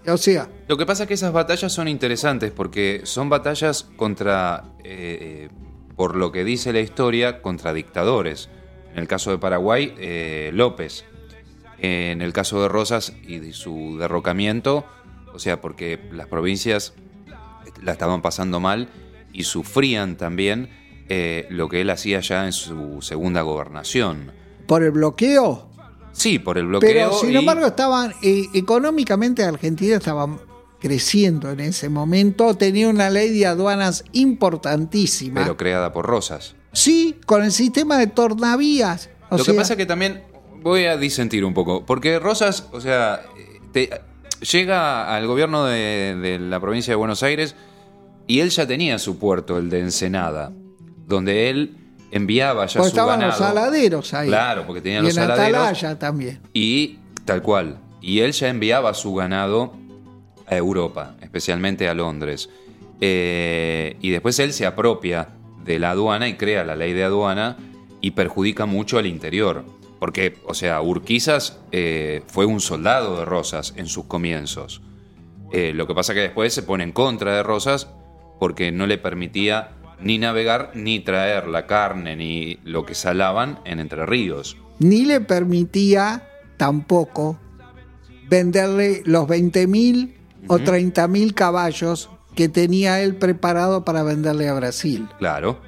o 0.08 0.16
sea, 0.16 0.48
Lo 0.70 0.78
que 0.78 0.86
pasa 0.86 1.04
es 1.04 1.08
que 1.08 1.16
esas 1.16 1.34
batallas 1.34 1.74
son 1.74 1.90
interesantes 1.90 2.52
porque 2.52 3.02
son 3.04 3.28
batallas 3.28 3.84
contra, 3.98 4.64
eh, 4.84 5.50
eh, 5.50 5.50
por 5.98 6.16
lo 6.16 6.32
que 6.32 6.46
dice 6.46 6.72
la 6.72 6.80
historia, 6.80 7.42
contra 7.42 7.74
dictadores. 7.74 8.48
En 8.94 9.00
el 9.00 9.08
caso 9.10 9.32
de 9.32 9.40
Paraguay, 9.40 9.94
eh, 10.00 10.52
López. 10.54 11.04
En 11.82 12.22
el 12.22 12.34
caso 12.34 12.62
de 12.62 12.68
Rosas 12.68 13.14
y 13.28 13.40
de 13.40 13.54
su 13.54 13.98
derrocamiento, 13.98 14.86
o 15.34 15.40
sea, 15.40 15.62
porque 15.62 16.00
las 16.12 16.28
provincias 16.28 16.94
la 17.82 17.92
estaban 17.94 18.22
pasando 18.22 18.60
mal 18.60 18.90
y 19.32 19.44
sufrían 19.44 20.18
también 20.18 20.70
eh, 21.08 21.48
lo 21.50 21.70
que 21.70 21.82
él 21.82 21.90
hacía 21.90 22.20
ya 22.20 22.46
en 22.46 22.52
su 22.54 23.02
segunda 23.02 23.42
gobernación. 23.44 24.32
por 24.68 24.84
el 24.84 24.92
bloqueo. 24.92 25.70
Sí, 26.12 26.38
por 26.40 26.58
el 26.58 26.68
bloqueo. 26.68 26.90
Pero 26.90 27.14
sin 27.14 27.32
y- 27.32 27.38
embargo, 27.38 27.66
estaban 27.66 28.14
eh, 28.24 28.46
económicamente 28.54 29.44
Argentina 29.44 29.96
estaba 29.96 30.28
creciendo 30.80 31.52
en 31.52 31.60
ese 31.62 31.88
momento, 31.90 32.56
tenía 32.56 32.88
una 32.90 33.10
ley 33.10 33.30
de 33.38 33.46
aduanas 33.46 34.04
importantísima. 34.12 35.42
pero 35.42 35.58
creada 35.58 35.92
por 35.94 36.06
Rosas. 36.06 36.56
sí, 36.74 37.20
con 37.26 37.44
el 37.44 37.52
sistema 37.52 37.98
de 37.98 38.08
tornavías. 38.08 39.10
O 39.30 39.38
Lo 39.38 39.44
sea, 39.44 39.54
que 39.54 39.58
pasa 39.60 39.74
es 39.74 39.78
que 39.78 39.86
también 39.86 40.24
voy 40.62 40.86
a 40.86 40.97
disentir 40.97 41.43
un 41.45 41.53
poco, 41.53 41.86
porque 41.86 42.20
Rosas, 42.20 42.68
o 42.72 42.80
sea, 42.82 43.22
te- 43.72 43.89
llega 44.51 45.14
al 45.16 45.28
gobierno 45.28 45.66
de, 45.66 46.16
de 46.22 46.39
la 46.39 46.60
provincia 46.60 46.91
de 46.91 46.95
Buenos 46.95 47.24
Aires 47.24 47.55
y 48.28 48.39
él 48.41 48.49
ya 48.49 48.68
tenía 48.68 48.99
su 48.99 49.18
puerto, 49.20 49.57
el 49.57 49.70
de 49.70 49.80
Ensenada, 49.82 50.51
donde 51.07 51.49
él 51.49 51.76
enviaba 52.12 52.66
ya 52.66 52.80
porque 52.80 52.89
su 52.91 52.95
estaban 52.95 53.20
ganado. 53.20 53.39
los 53.39 53.47
saladeros 53.49 54.14
ahí. 54.14 54.28
Claro, 54.30 54.66
porque 54.66 54.82
tenían 54.82 55.03
y 55.03 55.07
los 55.07 55.18
en 55.18 55.24
saladeros. 55.24 55.60
Atalaya 55.62 55.99
también. 55.99 56.39
Y 56.53 56.99
tal 57.26 57.41
cual. 57.41 57.78
Y 58.01 58.20
él 58.20 58.32
ya 58.32 58.47
enviaba 58.49 58.93
su 58.93 59.14
ganado 59.14 59.74
a 60.47 60.55
Europa, 60.55 61.16
especialmente 61.22 61.88
a 61.89 61.93
Londres. 61.93 62.49
Eh, 63.01 63.97
y 64.01 64.10
después 64.10 64.38
él 64.39 64.53
se 64.53 64.66
apropia 64.66 65.30
de 65.64 65.80
la 65.80 65.91
aduana 65.91 66.28
y 66.28 66.36
crea 66.36 66.64
la 66.64 66.76
ley 66.76 66.93
de 66.93 67.03
aduana 67.03 67.57
y 68.01 68.12
perjudica 68.12 68.66
mucho 68.66 68.97
al 68.97 69.05
interior. 69.05 69.64
Porque, 70.00 70.38
o 70.45 70.54
sea, 70.54 70.82
Urquizas 70.82 71.60
eh, 71.72 72.24
fue 72.28 72.45
un 72.45 72.62
soldado 72.62 73.20
de 73.20 73.26
Rosas 73.26 73.74
en 73.76 73.88
sus 73.88 74.06
comienzos. 74.06 74.82
Eh, 75.52 75.74
lo 75.74 75.88
que 75.88 75.95
pasa 75.95 76.14
que 76.14 76.22
después 76.22 76.54
se 76.54 76.64
pone 76.64 76.84
en 76.84 76.91
contra 76.91 77.36
de 77.36 77.43
Rosas 77.43 77.89
porque 78.39 78.72
no 78.72 78.88
le 78.88 78.97
permitía 78.97 79.72
ni 80.00 80.18
navegar 80.18 80.72
ni 80.76 81.00
traer 81.00 81.47
la 81.47 81.68
carne 81.68 82.16
ni 82.16 82.60
lo 82.64 82.86
que 82.86 82.95
salaban 82.95 83.60
en 83.66 83.80
Entre 83.80 84.06
Ríos. 84.06 84.58
Ni 84.80 85.04
le 85.06 85.20
permitía 85.20 86.28
tampoco 86.58 87.38
venderle 88.30 89.02
los 89.06 89.28
20.000 89.28 90.14
o 90.47 90.60
30.000 90.60 91.34
caballos 91.34 92.10
que 92.36 92.47
tenía 92.47 93.02
él 93.02 93.16
preparado 93.16 93.84
para 93.84 94.04
venderle 94.04 94.47
a 94.47 94.54
Brasil. 94.54 95.10
Claro. 95.18 95.60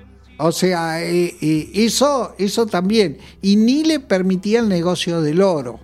O 0.43 0.51
sea, 0.51 1.03
eh, 1.03 1.35
eh, 1.41 1.69
eso, 1.73 2.33
eso 2.37 2.65
también. 2.65 3.17
Y 3.41 3.55
ni 3.55 3.83
le 3.83 3.99
permitía 3.99 4.59
el 4.59 4.69
negocio 4.69 5.21
del 5.21 5.41
oro. 5.41 5.79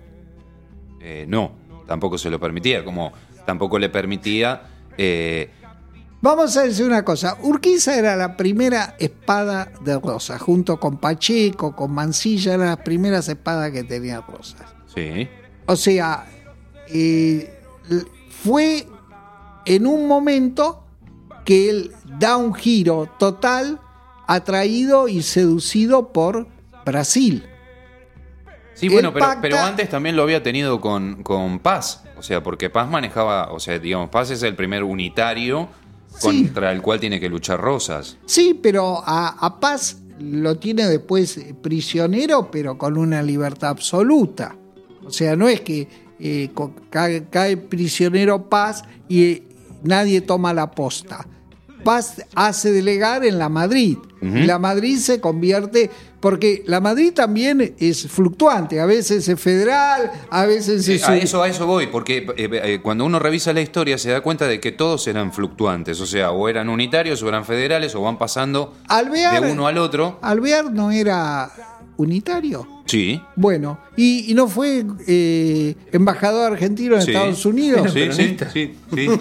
Eh, 1.00 1.26
no, 1.28 1.52
tampoco 1.86 2.18
se 2.18 2.28
lo 2.28 2.40
permitía, 2.40 2.84
como 2.84 3.12
tampoco 3.46 3.78
le 3.78 3.88
permitía... 3.88 4.62
eh, 4.96 5.50
Vamos 6.20 6.56
a 6.56 6.62
decir 6.64 6.84
una 6.84 7.04
cosa, 7.04 7.36
Urquiza 7.42 7.96
era 7.96 8.16
la 8.16 8.36
primera 8.36 8.96
espada 8.98 9.70
de 9.84 10.00
Rosa, 10.00 10.36
junto 10.36 10.80
con 10.80 10.98
Pacheco, 10.98 11.76
con 11.76 11.92
Mansilla, 11.92 12.54
eran 12.54 12.66
las 12.66 12.78
primeras 12.78 13.28
espadas 13.28 13.70
que 13.70 13.84
tenía 13.84 14.20
Rosas. 14.22 14.62
sí, 14.92 15.28
O 15.66 15.76
sea, 15.76 16.26
fue 18.42 18.88
en 19.64 19.86
un 19.86 20.08
momento 20.08 20.84
que 21.44 21.70
él 21.70 21.92
da 22.18 22.36
un 22.36 22.52
giro 22.52 23.08
total, 23.18 23.78
atraído 24.28 25.08
y 25.08 25.22
seducido 25.22 26.12
por 26.12 26.46
Brasil. 26.86 27.44
sí 28.74 28.88
bueno, 28.88 29.12
pero, 29.12 29.26
pacta- 29.26 29.40
pero 29.40 29.58
antes 29.58 29.88
también 29.88 30.14
lo 30.14 30.22
había 30.22 30.42
tenido 30.42 30.80
con, 30.80 31.22
con 31.24 31.58
Paz, 31.58 32.04
o 32.16 32.22
sea, 32.22 32.42
porque 32.42 32.70
Paz 32.70 32.88
manejaba, 32.88 33.50
o 33.52 33.58
sea, 33.58 33.78
digamos, 33.80 34.10
Paz 34.10 34.30
es 34.30 34.42
el 34.44 34.54
primer 34.54 34.84
unitario 34.84 35.68
Sí. 36.10 36.44
contra 36.44 36.72
el 36.72 36.80
cual 36.80 36.98
tiene 37.00 37.20
que 37.20 37.28
luchar 37.28 37.60
Rosas. 37.60 38.16
Sí, 38.24 38.58
pero 38.60 39.02
a, 39.04 39.28
a 39.44 39.60
Paz 39.60 39.98
lo 40.18 40.56
tiene 40.58 40.86
después 40.86 41.38
prisionero, 41.62 42.50
pero 42.50 42.76
con 42.78 42.96
una 42.96 43.22
libertad 43.22 43.68
absoluta. 43.70 44.56
O 45.04 45.10
sea, 45.10 45.36
no 45.36 45.48
es 45.48 45.60
que 45.60 45.86
eh, 46.18 46.50
cae, 46.90 47.26
cae 47.28 47.56
prisionero 47.58 48.48
Paz 48.48 48.82
y 49.06 49.24
eh, 49.24 49.42
nadie 49.84 50.20
toma 50.22 50.52
la 50.54 50.70
posta. 50.70 51.26
Paz 51.84 52.22
hace 52.34 52.72
delegar 52.72 53.24
en 53.24 53.38
la 53.38 53.48
Madrid. 53.48 53.98
La 54.20 54.58
Madrid 54.58 54.98
se 54.98 55.20
convierte, 55.20 55.90
porque 56.18 56.64
la 56.66 56.80
Madrid 56.80 57.12
también 57.12 57.76
es 57.78 58.08
fluctuante, 58.08 58.80
a 58.80 58.86
veces 58.86 59.28
es 59.28 59.40
federal, 59.40 60.10
a 60.28 60.44
veces 60.44 60.88
Eh, 60.88 60.96
es... 60.96 61.08
a 61.08 61.16
eso, 61.16 61.40
a 61.40 61.48
eso 61.48 61.66
voy, 61.68 61.86
porque 61.86 62.26
eh, 62.36 62.50
eh, 62.50 62.80
cuando 62.82 63.04
uno 63.04 63.20
revisa 63.20 63.52
la 63.52 63.60
historia 63.60 63.96
se 63.96 64.10
da 64.10 64.20
cuenta 64.20 64.48
de 64.48 64.58
que 64.58 64.72
todos 64.72 65.06
eran 65.06 65.32
fluctuantes, 65.32 66.00
o 66.00 66.06
sea, 66.06 66.32
o 66.32 66.48
eran 66.48 66.68
unitarios, 66.68 67.22
o 67.22 67.28
eran 67.28 67.44
federales, 67.44 67.94
o 67.94 68.02
van 68.02 68.18
pasando 68.18 68.74
Alvear, 68.88 69.40
de 69.40 69.52
uno 69.52 69.68
al 69.68 69.78
otro. 69.78 70.18
Alvear 70.20 70.72
no 70.72 70.90
era 70.90 71.52
unitario. 71.98 72.66
Sí, 72.86 73.20
Bueno, 73.36 73.78
y, 73.98 74.30
y 74.30 74.34
no 74.34 74.48
fue 74.48 74.82
eh, 75.06 75.74
embajador 75.92 76.52
argentino 76.52 76.94
en 76.96 77.02
Sí. 77.02 77.10
Estados 77.10 77.44
Unidos. 77.44 77.92
sí, 77.92 78.08
sí, 78.12 78.34
sí, 78.50 78.74
sí, 78.94 79.08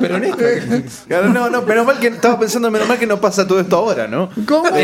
peronistas. 0.00 1.04
Claro, 1.06 1.28
no, 1.28 1.48
no, 1.50 1.62
menos 1.62 1.86
mal 1.86 1.98
que 2.00 2.08
estaba 2.08 2.38
pensando, 2.38 2.68
menos 2.70 2.88
mal 2.88 2.98
que 2.98 3.06
no 3.06 3.20
pasa 3.20 3.46
todo 3.46 3.60
esto 3.60 3.76
ahora, 3.76 4.08
¿no? 4.08 4.28
¿Cómo? 4.46 4.68
¿Cómo? 4.70 4.76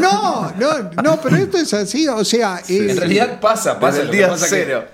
No, 0.00 0.52
no, 0.58 0.90
no, 1.02 1.20
pero 1.20 1.36
esto 1.36 1.58
es 1.58 1.74
así, 1.74 2.08
o 2.08 2.24
sea, 2.24 2.60
eh, 2.68 2.86
En 2.90 2.96
realidad 2.96 3.38
pasa, 3.40 3.78
pasa. 3.78 3.98
Desde 3.98 4.10
el 4.10 4.16
día 4.16 4.28
pasa 4.30 4.46
que- 4.48 4.64
cero. 4.64 4.84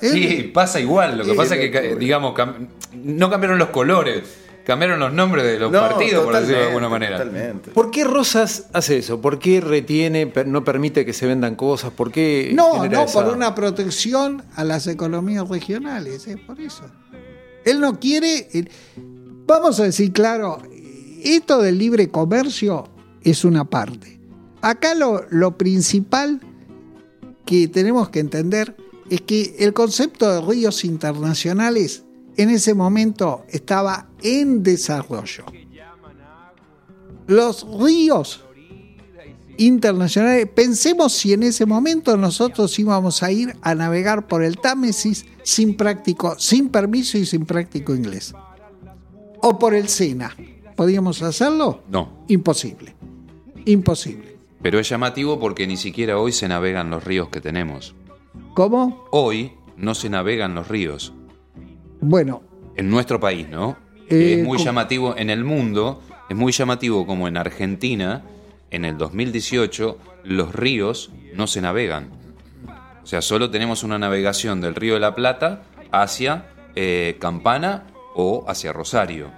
Sí, 0.00 0.50
pasa 0.54 0.80
igual. 0.80 1.18
Lo 1.18 1.24
que 1.24 1.34
pasa 1.34 1.56
es 1.56 1.70
que, 1.70 1.96
digamos, 1.96 2.34
cam- 2.34 2.68
no 2.94 3.28
cambiaron 3.30 3.58
los 3.58 3.68
colores, 3.68 4.22
cambiaron 4.70 5.00
los 5.00 5.12
nombres 5.12 5.44
de 5.44 5.58
los 5.58 5.72
No, 5.72 5.80
partidos, 5.80 6.24
por 6.24 6.34
decirlo 6.34 6.58
de 6.60 6.66
alguna 6.68 6.88
manera. 6.88 7.18
Totalmente. 7.18 7.70
¿Por 7.72 7.90
qué 7.90 8.04
Rosas 8.04 8.66
hace 8.72 8.98
eso? 8.98 9.20
¿Por 9.20 9.40
qué 9.40 9.60
retiene, 9.60 10.32
no 10.46 10.62
permite 10.62 11.04
que 11.04 11.12
se 11.12 11.26
vendan 11.26 11.56
cosas? 11.56 11.90
¿Por 11.90 12.12
qué 12.12 12.52
no, 12.54 12.86
no, 12.86 13.02
esa- 13.02 13.12
por 13.24 13.34
una 13.34 13.52
protección 13.54 14.44
a 14.54 14.62
las 14.62 14.86
economías 14.86 15.48
regionales, 15.48 16.28
es 16.28 16.38
por 16.40 16.60
eso. 16.60 16.84
Él 17.64 17.80
no 17.80 17.98
quiere, 17.98 18.48
vamos 19.46 19.80
a 19.80 19.82
decir 19.82 20.12
claro, 20.12 20.62
esto 21.24 21.60
del 21.60 21.76
libre 21.76 22.08
comercio 22.08 22.88
es 23.22 23.44
una 23.44 23.64
parte. 23.64 24.20
Acá 24.62 24.94
lo, 24.94 25.24
lo 25.30 25.58
principal 25.58 26.40
que 27.44 27.66
tenemos 27.66 28.08
que 28.10 28.20
entender 28.20 28.76
es 29.10 29.20
que 29.22 29.56
el 29.58 29.72
concepto 29.74 30.32
de 30.32 30.40
ríos 30.40 30.84
internacionales 30.84 32.04
en 32.36 32.50
ese 32.50 32.74
momento 32.74 33.44
estaba 33.48 34.08
en 34.22 34.62
desarrollo. 34.62 35.44
Los 37.26 37.66
ríos 37.78 38.44
internacionales, 39.56 40.48
pensemos 40.54 41.12
si 41.12 41.34
en 41.34 41.42
ese 41.42 41.66
momento 41.66 42.16
nosotros 42.16 42.78
íbamos 42.78 43.22
a 43.22 43.30
ir 43.30 43.54
a 43.60 43.74
navegar 43.74 44.26
por 44.26 44.42
el 44.42 44.58
Támesis 44.58 45.26
sin 45.42 45.76
práctico, 45.76 46.38
sin 46.38 46.70
permiso 46.70 47.18
y 47.18 47.26
sin 47.26 47.44
práctico 47.44 47.94
inglés. 47.94 48.34
O 49.42 49.58
por 49.58 49.74
el 49.74 49.88
Sena. 49.88 50.34
¿Podíamos 50.76 51.20
hacerlo? 51.22 51.82
No. 51.90 52.24
Imposible. 52.28 52.94
Imposible. 53.66 54.38
Pero 54.62 54.78
es 54.78 54.88
llamativo 54.88 55.38
porque 55.38 55.66
ni 55.66 55.76
siquiera 55.76 56.18
hoy 56.18 56.32
se 56.32 56.48
navegan 56.48 56.88
los 56.88 57.04
ríos 57.04 57.28
que 57.28 57.42
tenemos. 57.42 57.94
¿Cómo? 58.54 59.04
Hoy 59.10 59.52
no 59.76 59.94
se 59.94 60.08
navegan 60.08 60.54
los 60.54 60.68
ríos. 60.68 61.12
Bueno, 62.00 62.42
En 62.76 62.88
nuestro 62.88 63.20
país, 63.20 63.48
¿no? 63.48 63.76
Eh, 64.08 64.36
es 64.38 64.44
muy 64.44 64.58
llamativo 64.58 65.14
en 65.16 65.28
el 65.30 65.44
mundo, 65.44 66.02
es 66.28 66.36
muy 66.36 66.52
llamativo 66.52 67.06
como 67.06 67.28
en 67.28 67.36
Argentina, 67.36 68.22
en 68.70 68.84
el 68.84 68.96
2018, 68.96 69.98
los 70.24 70.54
ríos 70.54 71.10
no 71.34 71.46
se 71.46 71.60
navegan. 71.60 72.08
O 73.02 73.06
sea, 73.06 73.22
solo 73.22 73.50
tenemos 73.50 73.82
una 73.82 73.98
navegación 73.98 74.60
del 74.60 74.74
río 74.74 74.94
de 74.94 75.00
la 75.00 75.14
Plata 75.14 75.62
hacia 75.92 76.46
eh, 76.76 77.16
Campana 77.20 77.86
o 78.14 78.44
hacia 78.48 78.72
Rosario. 78.72 79.28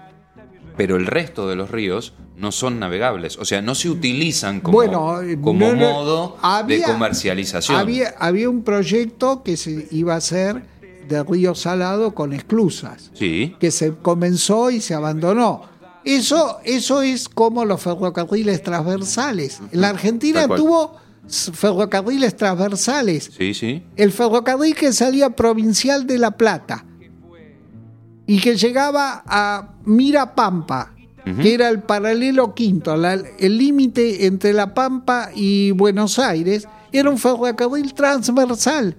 Pero 0.77 0.97
el 0.97 1.07
resto 1.07 1.49
de 1.49 1.57
los 1.57 1.71
ríos 1.71 2.15
no 2.37 2.51
son 2.53 2.79
navegables, 2.79 3.39
o 3.39 3.45
sea, 3.45 3.61
no 3.63 3.75
se 3.75 3.89
utilizan 3.91 4.61
como, 4.61 4.77
bueno, 4.77 5.21
eh, 5.23 5.39
como 5.41 5.67
no, 5.69 5.75
no, 5.75 5.91
modo 5.93 6.37
había- 6.43 6.79
de 6.87 6.93
comercialización. 6.93 7.79
Había, 7.79 8.15
había 8.19 8.49
un 8.49 8.63
proyecto 8.65 9.43
que 9.43 9.57
se 9.57 9.87
iba 9.91 10.15
a 10.15 10.17
hacer 10.17 10.63
de 11.13 11.23
río 11.23 11.55
salado 11.55 12.15
con 12.15 12.33
esclusas. 12.33 13.11
Sí, 13.15 13.55
que 13.61 13.71
se 13.71 13.95
comenzó 13.95 14.71
y 14.71 14.81
se 14.81 14.95
abandonó. 14.95 15.63
Eso, 16.05 16.59
eso 16.65 17.03
es 17.03 17.29
como 17.29 17.65
los 17.65 17.81
ferrocarriles 17.81 18.63
transversales. 18.63 19.61
En 19.71 19.81
la 19.81 19.91
Argentina 19.91 20.47
tuvo 20.49 20.97
ferrocarriles 21.53 22.37
transversales. 22.37 23.31
sí, 23.37 23.55
sí. 23.55 23.83
El 23.97 24.11
ferrocarril 24.13 24.75
que 24.75 24.93
salía 24.93 25.31
provincial 25.31 26.07
de 26.07 26.19
La 26.19 26.33
Plata 26.33 26.85
y 28.27 28.41
que 28.41 28.57
llegaba 28.57 29.23
a 29.27 29.75
Mirapampa, 29.85 30.95
que 31.41 31.55
era 31.55 31.69
el 31.69 31.83
paralelo 31.83 32.55
quinto, 32.55 32.97
la- 32.97 33.15
el 33.39 33.59
límite 33.59 34.27
entre 34.27 34.53
La 34.53 34.75
Pampa 34.75 35.31
y 35.35 35.71
Buenos 35.73 36.19
Aires, 36.19 36.67
era 36.91 37.09
un 37.11 37.19
ferrocarril 37.19 37.95
transversal. 37.95 38.97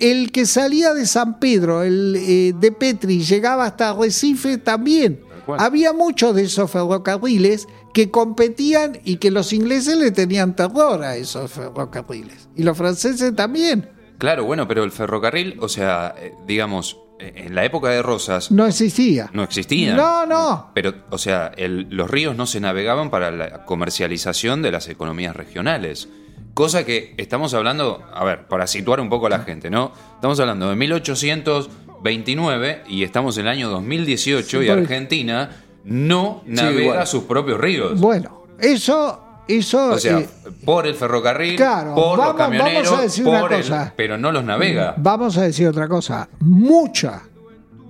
El 0.00 0.32
que 0.32 0.46
salía 0.46 0.92
de 0.94 1.06
San 1.06 1.38
Pedro, 1.38 1.82
el 1.82 2.16
eh, 2.16 2.52
de 2.58 2.72
Petri, 2.72 3.20
llegaba 3.20 3.64
hasta 3.66 3.92
Recife 3.94 4.58
también. 4.58 5.20
Había 5.58 5.92
muchos 5.92 6.34
de 6.34 6.44
esos 6.44 6.70
ferrocarriles 6.70 7.66
que 7.92 8.10
competían 8.10 8.98
y 9.04 9.16
que 9.16 9.30
los 9.30 9.52
ingleses 9.52 9.96
le 9.98 10.10
tenían 10.10 10.56
terror 10.56 11.02
a 11.04 11.16
esos 11.16 11.50
ferrocarriles. 11.52 12.48
Y 12.56 12.62
los 12.62 12.76
franceses 12.78 13.34
también. 13.36 13.90
Claro, 14.18 14.44
bueno, 14.44 14.66
pero 14.66 14.84
el 14.84 14.90
ferrocarril, 14.90 15.56
o 15.60 15.68
sea, 15.68 16.14
eh, 16.18 16.32
digamos, 16.46 16.96
eh, 17.20 17.32
en 17.36 17.54
la 17.54 17.64
época 17.64 17.90
de 17.90 18.00
Rosas 18.02 18.50
No 18.50 18.66
existía. 18.66 19.28
no 19.34 19.42
existían. 19.42 19.96
No, 19.96 20.24
no. 20.24 20.70
Pero, 20.74 20.94
o 21.10 21.18
sea, 21.18 21.52
el- 21.56 21.88
los 21.90 22.10
ríos 22.10 22.36
no 22.36 22.46
se 22.46 22.60
navegaban 22.60 23.10
para 23.10 23.30
la 23.30 23.64
comercialización 23.66 24.62
de 24.62 24.70
las 24.72 24.88
economías 24.88 25.36
regionales. 25.36 26.08
Cosa 26.54 26.84
que 26.84 27.14
estamos 27.16 27.52
hablando, 27.54 28.02
a 28.14 28.22
ver, 28.24 28.46
para 28.46 28.66
situar 28.68 29.00
un 29.00 29.08
poco 29.08 29.26
a 29.26 29.30
la 29.30 29.40
gente, 29.40 29.70
¿no? 29.70 29.90
Estamos 30.14 30.38
hablando 30.38 30.70
de 30.70 30.76
1829 30.76 32.82
y 32.88 33.02
estamos 33.02 33.36
en 33.38 33.46
el 33.46 33.52
año 33.52 33.68
2018 33.70 34.62
y 34.62 34.68
por- 34.68 34.78
Argentina 34.78 35.50
no 35.84 36.42
navega 36.46 36.80
igual. 36.82 37.06
sus 37.06 37.24
propios 37.24 37.60
ríos. 37.60 38.00
Bueno, 38.00 38.44
eso, 38.60 39.20
eso. 39.48 39.92
o 39.94 39.98
sea, 39.98 40.20
eh, 40.20 40.28
por 40.64 40.86
el 40.86 40.94
ferrocarril, 40.94 41.56
claro, 41.56 41.94
por 41.94 42.18
vamos- 42.18 42.26
los 42.26 42.34
camioneros, 42.36 42.84
vamos 42.84 43.00
a 43.00 43.02
decir 43.02 43.26
una 43.26 43.40
por 43.40 43.52
el- 43.52 43.60
cosa. 43.62 43.92
pero 43.96 44.16
no 44.16 44.30
los 44.32 44.44
navega. 44.44 44.94
vamos 44.96 45.36
a 45.36 45.42
decir 45.42 45.66
otra 45.68 45.88
cosa. 45.88 46.28
Mucha 46.40 47.22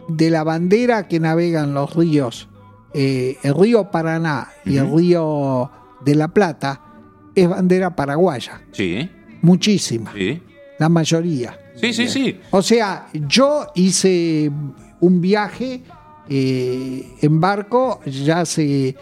de 0.09 0.31
la 0.31 0.43
bandera 0.43 1.07
que 1.07 1.21
navegan 1.21 1.75
los 1.75 1.95
ríos, 1.95 2.49
eh, 2.95 3.37
el 3.43 3.55
río 3.55 3.91
Paraná 3.91 4.49
y 4.65 4.79
el 4.79 4.91
río 4.91 5.71
de 6.05 6.15
la 6.15 6.29
Plata, 6.29 6.81
es 7.35 7.49
bandera 7.49 7.95
paraguaya. 7.95 8.61
Sí, 8.73 9.09
Muchísima. 9.43 10.13
sí. 10.15 10.41
La 10.79 10.89
mayoría. 10.89 11.59
Sí, 11.77 11.93
sí, 11.93 12.09
sí. 12.09 12.41
O 12.51 12.63
sea, 12.63 13.09
yo 13.13 13.67
hice 13.75 14.51
un 15.01 15.21
viaje 15.21 15.83
eh, 16.29 17.07
en 17.21 17.41
barco 17.41 18.01
ya 18.07 18.41
hace 18.41 18.97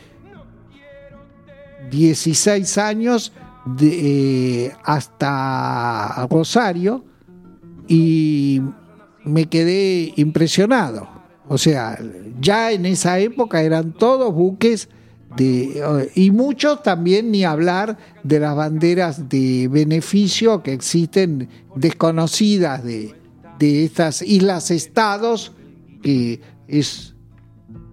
16 1.91 2.79
años 2.79 3.33
de, 3.65 4.67
eh, 4.67 4.73
hasta 4.85 6.27
Rosario 6.31 7.05
y 7.89 8.61
me 9.25 9.47
quedé 9.47 10.13
impresionado. 10.17 11.09
O 11.49 11.59
sea, 11.59 11.99
ya 12.41 12.73
en 12.73 12.87
esa 12.87 13.19
época 13.19 13.63
eran 13.63 13.93
todos 13.93 14.35
buques 14.35 14.89
eh, 15.39 16.11
y 16.15 16.31
muchos 16.31 16.83
también 16.83 17.31
ni 17.31 17.45
hablar 17.45 17.97
de 18.23 18.41
las 18.41 18.55
banderas 18.57 19.29
de 19.29 19.69
beneficio 19.69 20.63
que 20.63 20.73
existen 20.73 21.49
desconocidas 21.75 22.85
de, 22.85 23.15
de 23.59 23.85
estas 23.85 24.23
islas 24.23 24.71
estados 24.71 25.53
que 26.03 26.41
es 26.69 27.15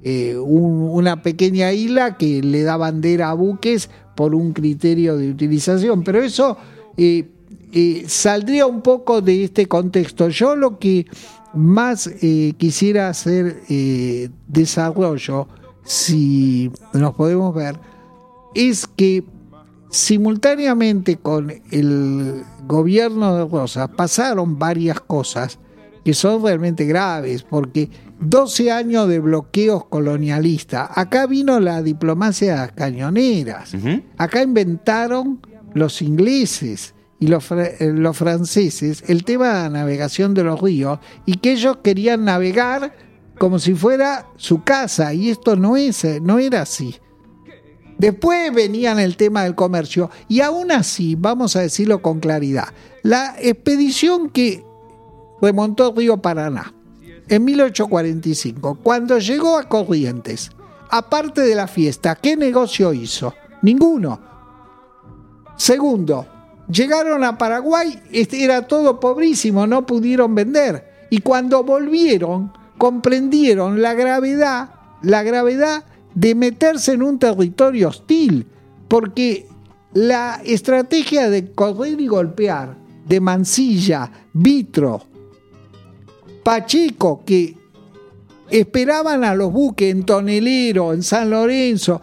eh, 0.04 0.36
un- 0.38 0.90
una 0.92 1.22
pequeña 1.22 1.72
isla 1.74 2.18
que 2.18 2.42
le 2.42 2.64
da 2.64 2.78
bandera 2.78 3.30
a 3.30 3.34
buques 3.34 3.90
por 4.16 4.34
un 4.36 4.52
criterio 4.54 5.16
de 5.18 5.30
utilización. 5.32 6.04
Pero 6.04 6.22
eso 6.24 6.58
eh, 6.98 7.26
saldría 8.08 8.66
un 8.66 8.82
poco 8.82 9.22
de 9.22 9.44
este 9.44 9.68
contexto. 9.68 10.28
Yo 10.30 10.56
lo 10.56 10.80
que 10.80 11.06
más 11.54 12.10
quisiera 12.58 13.10
hacer 13.10 13.62
desarrollo 14.48 15.48
si 15.90 16.72
nos 16.94 17.16
podemos 17.16 17.54
ver 17.56 17.80
es 18.54 18.86
que 18.86 19.24
simultáneamente 19.90 21.18
con 21.18 21.52
el 21.72 22.44
gobierno 22.68 23.36
de 23.36 23.46
Rosas 23.48 23.90
pasaron 23.98 24.60
varias 24.60 25.00
cosas 25.00 25.58
que 26.06 26.14
son 26.14 26.44
realmente 26.44 26.86
graves, 26.86 27.42
porque 27.42 27.90
12 28.20 28.72
años 28.72 29.08
de 29.08 29.18
bloqueos 29.18 29.86
colonialistas, 29.86 30.92
acá 30.94 31.26
vino 31.26 31.60
la 31.60 31.82
diplomacia 31.82 32.52
de 32.52 32.58
las 32.60 32.72
cañoneras, 32.74 33.72
acá 34.16 34.44
inventaron 34.44 35.40
los 35.74 36.04
ingleses 36.04 36.94
y 37.20 37.28
los, 37.28 37.52
eh, 37.52 37.92
los 37.96 38.16
franceses 38.16 39.04
el 39.08 39.24
tema 39.24 39.48
de 39.48 39.54
la 39.54 39.70
navegación 39.70 40.36
de 40.36 40.44
los 40.44 40.62
ríos 40.62 41.00
y 41.26 41.38
que 41.38 41.54
ellos 41.54 41.78
querían 41.82 42.26
navegar 42.26 43.09
como 43.40 43.58
si 43.58 43.74
fuera 43.74 44.28
su 44.36 44.64
casa 44.64 45.14
y 45.14 45.30
esto 45.30 45.56
no, 45.56 45.76
es, 45.78 46.06
no 46.22 46.38
era 46.38 46.62
así. 46.62 46.96
Después 47.98 48.54
venían 48.54 49.00
el 49.00 49.18
tema 49.18 49.44
del 49.44 49.56
comercio 49.56 50.12
y 50.28 50.42
aún 50.42 50.72
así, 50.72 51.16
vamos 51.16 51.56
a 51.56 51.62
decirlo 51.62 52.02
con 52.02 52.20
claridad, 52.20 52.68
la 53.02 53.36
expedición 53.40 54.30
que 54.30 54.64
remontó 55.42 55.94
Río 55.96 56.18
Paraná 56.18 56.74
en 57.28 57.46
1845, 57.46 58.80
cuando 58.82 59.20
llegó 59.20 59.58
a 59.58 59.64
Corrientes, 59.64 60.52
aparte 60.90 61.42
de 61.42 61.56
la 61.56 61.68
fiesta, 61.68 62.16
¿qué 62.16 62.36
negocio 62.36 62.94
hizo? 62.94 63.34
Ninguno. 63.62 64.20
Segundo, 65.56 66.26
llegaron 66.70 67.24
a 67.24 67.38
Paraguay, 67.38 68.02
este, 68.12 68.44
era 68.44 68.66
todo 68.66 69.00
pobrísimo, 69.00 69.68
no 69.68 69.86
pudieron 69.86 70.34
vender. 70.34 71.08
Y 71.10 71.20
cuando 71.20 71.64
volvieron, 71.64 72.52
comprendieron 72.80 73.84
la 73.84 73.94
gravedad, 73.94 74.72
la 75.04 75.22
gravedad 75.22 75.84
de 76.16 76.34
meterse 76.34 76.94
en 76.94 77.04
un 77.04 77.20
territorio 77.20 77.90
hostil, 77.90 78.48
porque 78.88 79.48
la 79.94 80.42
estrategia 80.44 81.30
de 81.30 81.52
correr 81.52 82.02
y 82.02 82.08
golpear 82.08 82.78
de 83.06 83.20
Mansilla, 83.20 84.10
Vitro, 84.34 85.04
Pacheco, 86.44 87.22
que 87.26 87.58
esperaban 88.50 89.24
a 89.24 89.36
los 89.36 89.52
buques 89.52 89.92
en 89.92 90.06
Tonelero, 90.06 90.94
en 90.94 91.04
San 91.04 91.30
Lorenzo, 91.30 92.02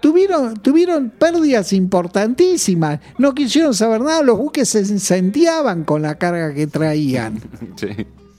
tuvieron, 0.00 0.54
tuvieron 0.58 1.10
pérdidas 1.10 1.72
importantísimas. 1.72 2.98
No 3.18 3.34
quisieron 3.34 3.72
saber 3.72 4.00
nada, 4.00 4.22
los 4.22 4.36
buques 4.36 4.68
se 4.68 4.80
incendiaban 4.80 5.84
con 5.84 6.02
la 6.02 6.16
carga 6.16 6.52
que 6.52 6.66
traían. 6.66 7.40
Sí. 7.76 7.88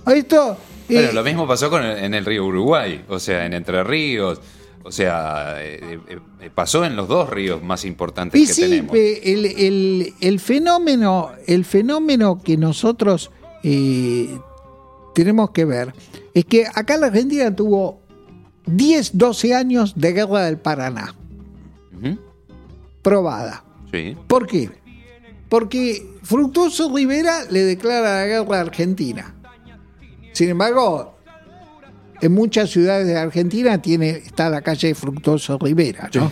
Esto. 0.05 0.57
Bueno, 0.89 1.11
lo 1.13 1.23
mismo 1.23 1.47
pasó 1.47 1.69
con 1.69 1.83
el- 1.83 1.97
en 2.03 2.13
el 2.13 2.25
río 2.25 2.45
Uruguay, 2.45 3.03
o 3.09 3.19
sea, 3.19 3.45
en 3.45 3.53
Entre 3.53 3.83
Ríos. 3.83 4.39
O 4.85 4.91
sea, 4.91 5.55
eh, 5.63 5.97
eh, 6.41 6.49
pasó 6.53 6.83
en 6.83 6.97
los 6.97 7.07
dos 7.07 7.29
ríos 7.29 7.63
más 7.63 7.85
importantes 7.85 8.41
Y 8.41 8.45
que 8.47 8.53
sí, 8.53 8.61
tenemos. 8.63 8.93
el, 8.95 9.45
el- 9.45 10.13
el 10.19 10.39
fenómeno, 10.41 11.31
el 11.47 11.63
fenómeno 11.63 12.41
que 12.43 12.57
nosotros 12.57 13.31
eh, 13.63 14.37
tenemos 15.15 15.51
que 15.51 15.63
ver 15.63 15.93
es 16.33 16.43
que 16.43 16.65
acá 16.65 16.97
la 16.97 17.07
Argentina 17.07 17.55
tuvo 17.55 18.01
10, 18.65 19.17
12 19.17 19.53
años 19.55 19.93
de 19.95 20.11
guerra 20.11 20.41
del 20.47 20.57
Paraná, 20.57 21.15
probada. 23.01 23.63
Sí. 23.91 24.17
¿Por 24.27 24.47
qué? 24.47 24.69
Porque 25.49 26.05
Fructuoso 26.23 26.93
Rivera 26.93 27.43
le 27.49 27.61
declara 27.63 28.15
la 28.21 28.25
guerra 28.25 28.57
a 28.57 28.61
Argentina. 28.61 29.35
Sin 30.33 30.49
embargo, 30.49 31.15
en 32.21 32.31
muchas 32.33 32.69
ciudades 32.69 33.07
de 33.07 33.17
Argentina 33.17 33.81
tiene, 33.81 34.09
está 34.09 34.49
la 34.49 34.61
calle 34.61 34.89
de 34.89 34.95
Fructuoso 34.95 35.57
Rivera, 35.59 36.09
¿no? 36.13 36.31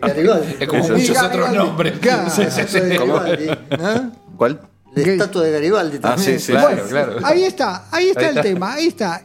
Garibaldi. 0.00 0.54
Es 0.60 0.68
como 0.68 0.84
Sí, 0.84 0.92
muchos 0.92 1.08
Garibaldi. 1.14 1.38
otros 1.38 1.54
nombres. 1.54 1.98
Claro. 1.98 2.30
Sí, 2.30 2.42
sí, 2.50 2.62
sí. 2.66 2.78
Garibaldi, 2.80 3.46
¿no? 3.78 4.12
¿Cuál? 4.36 4.60
La 4.94 5.04
¿Qué? 5.04 5.12
estatua 5.12 5.42
de 5.44 5.52
Garibaldi 5.52 5.96
Ah, 5.98 6.00
también. 6.00 6.38
sí, 6.40 6.46
sí. 6.46 6.52
Claro, 6.52 6.68
Bueno, 6.70 6.88
claro. 6.88 7.16
Ahí 7.24 7.44
está, 7.44 7.84
ahí 7.90 8.08
está 8.08 8.20
Ahí 8.20 8.26
el 8.26 8.30
está. 8.38 8.42
tema, 8.42 8.72
ahí 8.74 8.86
está. 8.86 9.22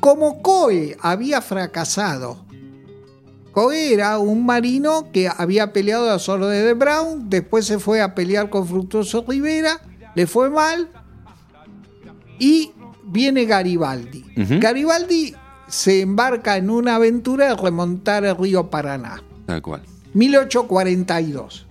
Como 0.00 0.40
Coe 0.42 0.96
había 1.00 1.40
fracasado, 1.42 2.44
Coe 3.52 3.92
era 3.92 4.18
un 4.18 4.44
marino 4.46 5.10
que 5.12 5.28
había 5.34 5.72
peleado 5.72 6.08
a 6.08 6.14
las 6.14 6.28
órdenes 6.28 6.64
de 6.64 6.72
Brown, 6.74 7.28
después 7.28 7.66
se 7.66 7.78
fue 7.78 8.00
a 8.00 8.14
pelear 8.14 8.48
con 8.50 8.66
Fructuoso 8.66 9.24
Rivera, 9.28 9.80
le 10.14 10.26
fue 10.26 10.50
mal, 10.50 10.88
y 12.38 12.72
viene 13.04 13.44
Garibaldi. 13.44 14.24
Garibaldi 14.60 15.34
se 15.68 16.00
embarca 16.00 16.56
en 16.56 16.70
una 16.70 16.96
aventura 16.96 17.48
de 17.48 17.56
remontar 17.56 18.24
el 18.24 18.36
río 18.36 18.70
Paraná. 18.70 19.22
Tal 19.46 19.62
cual. 19.62 19.82
1842. 20.14 21.66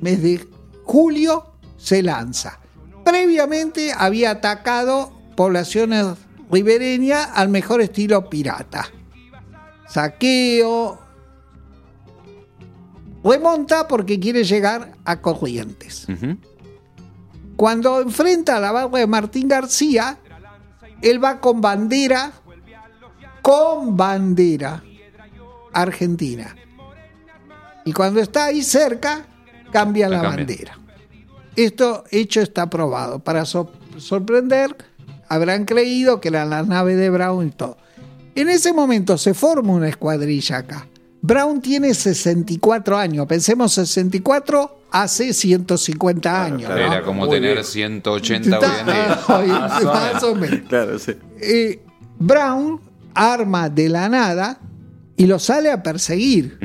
Mes 0.00 0.22
de 0.22 0.46
julio 0.84 1.52
se 1.76 2.02
lanza. 2.02 2.60
Previamente 3.04 3.92
había 3.96 4.30
atacado 4.30 5.12
poblaciones 5.36 6.06
ribereñas 6.50 7.28
al 7.34 7.48
mejor 7.48 7.80
estilo 7.80 8.28
pirata. 8.28 8.88
Saqueo. 9.88 10.98
Remonta 13.24 13.88
porque 13.88 14.18
quiere 14.20 14.44
llegar 14.44 14.92
a 15.04 15.20
Corrientes. 15.20 16.06
Cuando 17.58 18.00
enfrenta 18.00 18.56
a 18.56 18.60
la 18.60 18.70
barra 18.70 18.98
de 19.00 19.06
Martín 19.08 19.48
García, 19.48 20.16
él 21.02 21.22
va 21.22 21.40
con 21.40 21.60
bandera, 21.60 22.30
con 23.42 23.96
bandera 23.96 24.80
argentina. 25.72 26.54
Y 27.84 27.92
cuando 27.92 28.20
está 28.20 28.44
ahí 28.46 28.62
cerca, 28.62 29.26
cambia 29.72 30.08
la, 30.08 30.18
La 30.18 30.22
cambia. 30.22 30.38
bandera. 30.46 30.78
Esto 31.56 32.04
hecho 32.12 32.40
está 32.40 32.70
probado. 32.70 33.18
Para 33.18 33.44
so- 33.44 33.72
sorprender, 33.96 34.76
habrán 35.28 35.64
creído 35.64 36.20
que 36.20 36.28
era 36.28 36.44
la 36.44 36.62
nave 36.62 36.94
de 36.94 37.10
Brown 37.10 37.48
y 37.48 37.50
todo. 37.50 37.76
En 38.36 38.48
ese 38.48 38.72
momento 38.72 39.18
se 39.18 39.34
forma 39.34 39.72
una 39.72 39.88
escuadrilla 39.88 40.58
acá. 40.58 40.86
Brown 41.20 41.60
tiene 41.60 41.92
64 41.94 42.96
años. 42.96 43.26
Pensemos 43.26 43.72
64 43.72 44.78
hace 44.90 45.32
150 45.32 46.44
años. 46.44 46.70
¿no? 46.70 46.76
Era 46.76 47.02
como 47.02 47.26
Muy 47.26 47.36
tener 47.36 47.54
bien. 47.54 47.64
180 47.64 48.58
hoy 48.58 48.64
en 48.80 48.86
día. 48.86 49.12
Está- 49.20 49.38
ay, 49.38 49.48
más 49.84 50.22
o 50.22 50.34
menos. 50.34 50.60
Claro, 50.68 50.98
sí. 50.98 51.12
Eh, 51.40 51.82
Brown 52.18 52.80
arma 53.14 53.68
de 53.68 53.88
la 53.88 54.08
nada 54.08 54.60
y 55.16 55.26
lo 55.26 55.38
sale 55.38 55.70
a 55.72 55.82
perseguir. 55.82 56.58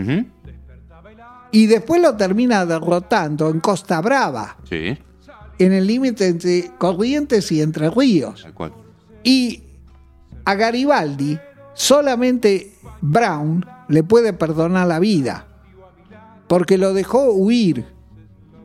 Y 1.52 1.68
después 1.68 2.02
lo 2.02 2.16
termina 2.16 2.66
derrotando 2.66 3.50
en 3.50 3.60
Costa 3.60 4.02
Brava, 4.02 4.58
Sí, 4.68 4.98
en 5.60 5.72
el 5.74 5.86
límite 5.86 6.28
entre 6.28 6.72
Corrientes 6.80 7.52
y 7.52 7.62
Entre 7.62 7.90
Ríos. 7.92 8.42
tal 8.42 8.54
cual. 8.56 8.74
Y 9.24 9.64
a 10.46 10.56
Garibaldi 10.56 11.38
solamente 11.76 12.74
Brown 13.02 13.64
le 13.94 14.02
puede 14.02 14.34
perdonar 14.34 14.88
la 14.88 14.98
vida, 14.98 15.46
porque 16.48 16.80
lo 16.80 16.94
dejó 16.94 17.32
huir, 17.32 17.86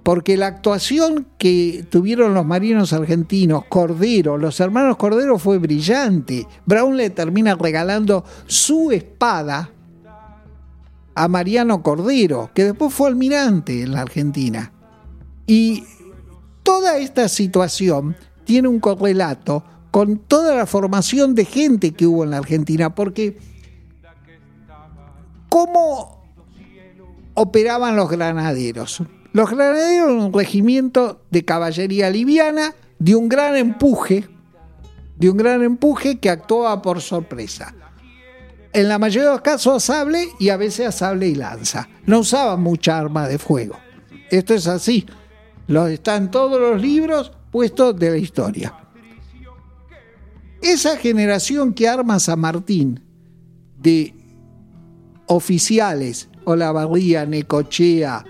porque 0.02 0.38
la 0.38 0.46
actuación 0.46 1.26
que 1.36 1.84
tuvieron 1.90 2.32
los 2.32 2.46
marinos 2.46 2.94
argentinos, 2.94 3.64
Cordero, 3.68 4.38
los 4.38 4.58
hermanos 4.58 4.96
Cordero 4.96 5.38
fue 5.38 5.58
brillante. 5.58 6.46
Brown 6.64 6.96
le 6.96 7.10
termina 7.10 7.54
regalando 7.56 8.24
su 8.46 8.90
espada 8.90 9.70
a 11.14 11.28
Mariano 11.28 11.82
Cordero, 11.82 12.50
que 12.54 12.64
después 12.64 12.94
fue 12.94 13.08
almirante 13.08 13.82
en 13.82 13.92
la 13.92 14.00
Argentina. 14.00 14.72
Y 15.46 15.84
toda 16.62 16.96
esta 16.96 17.28
situación 17.28 18.16
tiene 18.44 18.68
un 18.68 18.80
correlato 18.80 19.62
con 19.90 20.16
toda 20.16 20.54
la 20.54 20.64
formación 20.64 21.34
de 21.34 21.44
gente 21.44 21.92
que 21.92 22.06
hubo 22.06 22.24
en 22.24 22.30
la 22.30 22.38
Argentina, 22.38 22.94
porque 22.94 23.36
¿cómo 25.48 26.24
operaban 27.34 27.96
los 27.96 28.10
granaderos? 28.10 29.02
Los 29.32 29.50
granaderos 29.50 29.90
eran 29.90 30.24
un 30.24 30.32
regimiento 30.32 31.22
de 31.30 31.44
caballería 31.44 32.10
liviana 32.10 32.74
de 32.98 33.14
un 33.14 33.28
gran 33.28 33.56
empuje, 33.56 34.28
de 35.16 35.30
un 35.30 35.36
gran 35.36 35.62
empuje 35.62 36.18
que 36.18 36.30
actuaba 36.30 36.80
por 36.82 37.00
sorpresa. 37.00 37.74
En 38.72 38.88
la 38.88 38.98
mayoría 38.98 39.28
de 39.28 39.34
los 39.34 39.40
casos 39.40 39.76
a 39.76 39.94
sable 39.94 40.28
y 40.38 40.50
a 40.50 40.56
veces 40.56 40.86
a 40.88 40.92
sable 40.92 41.28
y 41.28 41.34
lanza. 41.34 41.88
No 42.06 42.20
usaban 42.20 42.62
mucha 42.62 42.98
arma 42.98 43.26
de 43.28 43.38
fuego. 43.38 43.76
Esto 44.30 44.54
es 44.54 44.66
así. 44.66 45.06
Lo 45.66 45.86
están 45.86 46.30
todos 46.30 46.60
los 46.60 46.80
libros 46.80 47.32
puestos 47.50 47.98
de 47.98 48.10
la 48.10 48.16
historia. 48.18 48.74
Esa 50.60 50.96
generación 50.96 51.72
que 51.72 51.88
arma 51.88 52.18
San 52.18 52.40
Martín 52.40 53.00
de 53.78 54.14
oficiales, 55.28 56.28
Olavarría, 56.44 57.24
Necochea, 57.26 58.24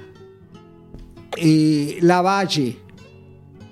eh, 1.37 1.99
Lavalle, 2.03 2.79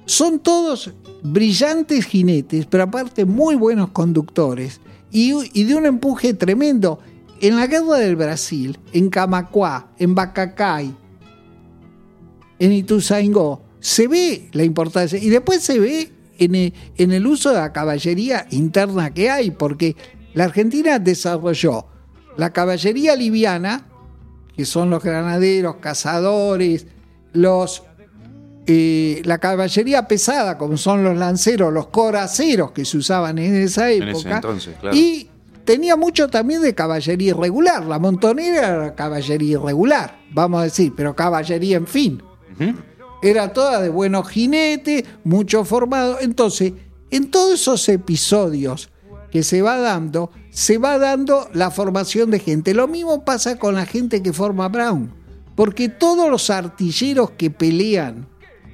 son 0.05 0.39
todos 0.39 0.93
brillantes 1.23 2.05
jinetes, 2.07 2.67
pero 2.67 2.85
aparte 2.85 3.25
muy 3.25 3.57
buenos 3.57 3.91
conductores 3.91 4.81
y, 5.11 5.65
de 5.65 5.75
un 5.75 5.87
empuje 5.87 6.35
tremendo. 6.35 7.01
En 7.41 7.57
la 7.57 7.67
guerra 7.67 7.99
del 7.99 8.17
Brasil, 8.17 8.79
en 8.93 9.11
Camacuá, 9.11 9.91
en 9.99 10.15
Bacacay, 10.15 10.95
en 12.59 12.73
Ituzaingó, 12.73 13.63
se 13.79 14.09
ve 14.09 14.49
la 14.53 14.65
importancia. 14.65 15.19
Y 15.19 15.29
después 15.29 15.63
se 15.63 15.79
ve 15.79 16.13
en 16.39 17.13
el 17.13 17.27
uso 17.27 17.51
de 17.51 17.57
la 17.57 17.73
caballería 17.73 18.47
interna 18.51 19.13
que 19.13 19.29
hay, 19.29 19.51
porque 19.51 19.97
la 20.33 20.45
Argentina 20.45 20.99
desarrolló 20.99 21.87
la 22.37 22.51
caballería 22.53 23.17
liviana, 23.17 23.87
que 24.57 24.65
son 24.65 24.91
los 24.91 25.03
granaderos, 25.03 25.77
cazadores, 25.77 26.87
los 27.33 27.83
eh, 28.69 29.23
la 29.25 29.39
caballería 29.39 30.09
pesada, 30.09 30.59
como 30.59 30.77
son 30.77 31.05
los 31.05 31.17
lanceros, 31.17 31.73
los 31.73 31.87
coraceros 31.87 32.73
que 32.73 32.85
se 32.85 32.97
usaban 32.97 33.39
en 33.39 33.55
esa 33.55 33.93
En 33.93 34.03
época, 34.03 34.19
ese 34.19 34.31
entonces, 34.31 34.75
claro. 34.81 34.97
y 34.97 35.31
tenía 35.65 35.95
mucho 35.95 36.29
también 36.29 36.63
de 36.63 36.75
caballería 36.75 37.31
irregular. 37.31 37.85
La 37.85 38.01
montonera 38.01 38.67
era 38.67 38.95
caballería 38.97 39.53
irregular, 39.53 40.19
vamos 40.33 40.61
a 40.61 40.65
decir, 40.65 40.93
pero 40.97 41.15
caballería 41.15 41.77
en 41.77 41.87
fin. 41.87 42.23
Era 43.23 43.53
toda 43.53 43.81
de 43.81 43.89
buenos 43.89 44.29
jinetes, 44.29 45.05
mucho 45.23 45.65
formado. 45.65 46.19
Entonces, 46.21 46.73
en 47.11 47.31
todos 47.31 47.61
esos 47.61 47.89
episodios 47.89 48.91
que 49.31 49.43
se 49.43 49.63
va 49.63 49.79
dando, 49.79 50.31
se 50.57 50.79
va 50.79 50.97
dando 50.97 51.51
la 51.53 51.71
formación 51.71 52.31
de 52.31 52.39
gente. 52.39 52.73
Lo 52.73 52.89
mismo 52.89 53.27
pasa 53.27 53.59
con 53.59 53.75
la 53.75 53.85
gente 53.85 54.23
que 54.23 54.33
forma 54.33 54.69
Brown. 54.69 55.13
Porque 55.55 55.91
todos 55.91 56.31
los 56.31 56.49
artilleros 56.49 57.33
que 57.33 57.51
pelean 57.51 58.27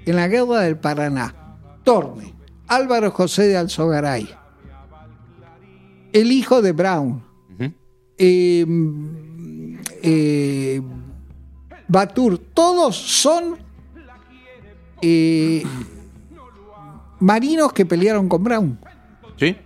en 0.06 0.14
la 0.14 0.28
guerra 0.28 0.60
del 0.60 0.76
Paraná, 0.76 1.34
Torne, 1.82 2.34
Álvaro 2.68 3.10
José 3.10 3.48
de 3.48 3.56
Alzogaray, 3.56 4.28
el 6.12 6.30
hijo 6.30 6.62
de 6.62 6.70
Brown, 6.70 7.20
eh, 8.16 8.64
eh, 10.02 10.82
Batur, 11.88 12.38
todos 12.38 12.96
son 12.96 13.56
eh, 15.00 15.64
marinos 17.18 17.72
que 17.72 17.84
pelearon 17.84 18.28
con 18.28 18.44
Brown 18.44 18.78
Sí, 19.36 19.56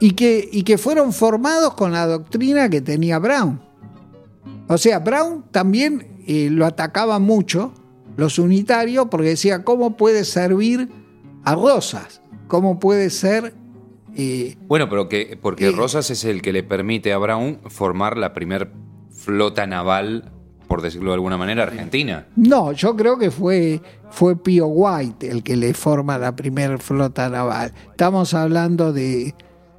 y 0.00 0.12
que, 0.12 0.48
y 0.50 0.62
que 0.62 0.78
fueron 0.78 1.12
formados 1.12 1.74
con 1.74 1.92
la 1.92 2.06
doctrina 2.06 2.68
que 2.68 2.80
tenía 2.80 3.18
Brown. 3.18 3.60
O 4.68 4.78
sea, 4.78 4.98
Brown 5.00 5.44
también 5.50 6.22
eh, 6.26 6.48
lo 6.50 6.66
atacaba 6.66 7.18
mucho, 7.18 7.72
los 8.16 8.38
unitarios, 8.38 9.08
porque 9.10 9.28
decía, 9.28 9.64
¿cómo 9.64 9.96
puede 9.96 10.24
servir 10.24 10.88
a 11.44 11.54
Rosas? 11.54 12.20
¿Cómo 12.48 12.78
puede 12.78 13.10
ser 13.10 13.54
eh, 14.16 14.56
Bueno, 14.66 14.88
pero 14.88 15.08
que 15.08 15.38
porque 15.40 15.68
Eh. 15.68 15.72
Rosas 15.72 16.10
es 16.10 16.24
el 16.24 16.42
que 16.42 16.52
le 16.52 16.62
permite 16.62 17.12
a 17.12 17.18
Brown 17.18 17.60
formar 17.66 18.16
la 18.16 18.34
primer 18.34 18.72
flota 19.10 19.66
naval, 19.66 20.32
por 20.66 20.82
decirlo 20.82 21.10
de 21.10 21.14
alguna 21.14 21.36
manera, 21.36 21.62
argentina. 21.64 22.26
No, 22.36 22.72
yo 22.72 22.94
creo 22.94 23.18
que 23.18 23.30
fue, 23.30 23.80
fue 24.10 24.36
Pío 24.36 24.66
White 24.66 25.30
el 25.30 25.42
que 25.42 25.56
le 25.56 25.72
forma 25.74 26.18
la 26.18 26.36
primera 26.36 26.78
flota 26.78 27.28
naval. 27.28 27.72
Estamos 27.90 28.34
hablando 28.34 28.92
de, 28.92 29.34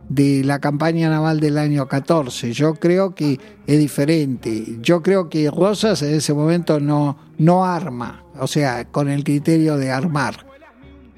de 0.10 0.44
la 0.44 0.60
campaña 0.60 1.08
naval 1.10 1.40
del 1.40 1.58
año 1.58 1.88
14. 1.88 2.52
Yo 2.52 2.74
creo 2.76 3.14
que 3.16 3.40
es 3.68 3.80
diferente. 3.80 4.78
Yo 4.82 5.02
creo 5.04 5.30
que 5.30 5.50
Rosas 5.52 6.02
en 6.02 6.16
ese 6.16 6.34
momento 6.34 6.80
no, 6.80 7.18
no 7.38 7.64
arma, 7.66 8.24
o 8.40 8.48
sea, 8.48 8.86
con 8.86 9.08
el 9.10 9.24
criterio 9.24 9.78
de 9.78 9.92
armar 9.92 10.46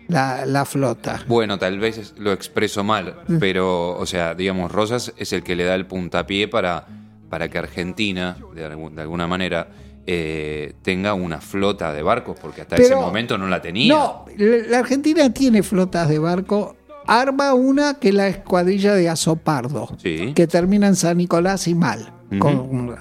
la, 0.07 0.45
la 0.45 0.65
flota. 0.65 1.23
Bueno, 1.27 1.57
tal 1.57 1.79
vez 1.79 2.13
lo 2.17 2.33
expreso 2.33 2.83
mal, 2.83 3.15
pero, 3.39 3.97
o 3.97 4.05
sea, 4.05 4.35
digamos, 4.35 4.71
Rosas 4.71 5.13
es 5.17 5.31
el 5.31 5.41
que 5.41 5.55
le 5.55 5.63
da 5.63 5.75
el 5.75 5.85
puntapié 5.85 6.49
para, 6.49 6.85
para 7.29 7.47
que 7.49 7.57
Argentina, 7.57 8.35
de, 8.53 8.65
algún- 8.65 8.93
de 8.95 9.01
alguna 9.03 9.25
manera, 9.25 9.69
eh, 10.05 10.73
tenga 10.81 11.13
una 11.13 11.39
flota 11.39 11.93
de 11.93 12.01
barcos, 12.03 12.35
porque 12.41 12.61
hasta 12.61 12.75
ese 12.75 12.95
momento 12.95 13.37
no 13.37 13.47
la 13.47 13.61
tenía. 13.61 13.93
No, 13.93 14.25
la 14.35 14.57
la 14.67 14.79
Argentina 14.79 15.31
tiene 15.31 15.63
flotas 15.63 16.09
de 16.09 16.19
barco. 16.19 16.75
Arma 17.07 17.53
una 17.53 17.95
que 17.95 18.09
es 18.09 18.15
la 18.15 18.27
escuadrilla 18.27 18.93
de 18.93 19.09
Azopardo, 19.09 19.89
Sí. 20.01 20.33
que 20.35 20.47
termina 20.47 20.87
en 20.87 20.95
San 20.95 21.17
Nicolás 21.17 21.67
y 21.67 21.75
mal. 21.75 22.13
Con- 22.39 22.95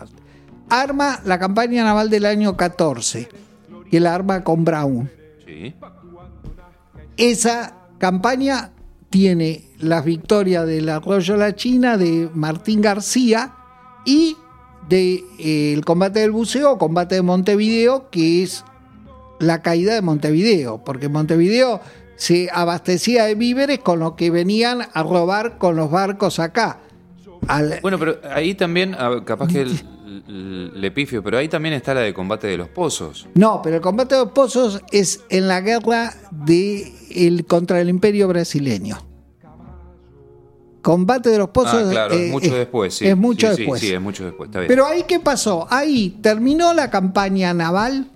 arma 0.68 1.20
la 1.24 1.38
campaña 1.38 1.84
naval 1.84 2.10
del 2.10 2.26
año 2.26 2.56
14, 2.56 3.28
que 3.90 4.00
la 4.00 4.14
arma 4.14 4.42
con 4.42 4.64
Brown. 4.64 5.10
Sí. 5.46 5.74
Esa 7.16 7.74
campaña 7.98 8.70
tiene 9.10 9.64
las 9.78 10.04
victorias 10.04 10.66
del 10.66 10.88
Arroyo 10.88 11.36
La 11.36 11.54
China 11.54 11.96
de 11.96 12.30
Martín 12.34 12.80
García 12.80 13.52
y 14.04 14.36
del 14.88 15.84
combate 15.84 16.20
del 16.20 16.30
buceo, 16.32 16.78
combate 16.78 17.16
de 17.16 17.22
Montevideo, 17.22 18.08
que 18.10 18.42
es 18.42 18.64
la 19.38 19.62
caída 19.62 19.94
de 19.94 20.02
Montevideo, 20.02 20.82
porque 20.84 21.08
Montevideo 21.08 21.80
se 22.20 22.50
abastecía 22.52 23.24
de 23.24 23.34
víveres 23.34 23.78
con 23.78 23.98
lo 23.98 24.14
que 24.14 24.30
venían 24.30 24.82
a 24.92 25.02
robar 25.02 25.56
con 25.56 25.74
los 25.74 25.90
barcos 25.90 26.38
acá. 26.38 26.78
Al- 27.48 27.78
Bueno, 27.80 27.98
pero 27.98 28.18
ahí 28.30 28.54
también, 28.54 28.94
ah, 28.98 29.22
capaz 29.24 29.48
que 29.48 29.62
el- 29.62 29.80
le 30.78 30.90
pifio, 30.90 31.22
pero 31.22 31.38
ahí 31.38 31.48
también 31.48 31.72
está 31.74 31.94
la 31.94 32.02
de 32.02 32.12
combate 32.12 32.46
de 32.46 32.58
los 32.58 32.68
pozos. 32.68 33.26
No, 33.34 33.62
pero 33.62 33.76
el 33.76 33.80
combate 33.82 34.16
de 34.16 34.20
los 34.24 34.32
pozos 34.32 34.82
es 34.92 35.22
en 35.30 35.48
la 35.48 35.62
guerra 35.62 36.12
de 36.30 36.92
el, 37.10 37.46
contra 37.46 37.80
el 37.80 37.88
imperio 37.88 38.28
brasileño. 38.28 38.98
Combate 40.82 41.30
de 41.30 41.38
los 41.38 41.48
pozos 41.48 41.86
ah, 41.86 41.90
claro, 41.90 42.14
eh, 42.14 42.26
es 42.26 42.30
mucho 42.32 42.46
es- 42.48 42.52
después, 42.52 42.94
sí. 42.94 43.06
Es 43.08 43.16
mucho 43.16 43.48
Sí, 43.48 43.54
sí, 43.54 43.60
después. 43.62 43.80
Sí, 43.80 43.92
es 43.94 44.00
mucho 44.00 44.24
después, 44.26 44.48
está 44.48 44.60
bien. 44.60 44.68
Pero 44.68 44.86
ahí, 44.86 45.04
¿qué 45.08 45.20
pasó? 45.20 45.66
Ahí 45.70 46.18
terminó 46.22 46.74
la 46.74 46.90
campaña 46.90 47.54
naval, 47.54 48.10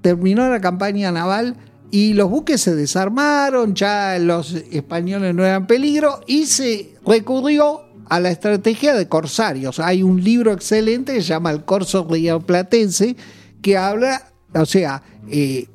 terminó 0.00 0.48
la 0.48 0.60
campaña 0.62 1.12
naval 1.12 1.56
y 1.90 2.14
los 2.14 2.28
buques 2.28 2.60
se 2.60 2.74
desarmaron, 2.74 3.74
ya 3.74 4.18
los 4.18 4.52
españoles 4.52 5.34
no 5.34 5.44
eran 5.44 5.66
peligro 5.66 6.20
y 6.26 6.46
se 6.46 6.94
recurrió 7.06 7.82
a 8.08 8.20
la 8.20 8.30
estrategia 8.30 8.94
de 8.94 9.08
corsarios. 9.08 9.80
Hay 9.80 10.02
un 10.02 10.22
libro 10.22 10.52
excelente 10.52 11.14
que 11.14 11.22
se 11.22 11.28
llama 11.28 11.50
El 11.50 11.64
Corso 11.64 12.06
Platense 12.06 13.16
que 13.62 13.76
habla, 13.76 14.32
o 14.54 14.66
sea, 14.66 15.02
eh, 15.28 15.66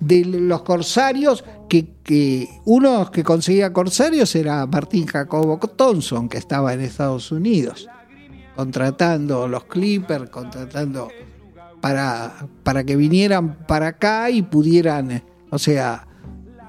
de 0.00 0.24
los 0.24 0.62
corsarios, 0.62 1.44
que, 1.68 1.94
que 2.02 2.48
uno 2.66 3.10
que 3.10 3.24
conseguía 3.24 3.72
corsarios 3.72 4.34
era 4.34 4.66
Martín 4.66 5.06
Jacobo 5.06 5.58
Thompson, 5.58 6.28
que 6.28 6.36
estaba 6.36 6.74
en 6.74 6.82
Estados 6.82 7.32
Unidos, 7.32 7.88
contratando 8.54 9.48
los 9.48 9.64
Clippers, 9.64 10.28
contratando 10.28 11.08
para, 11.80 12.46
para 12.62 12.84
que 12.84 12.96
vinieran 12.96 13.66
para 13.66 13.88
acá 13.88 14.30
y 14.30 14.42
pudieran, 14.42 15.22
o 15.54 15.58
sea, 15.58 16.08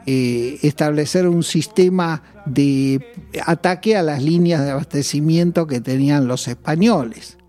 eh, 0.05 0.59
establecer 0.61 1.27
un 1.27 1.41
sistema 1.41 2.21
de 2.45 3.03
ataque 3.43 3.97
a 3.97 4.03
las 4.03 4.21
líneas 4.21 4.63
de 4.63 4.69
abastecimiento 4.69 5.65
que 5.65 5.81
tenían 5.81 6.27
los 6.27 6.47
españoles. 6.47 7.39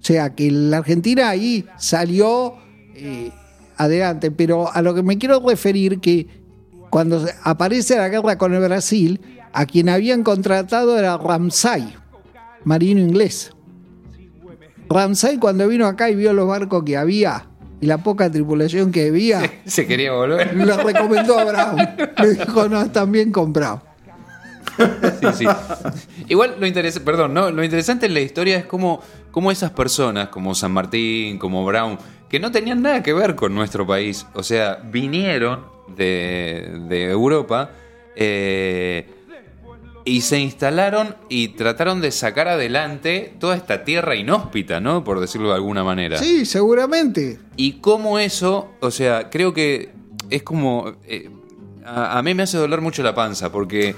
O 0.00 0.04
sea 0.04 0.34
que 0.34 0.50
la 0.50 0.78
Argentina 0.78 1.28
ahí 1.28 1.64
salió 1.78 2.56
eh, 2.96 3.30
adelante, 3.76 4.32
pero 4.32 4.72
a 4.72 4.82
lo 4.82 4.92
que 4.92 5.04
me 5.04 5.16
quiero 5.16 5.38
referir 5.46 6.00
que 6.00 6.26
cuando 6.90 7.24
aparece 7.44 7.96
la 7.96 8.08
guerra 8.08 8.36
con 8.36 8.52
el 8.52 8.60
Brasil, 8.60 9.20
a 9.52 9.66
quien 9.66 9.88
habían 9.88 10.24
contratado 10.24 10.98
era 10.98 11.16
Ramsay, 11.18 11.94
marino 12.64 13.00
inglés. 13.00 13.52
Ramsay 14.88 15.38
cuando 15.38 15.68
vino 15.68 15.86
acá 15.86 16.10
y 16.10 16.16
vio 16.16 16.32
los 16.32 16.48
barcos 16.48 16.82
que 16.82 16.96
había 16.96 17.46
y 17.80 17.86
la 17.86 17.98
poca 17.98 18.30
tripulación 18.30 18.92
que 18.92 19.08
había, 19.08 19.42
Se 19.64 19.86
quería 19.86 20.12
volver. 20.12 20.54
le 20.56 20.76
recomendó 20.76 21.38
a 21.38 21.44
Brown. 21.44 21.88
Le 22.18 22.34
dijo, 22.34 22.68
no, 22.68 22.82
están 22.82 23.10
bien 23.10 23.32
Brown. 23.32 23.80
Sí, 24.76 25.26
sí. 25.34 25.46
Igual 26.28 26.56
lo 26.58 26.66
interesante, 26.66 27.04
perdón, 27.04 27.34
¿no? 27.34 27.50
Lo 27.50 27.62
interesante 27.62 28.06
en 28.06 28.14
la 28.14 28.20
historia 28.20 28.56
es 28.56 28.64
cómo, 28.64 29.02
cómo 29.30 29.50
esas 29.50 29.70
personas, 29.72 30.28
como 30.28 30.54
San 30.54 30.72
Martín, 30.72 31.38
como 31.38 31.64
Brown, 31.64 31.98
que 32.28 32.38
no 32.38 32.50
tenían 32.50 32.80
nada 32.80 33.02
que 33.02 33.12
ver 33.12 33.34
con 33.34 33.54
nuestro 33.54 33.86
país, 33.86 34.26
o 34.34 34.42
sea, 34.42 34.76
vinieron 34.90 35.64
de, 35.96 36.80
de 36.88 37.10
Europa 37.10 37.70
eh, 38.14 39.06
y 40.10 40.22
se 40.22 40.40
instalaron 40.40 41.14
y 41.28 41.50
trataron 41.50 42.00
de 42.00 42.10
sacar 42.10 42.48
adelante 42.48 43.32
toda 43.38 43.54
esta 43.54 43.84
tierra 43.84 44.16
inhóspita, 44.16 44.80
¿no? 44.80 45.04
Por 45.04 45.20
decirlo 45.20 45.50
de 45.50 45.54
alguna 45.54 45.84
manera. 45.84 46.18
Sí, 46.18 46.44
seguramente. 46.46 47.38
Y 47.56 47.74
cómo 47.74 48.18
eso, 48.18 48.72
o 48.80 48.90
sea, 48.90 49.30
creo 49.30 49.54
que 49.54 49.90
es 50.28 50.42
como... 50.42 50.96
eh, 51.04 51.30
a, 51.86 52.18
a 52.18 52.22
mí 52.24 52.34
me 52.34 52.42
hace 52.42 52.58
doler 52.58 52.80
mucho 52.80 53.04
la 53.04 53.14
panza, 53.14 53.52
porque... 53.52 53.90
eh, 53.90 53.94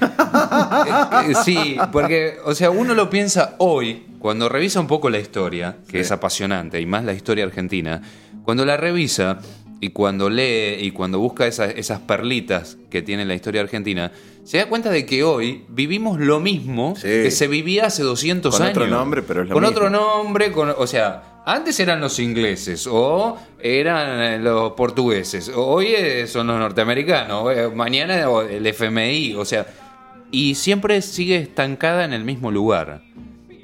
eh, 1.30 1.34
sí, 1.42 1.78
porque, 1.90 2.36
o 2.44 2.54
sea, 2.54 2.68
uno 2.68 2.92
lo 2.94 3.08
piensa 3.08 3.54
hoy, 3.56 4.04
cuando 4.18 4.50
revisa 4.50 4.80
un 4.80 4.88
poco 4.88 5.08
la 5.08 5.18
historia, 5.18 5.78
que 5.88 6.00
es 6.00 6.12
apasionante, 6.12 6.78
y 6.78 6.84
más 6.84 7.04
la 7.04 7.14
historia 7.14 7.44
argentina, 7.44 8.02
cuando 8.44 8.66
la 8.66 8.76
revisa 8.76 9.38
y 9.82 9.90
cuando 9.90 10.30
lee 10.30 10.76
y 10.80 10.92
cuando 10.92 11.18
busca 11.18 11.44
esas, 11.44 11.74
esas 11.74 11.98
perlitas 11.98 12.78
que 12.88 13.02
tiene 13.02 13.24
la 13.24 13.34
historia 13.34 13.60
argentina, 13.62 14.12
se 14.44 14.58
da 14.58 14.66
cuenta 14.66 14.90
de 14.90 15.04
que 15.04 15.24
hoy 15.24 15.64
vivimos 15.68 16.20
lo 16.20 16.38
mismo 16.38 16.94
Sí. 16.96 17.08
que 17.08 17.32
se 17.32 17.48
vivía 17.48 17.86
hace 17.86 18.04
200 18.04 18.54
Con 18.54 18.62
años. 18.62 18.76
otro 18.78 18.86
nombre, 18.86 19.22
pero 19.22 19.42
es 19.42 19.48
lo 19.48 19.54
Con 19.54 19.64
mismo. 19.64 19.76
otro 19.76 19.90
nombre, 19.90 20.52
con, 20.52 20.72
o 20.76 20.86
sea, 20.86 21.42
antes 21.44 21.80
eran 21.80 22.00
los 22.00 22.20
ingleses 22.20 22.86
o 22.88 23.36
eran 23.60 24.22
eh, 24.22 24.38
los 24.38 24.72
portugueses, 24.74 25.50
hoy 25.52 25.86
eh, 25.88 26.28
son 26.28 26.46
los 26.46 26.60
norteamericanos, 26.60 27.52
eh, 27.52 27.68
mañana 27.74 28.24
el 28.48 28.64
FMI, 28.64 29.34
o 29.34 29.44
sea, 29.44 29.66
y 30.30 30.54
siempre 30.54 31.02
sigue 31.02 31.38
estancada 31.38 32.04
en 32.04 32.12
el 32.12 32.22
mismo 32.24 32.52
lugar, 32.52 33.02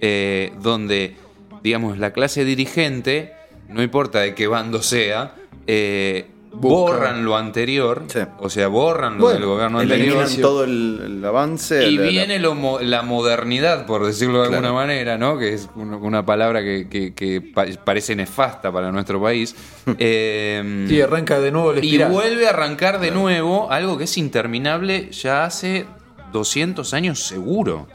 eh, 0.01 0.53
donde, 0.61 1.14
digamos, 1.62 1.97
la 1.99 2.12
clase 2.12 2.45
dirigente, 2.45 3.33
no 3.69 3.85
importa 3.85 4.19
de 4.19 4.35
qué 4.35 4.49
bando 4.49 4.83
sea, 4.83 5.35
eh, 5.71 6.27
borran 6.51 7.25
lo 7.27 7.37
anterior, 7.37 8.05
Sí. 8.09 8.21
o 8.41 8.49
sea, 8.51 8.69
borran 8.69 9.14
lo 9.19 9.25
Bueno, 9.25 9.39
del 9.39 9.47
gobierno 9.47 9.79
anterior. 9.81 10.27
Todo 10.41 10.64
el, 10.64 11.01
el 11.05 11.25
avance. 11.25 11.87
Y 11.87 11.97
la- 11.97 12.03
la- 12.05 12.09
viene 12.09 12.39
lo 12.39 12.81
la 12.81 13.03
modernidad, 13.03 13.85
por 13.87 14.05
decirlo 14.05 14.41
de 14.43 14.49
Claro. 14.49 14.66
alguna 14.66 14.73
manera, 14.73 15.19
¿no? 15.19 15.39
Que 15.39 15.53
es 15.55 15.69
una, 15.77 15.99
una 15.99 16.25
palabra 16.27 16.62
que, 16.62 16.89
que- 16.89 17.12
que 17.14 17.41
pa- 17.43 17.66
parece 17.85 18.16
nefasta 18.16 18.73
para 18.73 18.91
nuestro 18.91 19.21
país. 19.23 19.55
Eh, 19.99 20.87
Sí, 20.89 21.01
arranca 21.01 21.39
de 21.39 21.51
nuevo 21.53 21.73
el 21.73 21.85
y 21.85 21.99
vuelve 22.03 22.47
a 22.47 22.51
arrancar 22.51 22.99
de 22.99 23.11
nuevo 23.11 23.71
algo 23.71 23.97
que 23.99 24.05
es 24.05 24.16
interminable 24.19 25.11
ya 25.12 25.45
hace 25.45 25.85
200 26.33 26.93
años 26.95 27.23
seguro. 27.23 27.87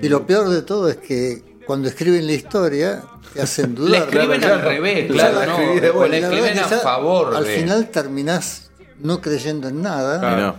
Y 0.00 0.08
lo 0.08 0.26
peor 0.26 0.48
de 0.48 0.62
todo 0.62 0.88
es 0.88 0.96
que 0.96 1.42
cuando 1.66 1.88
escriben 1.88 2.26
la 2.26 2.32
historia 2.32 3.02
te 3.34 3.42
hacen 3.42 3.74
La 3.78 3.80
dudar. 3.80 4.02
escriben 4.02 4.26
claro, 4.40 4.54
al 4.54 4.60
claro. 4.60 4.68
revés, 4.68 5.10
Claro, 5.12 5.34
claro, 5.34 5.40
la 5.40 5.88
¿no? 5.92 5.98
O 5.98 6.02
la 6.02 6.08
la 6.08 6.16
escriben 6.18 6.58
a 6.58 6.64
favor 6.64 7.34
Al 7.36 7.44
de... 7.44 7.56
final 7.56 7.88
terminás 7.90 8.70
no 8.98 9.20
creyendo 9.20 9.68
en 9.68 9.82
nada. 9.82 10.36
No, 10.40 10.56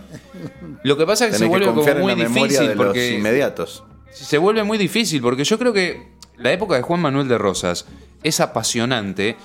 Lo 0.84 0.96
que 0.96 1.04
pasa 1.06 1.26
es 1.26 1.32
que 1.32 1.38
se 1.38 1.44
que 1.44 1.48
vuelve 1.48 1.66
como 1.66 1.76
confiar 1.78 1.96
en 1.96 2.02
muy 2.02 2.14
la 2.14 2.28
difícil 2.28 2.68
de 2.68 2.74
los 2.76 2.86
porque 2.86 3.14
inmediatos. 3.14 3.82
se 4.12 4.38
vuelve 4.38 4.62
muy 4.62 4.78
difícil 4.78 5.20
porque 5.20 5.42
yo 5.44 5.58
creo 5.58 5.72
que 5.72 6.12
la 6.36 6.52
época 6.52 6.76
de 6.76 6.82
Juan 6.82 7.00
Manuel 7.00 7.26
de 7.26 7.36
Rosas 7.36 7.86
es 8.22 8.38
apasionante 8.40 9.36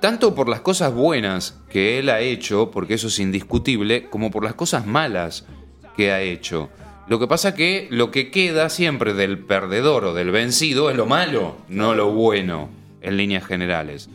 tanto 0.00 0.34
por 0.34 0.48
las 0.48 0.60
cosas 0.60 0.92
buenas 0.92 1.58
que 1.70 1.98
él 1.98 2.10
ha 2.10 2.20
hecho, 2.20 2.70
porque 2.70 2.94
eso 2.94 3.08
es 3.08 3.18
indiscutible, 3.18 4.08
como 4.08 4.30
por 4.30 4.44
las 4.44 4.54
cosas 4.54 4.86
malas 4.86 5.46
que 5.96 6.12
ha 6.12 6.20
hecho. 6.20 6.68
Lo 7.08 7.18
que 7.20 7.26
pasa 7.28 7.54
que 7.54 7.86
lo 7.90 8.10
que 8.10 8.30
queda 8.30 8.68
siempre 8.68 9.14
del 9.14 9.38
perdedor 9.38 10.04
o 10.06 10.14
del 10.14 10.30
vencido 10.30 10.90
es 10.90 10.96
lo 10.96 11.06
malo, 11.06 11.56
no 11.68 11.94
lo 11.94 12.10
bueno, 12.10 12.68
en 13.00 13.16
líneas 13.16 13.44
generales. 13.46 14.08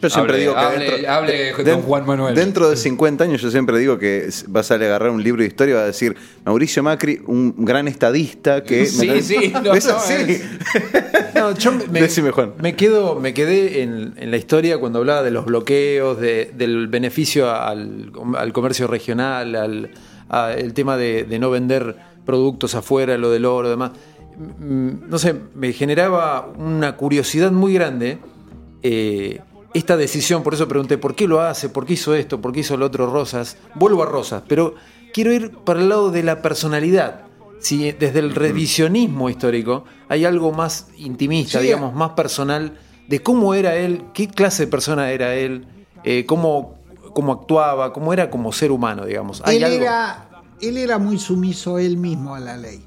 Yo 0.00 0.08
siempre 0.08 0.36
Hable- 0.36 0.40
digo 0.40 0.54
que 0.54 0.60
hable- 0.60 0.90
dentro, 0.90 1.12
hable 1.12 1.32
de- 1.52 1.64
don 1.72 1.82
Juan 1.82 2.06
Manuel. 2.06 2.34
dentro 2.34 2.70
de 2.70 2.76
50 2.78 3.24
años 3.24 3.42
yo 3.42 3.50
siempre 3.50 3.78
digo 3.78 3.98
que 3.98 4.30
vas 4.48 4.70
a 4.70 4.76
agarrar 4.76 5.10
un 5.10 5.22
libro 5.22 5.42
de 5.42 5.48
historia 5.48 5.72
y 5.72 5.74
vas 5.74 5.82
a 5.82 5.86
decir 5.88 6.16
Mauricio 6.46 6.82
Macri, 6.82 7.20
un 7.26 7.54
gran 7.58 7.86
estadista 7.86 8.64
que... 8.64 8.86
Sí, 8.86 9.20
sí, 9.20 9.52
no, 9.62 9.74
es 9.74 9.84
no, 9.86 9.96
así. 9.96 10.14
es- 10.14 10.42
No, 11.34 11.54
yo 11.54 11.72
me, 11.90 12.00
Decime, 12.00 12.30
Juan. 12.30 12.54
me 12.62 12.74
quedo, 12.76 13.16
me 13.20 13.34
quedé 13.34 13.82
en, 13.82 14.14
en 14.16 14.30
la 14.30 14.38
historia 14.38 14.78
cuando 14.78 15.00
hablaba 15.00 15.22
de 15.22 15.30
los 15.32 15.44
bloqueos, 15.44 16.18
de- 16.18 16.50
del 16.56 16.88
beneficio 16.88 17.50
al, 17.54 18.10
al 18.38 18.52
comercio 18.54 18.86
regional, 18.86 19.54
al 19.54 19.90
a- 20.30 20.54
el 20.54 20.72
tema 20.72 20.96
de, 20.96 21.24
de 21.24 21.38
no 21.38 21.50
vender 21.50 21.96
productos 22.24 22.74
afuera, 22.74 23.16
lo 23.18 23.30
del 23.30 23.44
oro, 23.46 23.68
demás. 23.68 23.92
Mm, 24.58 25.08
No 25.08 25.18
sé, 25.18 25.34
me 25.54 25.72
generaba 25.72 26.48
una 26.58 26.96
curiosidad 26.96 27.50
muy 27.52 27.74
grande 27.74 28.18
eh, 28.82 29.40
esta 29.74 29.96
decisión. 29.96 30.42
Por 30.42 30.54
eso 30.54 30.66
pregunté 30.68 30.98
por 30.98 31.14
qué 31.14 31.26
lo 31.28 31.40
hace, 31.40 31.68
por 31.68 31.86
qué 31.86 31.94
hizo 31.94 32.14
esto, 32.14 32.40
por 32.40 32.52
qué 32.52 32.60
hizo 32.60 32.76
lo 32.76 32.86
otro 32.86 33.10
Rosas. 33.10 33.56
Vuelvo 33.74 34.02
a 34.02 34.06
Rosas, 34.06 34.42
pero 34.48 34.74
quiero 35.12 35.32
ir 35.32 35.50
para 35.64 35.80
el 35.80 35.88
lado 35.88 36.10
de 36.10 36.22
la 36.22 36.42
personalidad 36.42 37.22
si 37.60 37.92
desde 37.92 38.20
el 38.20 38.34
revisionismo 38.34 39.28
histórico 39.28 39.84
hay 40.08 40.24
algo 40.24 40.50
más 40.50 40.88
intimista, 40.96 41.58
Sí. 41.58 41.66
digamos, 41.66 41.94
más 41.94 42.12
personal, 42.12 42.78
de 43.06 43.22
cómo 43.22 43.52
era 43.52 43.74
él, 43.76 44.04
qué 44.14 44.28
clase 44.28 44.64
de 44.64 44.70
persona 44.70 45.10
era 45.10 45.34
él, 45.34 45.66
eh, 46.04 46.24
cómo, 46.24 46.76
cómo 47.12 47.32
actuaba, 47.32 47.92
cómo 47.92 48.14
era 48.14 48.30
como 48.30 48.50
ser 48.52 48.72
humano, 48.72 49.04
digamos. 49.04 49.42
Hay 49.44 49.58
Él 49.58 49.64
algo. 49.64 49.76
era, 49.82 50.29
él 50.62 50.76
era 50.76 50.98
muy 50.98 51.18
sumiso 51.18 51.78
él 51.78 51.96
mismo 51.96 52.34
a 52.34 52.40
la 52.40 52.56
ley. 52.56 52.84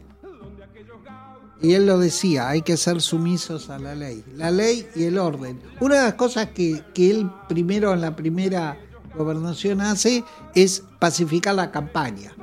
Y 1.62 1.76
él 1.76 1.86
lo 1.86 1.98
decía, 1.98 2.50
hay 2.50 2.62
que 2.62 2.76
ser 2.76 3.02
sumisos 3.02 3.70
a 3.70 3.80
la 3.80 3.96
ley. 3.96 4.24
La 4.36 4.52
ley 4.52 4.86
y 4.96 5.04
el 5.04 5.18
orden. 5.18 5.62
Una 5.80 5.96
de 5.96 6.04
las 6.04 6.14
cosas 6.16 6.48
que, 6.48 6.84
que 6.94 7.10
él 7.10 7.32
primero 7.48 7.94
en 7.94 8.02
la 8.02 8.18
primera 8.18 8.78
gobernación 9.16 9.80
hace 9.80 10.26
es 10.56 10.84
pacificar 11.00 11.56
la 11.56 11.72
campaña. 11.72 12.34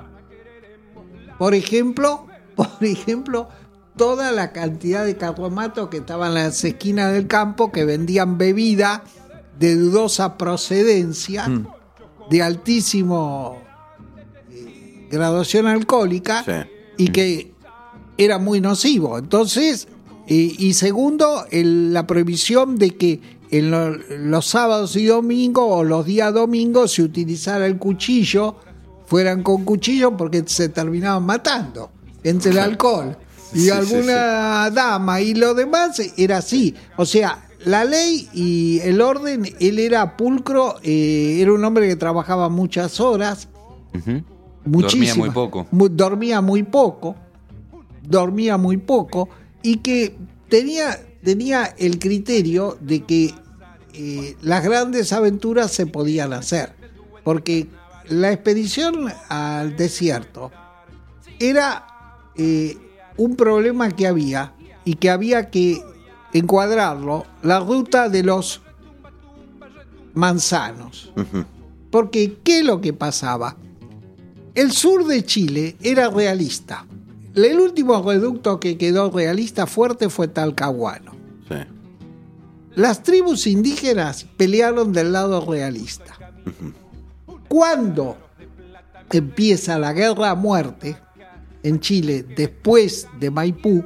Por 1.38 1.54
ejemplo, 1.54 2.26
por 2.56 2.82
ejemplo, 2.82 3.48
toda 3.96 4.32
la 4.32 4.52
cantidad 4.52 5.04
de 5.04 5.18
carromatos 5.18 5.90
que 5.90 5.98
estaban 5.98 6.28
en 6.28 6.44
las 6.44 6.64
esquinas 6.64 7.12
del 7.12 7.26
campo 7.26 7.70
que 7.70 7.84
vendían 7.84 8.38
bebida 8.38 9.04
de 9.58 9.76
dudosa 9.76 10.38
procedencia, 10.38 11.46
de 12.30 12.42
altísimo 12.42 13.58
graduación 15.11 15.66
alcohólica 15.66 16.44
Sí. 16.44 17.04
y 17.04 17.08
que 17.08 17.52
era 18.18 18.38
muy 18.38 18.61
nocivo. 18.61 19.18
Entonces, 19.18 19.88
eh, 20.26 20.54
y 20.58 20.74
segundo, 20.74 21.44
el- 21.50 21.92
la 21.92 22.06
prohibición 22.06 22.76
de 22.76 22.90
que 22.96 23.20
en 23.50 23.70
lo- 23.70 23.96
los 23.96 24.46
sábados 24.46 24.94
y 24.96 25.04
domingos 25.06 25.64
o 25.68 25.82
los 25.84 26.06
días 26.06 26.32
domingos 26.32 26.92
se 26.92 27.02
utilizara 27.02 27.66
el 27.66 27.78
cuchillo, 27.78 28.56
fueran 29.06 29.42
con 29.42 29.64
cuchillo 29.64 30.16
porque 30.16 30.44
se 30.46 30.68
terminaban 30.68 31.24
matando 31.24 31.90
entre 32.22 32.52
el 32.52 32.58
alcohol 32.58 33.16
y 33.52 33.58
Sí, 33.58 33.64
sí, 33.64 33.70
alguna 33.70 34.70
dama 34.70 35.20
y 35.20 35.34
lo 35.34 35.54
demás 35.54 36.00
era 36.16 36.36
así. 36.36 36.76
O 36.96 37.04
sea, 37.04 37.48
la 37.64 37.84
ley 37.84 38.28
y 38.32 38.78
el 38.84 39.00
orden, 39.00 39.52
él 39.58 39.78
era 39.80 40.16
pulcro, 40.16 40.76
eh, 40.84 41.38
era 41.40 41.52
un 41.52 41.64
hombre 41.64 41.88
que 41.88 41.96
trabajaba 41.96 42.48
muchas 42.48 43.00
horas. 43.00 43.48
Muchísimas. 44.70 45.08
Dormía 45.08 45.24
muy 45.24 45.30
poco. 45.30 45.66
Mu- 45.70 45.88
dormía 45.88 46.40
muy 46.40 46.62
poco, 46.62 47.16
dormía 48.02 48.56
muy 48.56 48.76
poco 48.76 49.28
y 49.62 49.76
que 49.78 50.16
tenía, 50.48 50.98
tenía 51.22 51.74
el 51.78 51.98
criterio 51.98 52.76
de 52.80 53.04
que 53.04 53.34
eh, 53.94 54.36
las 54.42 54.62
grandes 54.64 55.12
aventuras 55.12 55.70
se 55.72 55.86
podían 55.86 56.32
hacer, 56.32 56.72
porque 57.24 57.66
la 58.08 58.32
expedición 58.32 59.12
al 59.28 59.76
desierto 59.76 60.50
era 61.38 61.86
eh, 62.36 62.76
un 63.16 63.36
problema 63.36 63.90
que 63.90 64.06
había 64.06 64.52
y 64.84 64.94
que 64.94 65.10
había 65.10 65.50
que 65.50 65.82
encuadrarlo, 66.32 67.26
la 67.42 67.58
ruta 67.60 68.08
de 68.08 68.22
los 68.22 68.62
manzanos. 70.14 71.12
Porque, 71.90 72.38
¿qué 72.44 72.60
es 72.60 72.64
lo 72.64 72.80
que 72.80 72.92
pasaba? 72.92 73.56
El 74.55 74.72
sur 74.72 75.07
de 75.07 75.24
Chile 75.24 75.76
era 75.80 76.11
realista. 76.11 76.86
El 77.34 77.61
último 77.61 78.03
reducto 78.03 78.59
que 78.59 78.76
quedó 78.76 79.11
realista 79.11 79.66
fuerte 79.66 80.09
fue 80.09 80.28
Talcahuano. 80.28 81.12
Sí. 81.48 81.57
Las 82.74 83.03
tribus 83.03 83.46
indígenas 83.46 84.26
pelearon 84.36 84.92
del 84.92 85.12
lado 85.12 85.44
realista. 85.44 86.16
Cuando 87.48 88.16
empieza 89.11 89.78
la 89.78 89.92
guerra 89.92 90.30
a 90.30 90.34
muerte 90.34 90.96
en 91.62 91.80
Chile 91.80 92.22
después 92.22 93.09
de 93.18 93.30
Maipú 93.30 93.84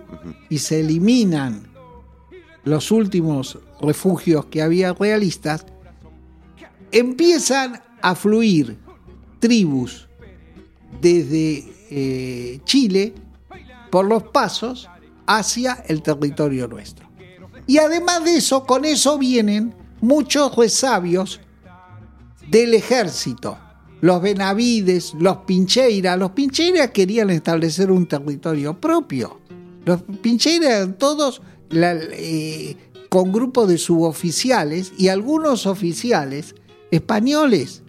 y 0.49 0.59
se 0.59 0.81
eliminan 0.81 1.67
los 2.65 2.91
últimos 2.91 3.59
refugios 3.81 4.47
que 4.47 4.63
había 4.63 4.93
realistas, 4.93 5.67
empiezan 6.93 7.83
a 8.01 8.15
fluir 8.15 8.79
tribus 9.41 10.04
desde 11.01 11.65
eh, 11.91 12.61
Chile 12.65 13.15
por 13.91 14.07
los 14.07 14.25
pasos 14.25 14.89
hacia 15.27 15.85
el 15.87 16.03
territorio 16.03 16.69
nuestro. 16.69 17.09
Y 17.67 17.79
además 17.79 18.25
de 18.25 18.37
eso, 18.37 18.65
con 18.65 18.85
eso 18.85 19.19
vienen 19.19 19.75
muchos 20.01 20.55
resabios 20.57 21.41
del 22.51 22.75
ejército. 22.75 23.59
Los 24.01 24.21
Benavides, 24.21 25.15
los 25.19 25.39
Pincheiras. 25.39 26.19
Los 26.19 26.33
Pincheiras 26.33 26.91
querían 26.91 27.31
establecer 27.31 27.91
un 27.91 28.07
territorio 28.07 28.79
propio. 28.79 29.41
Los 29.87 30.03
Pincheiras 30.03 30.73
eran 30.73 30.99
todos 30.99 31.41
eh, 31.71 32.77
con 33.09 33.33
grupos 33.33 33.69
de 33.69 33.79
suboficiales 33.79 34.93
y 34.99 35.09
algunos 35.09 35.67
oficiales 35.67 36.55
españoles. 36.91 37.83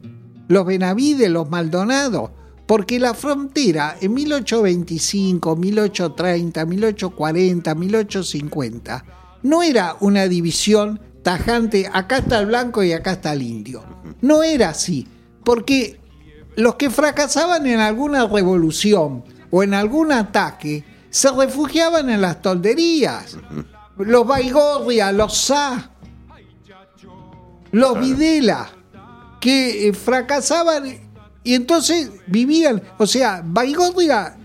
Los 0.48 0.66
Benavides, 0.66 1.30
los 1.30 1.50
Maldonado. 1.50 2.32
Porque 2.66 3.00
la 3.00 3.14
frontera 3.14 3.96
en 4.02 4.14
1825, 4.14 5.56
1830, 5.56 6.66
1840, 6.66 7.76
1850 7.76 9.06
no 9.44 9.62
era 9.62 9.96
una 10.00 10.28
división 10.28 11.00
tajante, 11.22 11.90
acá 11.92 12.18
está 12.18 12.40
el 12.40 12.48
blanco 12.48 12.84
y 12.84 12.94
acá 12.94 13.14
está 13.14 13.34
el 13.34 13.44
indio. 13.44 13.84
No 14.22 14.42
era 14.42 14.70
así, 14.70 15.08
porque 15.44 16.00
los 16.56 16.76
que 16.76 16.90
fracasaban 16.90 17.68
en 17.68 17.80
alguna 17.80 18.26
revolución 18.28 19.24
o 19.52 19.62
en 19.62 19.74
algún 19.74 20.12
ataque 20.12 20.84
se 21.10 21.32
refugiaban 21.32 22.10
en 22.10 22.22
las 22.22 22.42
tolderías. 22.42 23.38
Los 23.98 24.26
Baigorria, 24.26 25.12
los 25.12 25.38
Sá, 25.38 25.92
los 27.72 28.00
Videla, 28.00 28.70
que 29.40 29.88
eh, 29.88 29.94
fracasaban 29.94 31.05
y 31.46 31.54
entonces 31.54 32.12
vivían, 32.28 32.82
o 32.98 33.08
sea, 33.08 33.42
Baigorria 33.46 34.36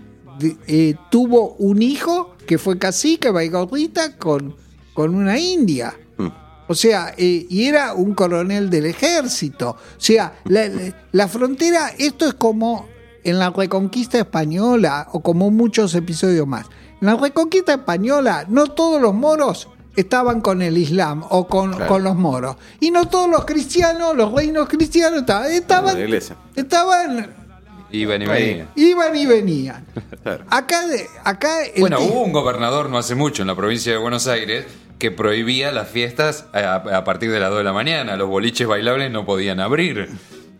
eh, 0.67 0.95
tuvo 1.11 1.55
un 1.59 1.81
hijo 1.81 2.35
que 2.47 2.57
fue 2.57 2.77
cacique, 2.79 3.29
Baigorrita, 3.29 4.17
con, 4.17 4.55
con 4.93 5.13
una 5.15 5.37
india. 5.39 5.93
O 6.67 6.73
sea, 6.73 7.13
eh, 7.17 7.45
y 7.49 7.65
era 7.65 7.93
un 7.93 8.13
coronel 8.13 8.69
del 8.69 8.85
ejército. 8.85 9.71
O 9.71 9.77
sea, 9.99 10.39
la- 10.45 10.69
la 11.11 11.27
frontera, 11.27 11.89
esto 11.97 12.25
es 12.25 12.33
como 12.35 12.87
en 13.25 13.39
la 13.39 13.49
reconquista 13.49 14.19
española 14.19 15.09
o 15.11 15.19
como 15.21 15.51
muchos 15.51 15.93
episodios 15.95 16.47
más. 16.47 16.67
En 17.01 17.07
la 17.07 17.15
reconquista 17.17 17.73
española, 17.73 18.45
no 18.47 18.67
todos 18.67 19.01
los 19.01 19.13
moros 19.13 19.67
estaban 19.95 20.41
con 20.41 20.61
el 20.61 20.77
Islam 20.77 21.23
o 21.29 21.47
con, 21.47 21.73
con 21.87 22.03
los 22.03 22.15
moros. 22.15 22.55
Y 22.79 22.91
no 22.91 23.07
todos 23.07 23.29
los 23.29 23.45
cristianos, 23.45 24.15
los 24.15 24.31
reinos 24.33 24.67
cristianos 24.69 25.19
estaban, 25.21 25.51
estaban, 25.51 25.95
la 25.95 26.01
iglesia. 26.05 26.35
estaban 26.55 27.35
Iban 27.93 28.21
y 28.21 28.25
venían. 28.25 28.69
iban 28.75 29.15
y 29.15 29.25
venían. 29.25 29.85
Claro. 30.23 30.45
Acá, 30.51 30.85
de- 30.87 31.07
acá 31.23 31.49
Bueno, 31.79 31.99
hubo 31.99 32.21
un 32.21 32.31
gobernador 32.31 32.89
no 32.89 32.99
hace 32.99 33.15
mucho 33.15 33.41
en 33.41 33.47
la 33.47 33.55
provincia 33.55 33.91
de 33.91 33.97
Buenos 33.97 34.27
Aires 34.27 34.65
que 34.99 35.09
prohibía 35.09 35.71
las 35.71 35.87
fiestas 35.89 36.45
a, 36.53 36.75
a 36.75 37.03
partir 37.03 37.31
de 37.31 37.39
las 37.39 37.49
2 37.49 37.57
de 37.57 37.63
la 37.63 37.73
mañana. 37.73 38.15
Los 38.17 38.29
boliches 38.29 38.67
bailables 38.67 39.09
no 39.11 39.25
podían 39.25 39.59
abrir. 39.59 40.09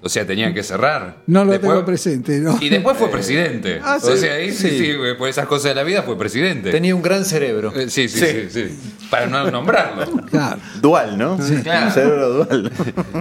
O 0.03 0.09
sea, 0.09 0.25
tenían 0.25 0.53
que 0.53 0.63
cerrar. 0.63 1.21
no 1.27 1.45
lo 1.45 1.51
Después- 1.51 1.73
tengo 1.73 1.85
presente, 1.85 2.39
¿no? 2.39 2.57
Y 2.59 2.69
después 2.69 2.97
fue 2.97 3.09
presidente. 3.11 3.79
Ah, 3.83 3.99
o 4.01 4.11
sí. 4.11 4.17
sea, 4.17 4.33
ahí 4.33 4.51
sí, 4.51 4.69
Sí. 4.69 4.77
sí, 4.79 4.93
por 5.17 5.29
esas 5.29 5.45
cosas 5.45 5.65
de 5.65 5.75
la 5.75 5.83
vida 5.83 6.01
fue 6.01 6.17
presidente. 6.17 6.71
Tenía 6.71 6.95
un 6.95 7.01
gran 7.03 7.23
cerebro. 7.23 7.71
Eh, 7.75 7.87
Sí, 7.89 8.09
sí, 8.09 8.19
sí, 8.19 8.49
sí, 8.49 8.79
Para 9.11 9.27
no 9.27 9.51
nombrarlo. 9.51 10.05
Claro. 10.31 10.59
Dual, 10.81 11.17
¿no? 11.19 11.37
Claro. 11.63 11.91
Cerebro 11.91 12.29
dual. 12.45 12.71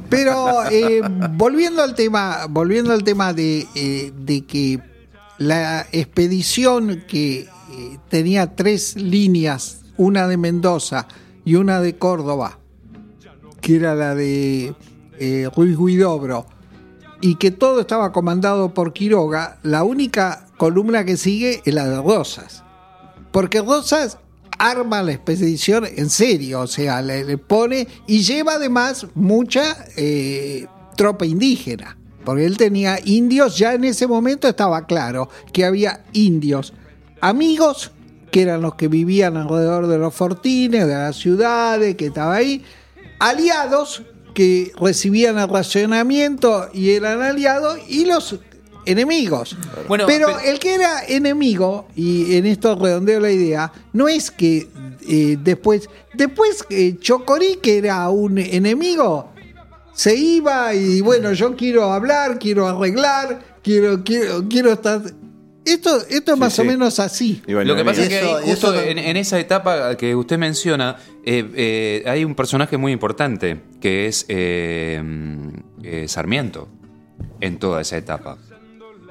Pero 0.08 0.64
eh, 0.70 1.02
volviendo 1.32 1.82
al 1.82 1.94
tema, 1.94 2.46
volviendo 2.48 2.92
al 2.94 3.04
tema 3.04 3.34
de, 3.34 3.66
eh, 3.74 4.12
de 4.16 4.46
que 4.46 4.80
la 5.38 5.86
expedición 5.92 7.04
que 7.06 7.40
eh, 7.40 7.48
tenía 8.08 8.54
tres 8.56 8.96
líneas, 8.96 9.82
una 9.96 10.26
de 10.28 10.36
Mendoza 10.38 11.06
y 11.44 11.56
una 11.56 11.80
de 11.80 11.96
Córdoba, 11.96 12.58
que 13.60 13.76
era 13.76 13.94
la 13.94 14.14
de 14.14 14.72
eh, 15.18 15.48
Ruiz 15.54 15.76
Guidobro, 15.78 16.46
y 17.20 17.36
que 17.36 17.50
todo 17.50 17.80
estaba 17.80 18.12
comandado 18.12 18.72
por 18.74 18.92
Quiroga, 18.92 19.58
la 19.62 19.84
única 19.84 20.46
columna 20.56 21.04
que 21.04 21.16
sigue 21.16 21.62
es 21.64 21.74
la 21.74 21.88
de 21.88 22.00
Rosas. 22.00 22.64
Porque 23.32 23.60
Rosas 23.60 24.18
arma 24.58 25.02
la 25.02 25.12
expedición 25.12 25.86
en 25.86 26.10
serio, 26.10 26.60
o 26.60 26.66
sea, 26.66 27.00
le, 27.02 27.38
pone 27.38 27.88
y 28.06 28.22
lleva 28.22 28.54
además 28.54 29.06
mucha 29.14 29.86
eh, 29.96 30.66
tropa 30.96 31.26
indígena. 31.26 31.96
Porque 32.24 32.44
él 32.44 32.58
tenía 32.58 32.98
indios, 33.04 33.56
ya 33.56 33.72
en 33.72 33.84
ese 33.84 34.06
momento 34.06 34.46
estaba 34.46 34.86
claro 34.86 35.30
que 35.52 35.64
había 35.64 36.04
indios, 36.12 36.74
amigos, 37.20 37.92
que 38.30 38.42
eran 38.42 38.60
los 38.60 38.74
que 38.74 38.88
vivían 38.88 39.36
alrededor 39.36 39.86
de 39.86 39.98
los 39.98 40.14
fortines, 40.14 40.86
de 40.86 40.94
las 40.94 41.16
ciudades, 41.16 41.96
que 41.96 42.06
estaba 42.06 42.34
ahí, 42.34 42.62
aliados 43.18 44.02
que 44.34 44.72
recibían 44.80 45.38
el 45.38 45.48
racionamiento 45.48 46.68
y 46.72 46.90
eran 46.90 47.22
aliados, 47.22 47.78
y 47.88 48.04
los 48.04 48.38
enemigos. 48.86 49.56
Bueno, 49.88 50.04
pero, 50.06 50.26
pero- 50.28 50.40
el 50.40 50.58
que 50.58 50.74
era 50.74 51.04
enemigo, 51.06 51.86
y 51.96 52.36
en 52.36 52.46
esto 52.46 52.74
redondeo 52.76 53.20
la 53.20 53.30
idea, 53.30 53.72
no 53.92 54.08
es 54.08 54.30
que 54.30 54.68
eh, 55.08 55.36
después, 55.42 55.88
después 56.14 56.64
eh, 56.70 56.96
Chocorí, 57.00 57.58
que 57.62 57.78
era 57.78 58.08
un 58.10 58.38
enemigo, 58.38 59.32
se 59.94 60.14
iba 60.14 60.72
y 60.74 61.00
bueno, 61.00 61.32
yo 61.32 61.56
quiero 61.56 61.92
hablar, 61.92 62.38
quiero 62.38 62.66
arreglar, 62.66 63.42
quiero, 63.62 64.02
quiero, 64.02 64.48
quiero 64.48 64.72
estar. 64.72 65.02
Esto, 65.64 65.90
esto 66.08 66.32
es 66.32 66.38
más 66.38 66.54
sí. 66.54 66.62
o 66.62 66.64
menos 66.64 66.98
así. 67.00 67.42
Lo 67.46 67.76
que 67.76 67.84
pasa 67.84 68.02
es 68.02 68.08
que 68.08 68.18
ahí, 68.18 68.34
justo 68.44 68.72
eso- 68.74 68.82
en, 68.82 68.98
en 68.98 69.16
esa 69.16 69.38
etapa 69.38 69.94
que 69.96 70.14
usted 70.14 70.38
menciona, 70.38 70.96
eh, 71.24 71.44
eh, 71.54 72.02
hay 72.06 72.24
un 72.24 72.34
personaje 72.34 72.76
muy 72.78 72.92
importante, 72.92 73.60
que 73.80 74.06
es 74.06 74.24
eh, 74.28 75.02
eh, 75.82 76.06
Sarmiento, 76.08 76.68
en 77.40 77.58
toda 77.58 77.82
esa 77.82 77.96
etapa. 77.98 78.38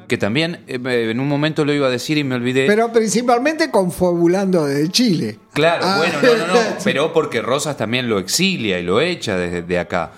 Que 0.07 0.17
también 0.17 0.61
eh, 0.67 0.79
en 1.11 1.19
un 1.19 1.27
momento 1.27 1.63
lo 1.65 1.71
iba 1.71 1.85
a 1.85 1.91
decir 1.91 2.17
y 2.17 2.23
me 2.23 2.33
olvidé. 2.33 2.65
Pero 2.65 2.91
principalmente 2.91 3.69
confabulando 3.69 4.65
de 4.65 4.89
Chile. 4.89 5.37
Claro, 5.53 5.83
Ah, 5.85 5.97
bueno, 5.99 6.15
no, 6.23 6.47
no, 6.47 6.53
no, 6.53 6.59
pero 6.83 7.13
porque 7.13 7.43
Rosas 7.43 7.77
también 7.77 8.09
lo 8.09 8.17
exilia 8.17 8.79
y 8.79 8.83
lo 8.83 9.01
echa 9.01 9.37
desde 9.37 9.61
de 9.61 9.77
acá. 9.77 10.11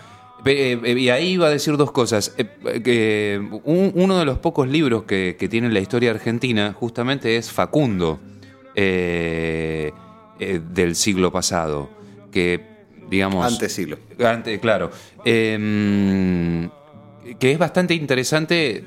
Pe- 0.43 0.73
eh, 0.73 0.99
Y 0.99 1.09
ahí 1.09 1.29
iba 1.33 1.47
a 1.47 1.49
decir 1.49 1.77
dos 1.77 1.91
cosas. 1.91 2.33
Eh, 2.37 3.39
uno 3.63 4.17
de 4.19 4.25
los 4.25 4.39
pocos 4.39 4.67
libros 4.67 5.03
que, 5.03 5.35
que 5.39 5.47
tiene 5.47 5.69
la 5.69 5.79
historia 5.79 6.11
argentina 6.11 6.73
justamente 6.77 7.37
es 7.37 7.51
Facundo, 7.51 8.19
eh, 8.75 9.91
eh, 10.39 10.59
del 10.73 10.95
siglo 10.95 11.31
pasado, 11.31 11.89
que 12.31 12.59
digamos... 13.09 13.45
Antes 13.45 13.71
siglo. 13.73 13.97
Ante- 14.23 14.59
claro. 14.59 14.89
Eh, 15.25 16.67
que 17.39 17.51
es 17.51 17.57
bastante 17.59 17.93
interesante 17.93 18.83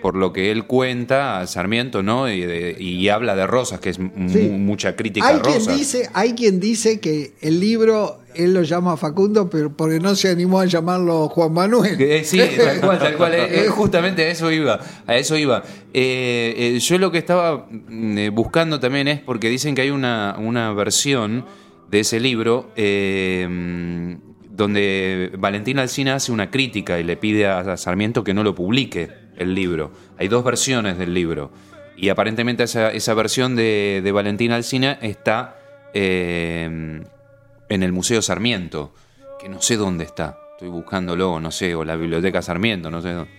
por 0.00 0.16
lo 0.16 0.32
que 0.32 0.50
él 0.50 0.64
cuenta, 0.66 1.46
Sarmiento, 1.46 2.02
¿no? 2.02 2.30
Y, 2.30 2.40
de- 2.40 2.76
y 2.78 3.08
habla 3.08 3.36
de 3.36 3.46
Rosas, 3.46 3.80
que 3.80 3.90
es 3.90 3.96
Sí. 3.96 4.48
mucha 4.50 4.96
crítica 4.96 5.28
Hay 5.28 5.36
a 5.36 5.42
quien, 5.42 5.54
Rosas. 5.56 5.76
dice, 5.78 6.08
hay 6.14 6.32
quien 6.34 6.58
dice 6.60 7.00
que 7.00 7.32
el 7.40 7.60
libro 7.60 8.18
él 8.34 8.54
lo 8.54 8.62
llama 8.62 8.96
Facundo, 8.96 9.50
pero 9.50 9.76
porque 9.76 9.98
no 9.98 10.14
se 10.14 10.28
animó 10.30 10.60
a 10.60 10.64
llamarlo 10.66 11.28
Juan 11.28 11.52
Manuel. 11.52 12.00
Eh, 12.00 12.22
Sí, 12.24 12.38
tal 12.56 12.80
cual, 12.80 12.98
tal 12.98 13.16
cual. 13.16 13.34
Eh, 13.34 13.64
eh, 13.64 13.68
justamente 13.68 14.24
a 14.24 14.28
eso 14.28 14.50
iba. 14.52 14.78
A 15.06 15.16
eso 15.16 15.36
iba. 15.36 15.62
Eh, 15.92 16.78
yo 16.80 16.98
lo 16.98 17.10
que 17.10 17.18
estaba 17.18 17.66
mm, 17.70 18.32
buscando 18.34 18.78
también 18.80 19.08
es 19.08 19.20
porque 19.20 19.48
dicen 19.48 19.74
que 19.74 19.82
hay 19.82 19.90
una, 19.90 20.36
una 20.38 20.72
versión 20.72 21.44
de 21.90 22.00
ese 22.00 22.20
libro 22.20 22.70
eh, 22.76 23.46
mm, 23.50 24.14
donde 24.50 25.32
Valentín 25.38 25.78
Alsina 25.78 26.14
hace 26.16 26.30
una 26.32 26.50
crítica 26.50 26.98
y 27.00 27.04
le 27.04 27.16
pide 27.16 27.46
a, 27.46 27.60
a 27.60 27.76
Sarmiento 27.76 28.22
que 28.24 28.34
no 28.34 28.42
lo 28.44 28.54
publique 28.54 29.08
el 29.38 29.54
libro. 29.54 29.90
Hay 30.18 30.28
dos 30.28 30.44
versiones 30.44 30.98
del 30.98 31.14
libro. 31.14 31.50
Y 31.96 32.10
aparentemente 32.10 32.62
esa, 32.64 32.92
esa 32.92 33.14
versión 33.14 33.56
de, 33.56 34.00
de 34.04 34.12
Valentín 34.12 34.52
Alsina 34.52 34.98
está 35.02 35.58
eh, 35.94 37.02
en 37.68 37.82
el 37.82 37.92
Museo 37.92 38.22
Sarmiento, 38.22 38.92
que 39.40 39.48
no 39.48 39.60
sé 39.60 39.76
dónde 39.76 40.04
está. 40.04 40.38
Estoy 40.52 40.68
buscándolo, 40.68 41.40
no 41.40 41.50
sé, 41.50 41.74
o 41.74 41.84
la 41.84 41.96
Biblioteca 41.96 42.42
Sarmiento, 42.42 42.90
no 42.90 43.00
sé 43.02 43.12
dónde. 43.12 43.38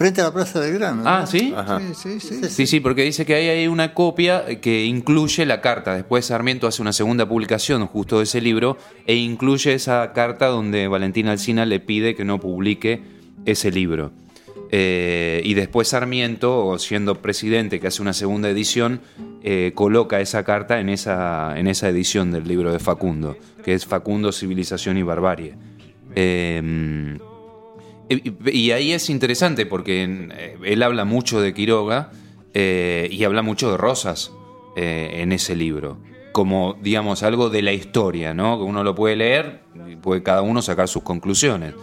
Frente 0.00 0.22
a 0.22 0.24
la 0.24 0.32
plaza 0.32 0.60
Belgrano. 0.60 1.02
Ah, 1.04 1.20
¿no? 1.20 1.26
¿sí? 1.26 1.52
Ajá. 1.54 1.78
Sí, 1.78 2.18
sí, 2.18 2.20
sí. 2.20 2.48
Sí, 2.48 2.66
sí, 2.66 2.80
porque 2.80 3.02
dice 3.02 3.26
que 3.26 3.34
ahí 3.34 3.48
hay 3.50 3.68
una 3.68 3.92
copia 3.92 4.46
que 4.58 4.86
incluye 4.86 5.44
la 5.44 5.60
carta. 5.60 5.94
Después 5.94 6.24
Sarmiento 6.24 6.66
hace 6.66 6.80
una 6.80 6.94
segunda 6.94 7.28
publicación 7.28 7.86
justo 7.86 8.16
de 8.16 8.24
ese 8.24 8.40
libro 8.40 8.78
e 9.06 9.16
incluye 9.16 9.74
esa 9.74 10.14
carta 10.14 10.46
donde 10.46 10.88
Valentín 10.88 11.26
Alsina 11.28 11.66
le 11.66 11.80
pide 11.80 12.14
que 12.14 12.24
no 12.24 12.40
publique 12.40 13.02
ese 13.44 13.70
libro. 13.70 14.10
Eh, 14.70 15.42
y 15.44 15.52
después 15.52 15.88
Sarmiento, 15.88 16.78
siendo 16.78 17.16
presidente 17.16 17.78
que 17.78 17.88
hace 17.88 18.00
una 18.00 18.14
segunda 18.14 18.48
edición, 18.48 19.02
eh, 19.42 19.72
coloca 19.74 20.18
esa 20.22 20.44
carta 20.44 20.80
en 20.80 20.88
esa, 20.88 21.58
en 21.58 21.66
esa 21.66 21.90
edición 21.90 22.30
del 22.30 22.48
libro 22.48 22.72
de 22.72 22.78
Facundo, 22.78 23.36
que 23.62 23.74
es 23.74 23.84
Facundo, 23.84 24.32
Civilización 24.32 24.96
y 24.96 25.02
Barbarie. 25.02 25.56
Eh, 26.14 27.18
y, 28.14 28.50
y 28.50 28.70
ahí 28.72 28.92
es 28.92 29.08
interesante 29.10 29.66
porque 29.66 30.04
eh, 30.04 30.58
él 30.64 30.82
habla 30.82 31.04
mucho 31.04 31.40
de 31.40 31.54
Quiroga 31.54 32.10
eh, 32.54 33.08
y 33.10 33.24
habla 33.24 33.42
mucho 33.42 33.70
de 33.70 33.76
Rosas 33.76 34.32
eh, 34.76 35.20
en 35.22 35.32
ese 35.32 35.56
libro. 35.56 35.98
Como, 36.32 36.76
digamos, 36.80 37.22
algo 37.22 37.50
de 37.50 37.60
la 37.60 37.72
historia, 37.72 38.34
¿no? 38.34 38.58
Que 38.58 38.64
uno 38.64 38.84
lo 38.84 38.94
puede 38.94 39.16
leer 39.16 39.62
y 39.88 39.96
puede 39.96 40.22
cada 40.22 40.42
uno 40.42 40.62
sacar 40.62 40.86
sus 40.86 41.02
conclusiones. 41.02 41.74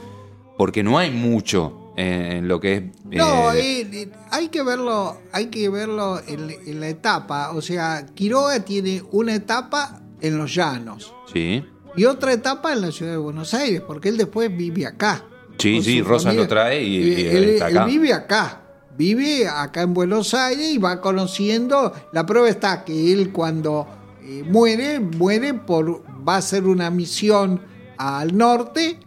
Porque 0.58 0.84
no 0.84 0.98
hay 0.98 1.12
mucho 1.12 1.94
eh, 1.98 2.38
en 2.38 2.48
lo 2.48 2.60
que 2.60 2.76
es. 2.76 2.84
No, 3.06 3.54
eh, 3.54 4.10
hay 4.32 4.48
que 4.48 4.64
verlo, 4.64 5.18
hay 5.34 5.48
que 5.48 5.68
verlo 5.70 6.20
en, 6.26 6.50
en 6.50 6.80
la 6.80 6.88
etapa. 6.88 7.52
O 7.52 7.62
sea, 7.62 8.06
Quiroga 8.16 8.64
tiene 8.64 9.04
una 9.12 9.36
etapa 9.36 10.02
en 10.22 10.38
los 10.38 10.56
llanos 10.56 11.14
sí. 11.32 11.64
y 11.96 12.06
otra 12.06 12.34
etapa 12.34 12.74
en 12.74 12.82
la 12.82 12.92
ciudad 12.92 13.12
de 13.12 13.18
Buenos 13.18 13.54
Aires, 13.54 13.82
porque 13.86 14.10
él 14.10 14.18
después 14.18 14.56
vive 14.56 14.86
acá. 14.86 15.26
Sí, 15.58 15.82
sí, 15.82 16.02
Rosas 16.02 16.24
familia. 16.26 16.44
lo 16.44 16.48
trae 16.48 16.84
y- 16.84 16.98
y 16.98 17.22
él, 17.28 17.36
él 17.38 17.44
está 17.52 17.66
acá. 17.68 17.84
él 17.84 17.90
vive 17.92 18.14
acá. 18.14 18.62
Vive 18.98 19.48
acá 19.48 19.82
en 19.84 19.94
Buenos 19.94 20.34
Aires 20.34 20.72
y 20.72 20.78
va 20.80 21.00
conociendo. 21.02 21.94
La 22.14 22.26
prueba 22.26 22.50
está 22.50 22.84
que 22.84 23.14
él 23.14 23.32
cuando 23.32 23.88
eh, 24.24 24.44
muere, 24.46 25.00
muere 25.00 25.54
por. 25.54 26.04
va 26.28 26.36
a 26.36 26.38
hacer 26.38 26.64
una 26.66 26.90
misión 26.90 27.62
al 27.98 28.36
norte, 28.36 29.00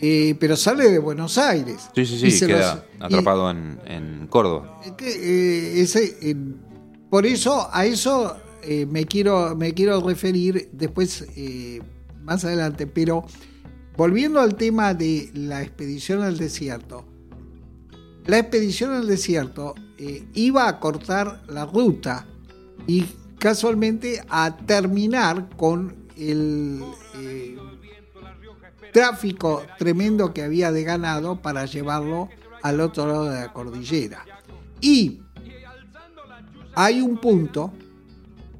eh, 0.00 0.36
pero 0.38 0.56
sale 0.56 0.90
de 0.90 0.98
Buenos 0.98 1.38
Aires. 1.38 1.88
Sí, 1.94 2.04
sí, 2.06 2.30
sí, 2.30 2.46
queda 2.46 2.74
los- 2.98 3.10
y- 3.10 3.14
atrapado 3.16 3.50
en, 3.50 3.78
en 3.86 4.26
Córdoba. 4.28 4.80
es 4.84 4.92
que, 4.92 5.08
eh, 5.08 5.80
ese, 5.80 6.16
eh, 6.22 6.36
por 7.10 7.24
eso, 7.26 7.68
a 7.72 7.84
eso 7.86 8.36
eh, 8.62 8.86
me, 8.86 9.06
quiero, 9.06 9.56
me 9.56 9.72
quiero 9.74 10.00
referir 10.06 10.68
después, 10.72 11.26
eh, 11.36 11.80
más 12.22 12.44
adelante. 12.44 12.86
Pero 12.86 13.24
volviendo 13.96 14.40
al 14.40 14.56
tema 14.56 14.94
de 14.94 15.30
la 15.34 15.62
expedición 15.62 16.22
al 16.22 16.36
desierto, 16.36 17.04
la 18.26 18.38
expedición 18.38 18.92
al 18.92 19.06
desierto 19.06 19.74
eh, 19.98 20.26
iba 20.34 20.68
a 20.68 20.80
cortar 20.80 21.42
la 21.48 21.66
ruta 21.66 22.26
y 22.86 23.04
casualmente 23.38 24.22
a 24.28 24.56
terminar 24.56 25.48
con 25.56 25.94
el 26.16 26.82
eh, 27.18 27.58
tráfico 28.92 29.64
tremendo 29.78 30.32
que 30.32 30.42
había 30.42 30.72
de 30.72 30.84
ganado 30.84 31.42
para 31.42 31.66
llevarlo 31.66 32.28
al 32.62 32.80
otro 32.80 33.06
lado 33.06 33.24
de 33.26 33.40
la 33.40 33.52
cordillera. 33.52 34.24
Y 34.80 35.20
hay 36.74 37.00
un 37.00 37.18
punto 37.18 37.72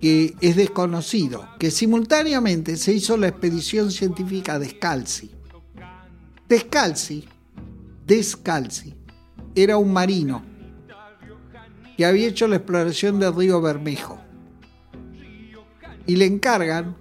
que 0.05 0.37
es 0.43 0.55
desconocido, 0.55 1.49
que 1.59 1.71
simultáneamente 1.71 2.77
se 2.77 2.93
hizo 2.93 3.17
la 3.17 3.29
expedición 3.29 3.91
científica 3.91 4.59
Descalzi. 4.59 5.31
Descalzi, 6.47 7.25
Descalzi, 8.07 8.93
era 9.55 9.79
un 9.79 9.95
marino 9.95 10.43
que 11.97 12.05
había 12.05 12.29
hecho 12.29 12.47
la 12.47 12.57
exploración 12.57 13.19
del 13.19 13.35
río 13.35 13.63
Bermejo. 13.63 14.21
Y 16.07 16.17
le 16.17 16.27
encargan 16.27 16.97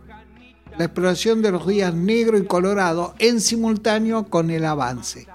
la 0.77 0.85
exploración 0.85 1.41
de 1.41 1.51
los 1.51 1.65
ríos 1.65 1.93
Negro 1.93 2.37
y 2.37 2.45
Colorado 2.45 3.15
en 3.19 3.41
simultáneo 3.41 4.29
con 4.29 4.49
el 4.49 4.63
avance. 4.63 5.27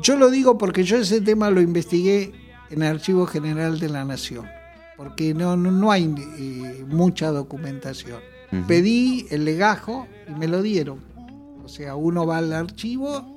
Yo 0.00 0.16
lo 0.16 0.30
digo 0.30 0.56
porque 0.56 0.84
yo 0.84 0.96
ese 0.96 1.20
tema 1.20 1.50
lo 1.50 1.60
investigué 1.60 2.32
en 2.70 2.82
el 2.82 2.94
Archivo 2.94 3.26
General 3.26 3.78
de 3.78 3.90
la 3.90 4.06
Nación, 4.06 4.48
porque 4.96 5.34
no, 5.34 5.56
no, 5.56 5.70
no 5.70 5.90
hay 5.90 6.14
eh, 6.38 6.84
mucha 6.88 7.30
documentación. 7.30 8.20
Pedí 8.68 9.26
el 9.30 9.44
legajo 9.44 10.06
y 10.28 10.38
me 10.38 10.46
lo 10.46 10.62
dieron. 10.62 11.00
O 11.64 11.68
sea, 11.68 11.96
uno 11.96 12.24
va 12.24 12.38
al 12.38 12.52
archivo 12.52 13.34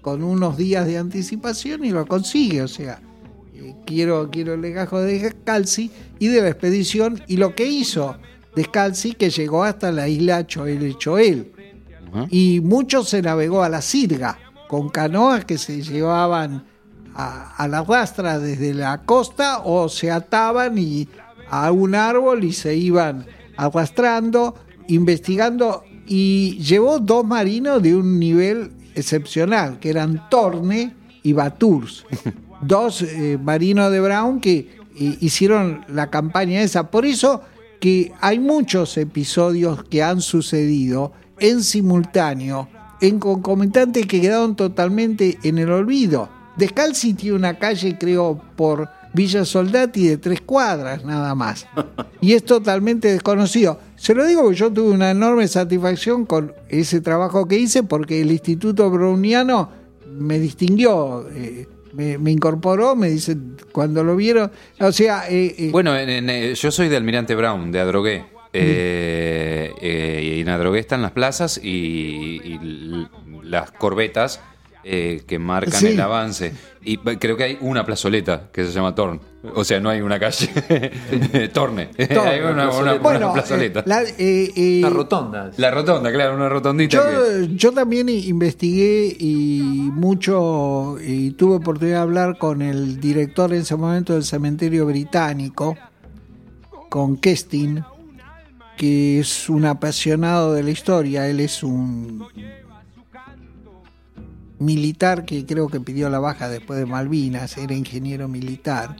con 0.00 0.24
unos 0.24 0.56
días 0.56 0.86
de 0.86 0.98
anticipación 0.98 1.84
y 1.84 1.90
lo 1.90 2.04
consigue. 2.06 2.62
O 2.62 2.68
sea, 2.68 3.00
eh, 3.54 3.76
quiero, 3.86 4.28
quiero 4.30 4.54
el 4.54 4.62
legajo 4.62 5.00
de 5.00 5.34
Calci 5.44 5.90
y 6.18 6.26
de 6.26 6.42
la 6.42 6.48
expedición 6.48 7.22
y 7.28 7.36
lo 7.36 7.54
que 7.54 7.66
hizo 7.66 8.16
Descalzi 8.56 9.12
que 9.12 9.30
llegó 9.30 9.64
hasta 9.64 9.92
la 9.92 10.08
isla 10.08 10.46
Choel 10.46 10.96
Choel. 10.96 11.52
Y 12.30 12.60
mucho 12.60 13.04
se 13.04 13.20
navegó 13.20 13.62
a 13.62 13.68
la 13.68 13.82
sirga, 13.82 14.38
con 14.68 14.88
canoas 14.88 15.44
que 15.44 15.58
se 15.58 15.82
llevaban 15.82 16.64
a, 17.16 17.54
a 17.56 17.68
la 17.68 17.82
rastra 17.82 18.38
desde 18.38 18.74
la 18.74 18.98
costa 18.98 19.60
o 19.64 19.88
se 19.88 20.10
ataban 20.10 20.78
y 20.78 21.08
a 21.48 21.72
un 21.72 21.94
árbol 21.94 22.44
y 22.44 22.52
se 22.52 22.76
iban 22.76 23.26
arrastrando, 23.56 24.54
investigando 24.88 25.84
y 26.06 26.58
llevó 26.58 26.98
dos 26.98 27.24
marinos 27.24 27.82
de 27.82 27.94
un 27.96 28.18
nivel 28.18 28.70
excepcional, 28.94 29.78
que 29.78 29.90
eran 29.90 30.28
Torne 30.30 30.94
y 31.22 31.32
Baturs, 31.32 32.04
dos 32.62 33.02
eh, 33.02 33.38
marinos 33.42 33.90
de 33.90 34.00
Brown 34.00 34.40
que 34.40 34.76
eh, 34.98 35.18
hicieron 35.20 35.84
la 35.88 36.10
campaña 36.10 36.62
esa. 36.62 36.90
Por 36.90 37.04
eso 37.04 37.42
que 37.80 38.12
hay 38.20 38.38
muchos 38.38 38.96
episodios 38.96 39.84
que 39.84 40.02
han 40.02 40.20
sucedido 40.20 41.12
en 41.38 41.62
simultáneo, 41.62 42.68
en 43.00 43.18
concomitante 43.18 44.06
que 44.06 44.20
quedaron 44.20 44.56
totalmente 44.56 45.38
en 45.42 45.58
el 45.58 45.70
olvido. 45.70 46.30
Descalzi 46.56 47.14
tiene 47.14 47.36
una 47.36 47.58
calle, 47.58 47.96
creo, 47.98 48.40
por 48.56 48.88
Villa 49.12 49.44
Soldati 49.44 50.08
de 50.08 50.16
tres 50.18 50.40
cuadras 50.40 51.04
nada 51.04 51.34
más. 51.34 51.66
Y 52.20 52.32
es 52.32 52.44
totalmente 52.44 53.12
desconocido. 53.12 53.78
Se 53.94 54.14
lo 54.14 54.26
digo 54.26 54.42
porque 54.42 54.56
yo 54.56 54.72
tuve 54.72 54.90
una 54.90 55.10
enorme 55.12 55.46
satisfacción 55.46 56.24
con 56.26 56.52
ese 56.68 57.00
trabajo 57.00 57.46
que 57.46 57.56
hice 57.56 57.82
porque 57.84 58.20
el 58.22 58.32
Instituto 58.32 58.90
Browniano 58.90 59.70
me 60.18 60.38
distinguió. 60.40 61.26
eh, 61.32 61.68
me, 61.92 62.18
me 62.18 62.30
incorporó, 62.32 62.94
me 62.96 63.08
dice, 63.08 63.36
cuando 63.72 64.02
lo 64.04 64.16
vieron, 64.16 64.50
o 64.80 64.92
sea, 64.92 65.30
eh, 65.30 65.54
eh, 65.56 65.68
Bueno, 65.70 65.96
en- 65.96 66.28
en- 66.28 66.54
yo 66.54 66.70
soy 66.70 66.88
de 66.90 66.96
Almirante 66.96 67.34
Brown, 67.34 67.70
de 67.72 67.80
Adrogué. 67.80 68.24
Y 68.52 70.40
en 70.40 70.48
Adrogué 70.48 70.80
están 70.80 71.02
las 71.02 71.12
plazas 71.12 71.60
y, 71.62 72.58
las 73.42 73.70
corbetas 73.70 74.40
eh, 74.88 75.22
que 75.26 75.38
marcan 75.40 75.80
Sí. 75.80 75.88
el 75.88 76.00
avance. 76.00 76.52
Y 76.84 76.98
creo 76.98 77.36
que 77.36 77.42
hay 77.42 77.58
una 77.60 77.84
plazoleta 77.84 78.48
que 78.52 78.64
se 78.64 78.70
llama 78.70 78.94
Torn. 78.94 79.20
O 79.56 79.64
sea, 79.64 79.80
no 79.80 79.90
hay 79.90 80.00
una 80.00 80.20
calle. 80.20 80.46
Torne. 81.52 81.86
Torne, 81.96 82.30
hay 82.30 82.40
una, 82.40 82.70
una- 82.70 82.72
una 82.80 82.94
bueno, 82.94 83.32
plazoleta. 83.32 83.80
eh, 83.80 83.82
la, 83.86 84.02
eh, 84.04 84.52
eh, 84.56 84.80
Una 84.84 84.90
rotonda. 84.90 85.50
La 85.56 85.70
rotonda, 85.72 86.12
claro, 86.12 86.36
una 86.36 86.48
rotondita. 86.48 87.04
que- 87.04 87.46
Yo, 87.48 87.54
yo 87.56 87.72
también 87.72 88.08
investigué 88.08 89.16
y 89.18 89.90
mucho 89.92 90.96
y 91.04 91.32
tuve 91.32 91.56
oportunidad 91.56 91.96
de 91.96 92.02
hablar 92.02 92.38
con 92.38 92.62
el 92.62 93.00
director 93.00 93.52
en 93.52 93.62
ese 93.62 93.74
momento 93.74 94.12
del 94.14 94.22
cementerio 94.22 94.86
británico, 94.86 95.76
con 96.90 97.16
Kestin, 97.16 97.82
que 98.76 99.18
es 99.18 99.48
un 99.48 99.64
apasionado 99.64 100.52
de 100.54 100.62
la 100.62 100.70
historia. 100.70 101.28
Él 101.28 101.40
es 101.40 101.62
un 101.64 102.24
militar 104.58 105.24
que 105.24 105.44
creo 105.46 105.68
que 105.68 105.80
pidió 105.80 106.08
la 106.08 106.18
baja 106.18 106.48
después 106.48 106.78
de 106.78 106.86
Malvinas, 106.86 107.56
era 107.58 107.74
ingeniero 107.74 108.28
militar. 108.28 108.96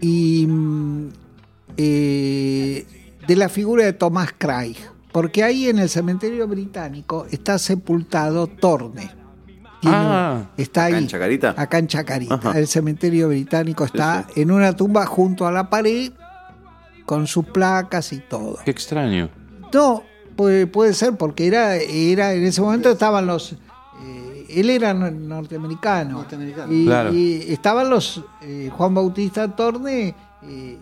Y 0.00 0.46
mm, 0.46 1.08
eh, 1.76 2.86
de 3.26 3.36
la 3.36 3.48
figura 3.48 3.84
de 3.84 3.92
Tomás 3.92 4.30
Craig, 4.36 4.76
porque 5.12 5.42
ahí 5.44 5.68
en 5.68 5.78
el 5.78 5.88
cementerio 5.88 6.46
británico 6.48 7.26
está 7.30 7.58
sepultado 7.58 8.46
Torne. 8.46 9.10
Tiene- 9.80 9.96
Ah, 9.96 10.50
está 10.56 10.86
¿acá 10.86 10.96
ahí. 10.96 11.02
en 11.02 11.08
Chacarita? 11.08 11.54
Acá 11.56 11.78
en 11.78 11.86
Chacarita. 11.86 12.34
Ajá. 12.34 12.58
El 12.58 12.66
cementerio 12.66 13.28
británico 13.28 13.84
está 13.84 14.26
en 14.34 14.50
una 14.50 14.74
tumba 14.74 15.04
junto 15.06 15.46
a 15.46 15.52
la 15.52 15.68
pared 15.70 16.10
con 17.04 17.26
sus 17.26 17.44
placas 17.46 18.12
y 18.12 18.18
todo. 18.18 18.58
Qué 18.64 18.70
extraño. 18.70 19.28
No, 19.72 20.02
puede, 20.36 20.66
puede 20.66 20.94
ser 20.94 21.16
porque 21.16 21.46
era, 21.46 21.76
era 21.76 22.32
en 22.32 22.44
ese 22.44 22.60
momento 22.62 22.90
estaban 22.90 23.26
los. 23.26 23.56
Él 24.60 24.70
era 24.70 24.92
no- 24.94 25.10
norteamericano. 25.10 26.18
Norteamericano. 26.18 26.72
Y, 26.72 26.84
Claro. 26.86 27.12
y 27.14 27.44
estaban 27.48 27.90
los. 27.90 28.22
eh, 28.42 28.70
Juan 28.72 28.94
Bautista 28.94 29.54
Torne 29.54 30.14
eh, 30.42 30.76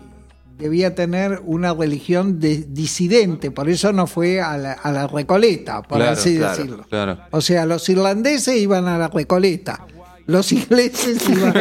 debía 0.58 0.94
tener 0.94 1.40
una 1.44 1.74
religión 1.74 2.38
de- 2.38 2.64
disidente, 2.68 3.50
por 3.50 3.68
eso 3.68 3.92
no 3.92 4.06
fue 4.06 4.40
a 4.40 4.56
la, 4.56 4.72
a 4.72 4.92
la 4.92 5.06
Recoleta, 5.06 5.82
por 5.82 5.98
Claro, 5.98 6.12
así 6.12 6.36
claro, 6.36 6.56
decirlo. 6.56 6.84
claro. 6.88 7.18
O 7.30 7.40
sea, 7.40 7.66
los 7.66 7.88
irlandeses 7.88 8.56
iban 8.56 8.86
a 8.86 8.96
la 8.98 9.08
Recoleta. 9.08 9.86
Los 10.26 10.52
ingleses 10.52 11.28
iban, 11.28 11.52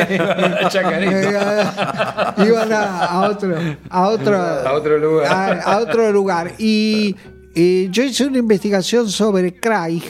Chacarita. 0.70 2.36
eh, 2.38 2.46
iban 2.48 2.72
a, 2.72 3.06
a 3.06 3.30
otro 3.30 3.56
a 3.90 4.08
otro 4.10 4.36
A 4.38 4.74
otro 4.74 4.98
lugar. 5.00 5.32
a, 5.32 5.62
a 5.64 5.80
otro 5.80 6.12
lugar 6.12 6.54
y 6.60 7.16
eh, 7.56 7.88
yo 7.92 8.04
hice 8.04 8.26
una 8.28 8.38
investigación 8.38 9.10
sobre 9.10 9.60
Craig 9.60 10.04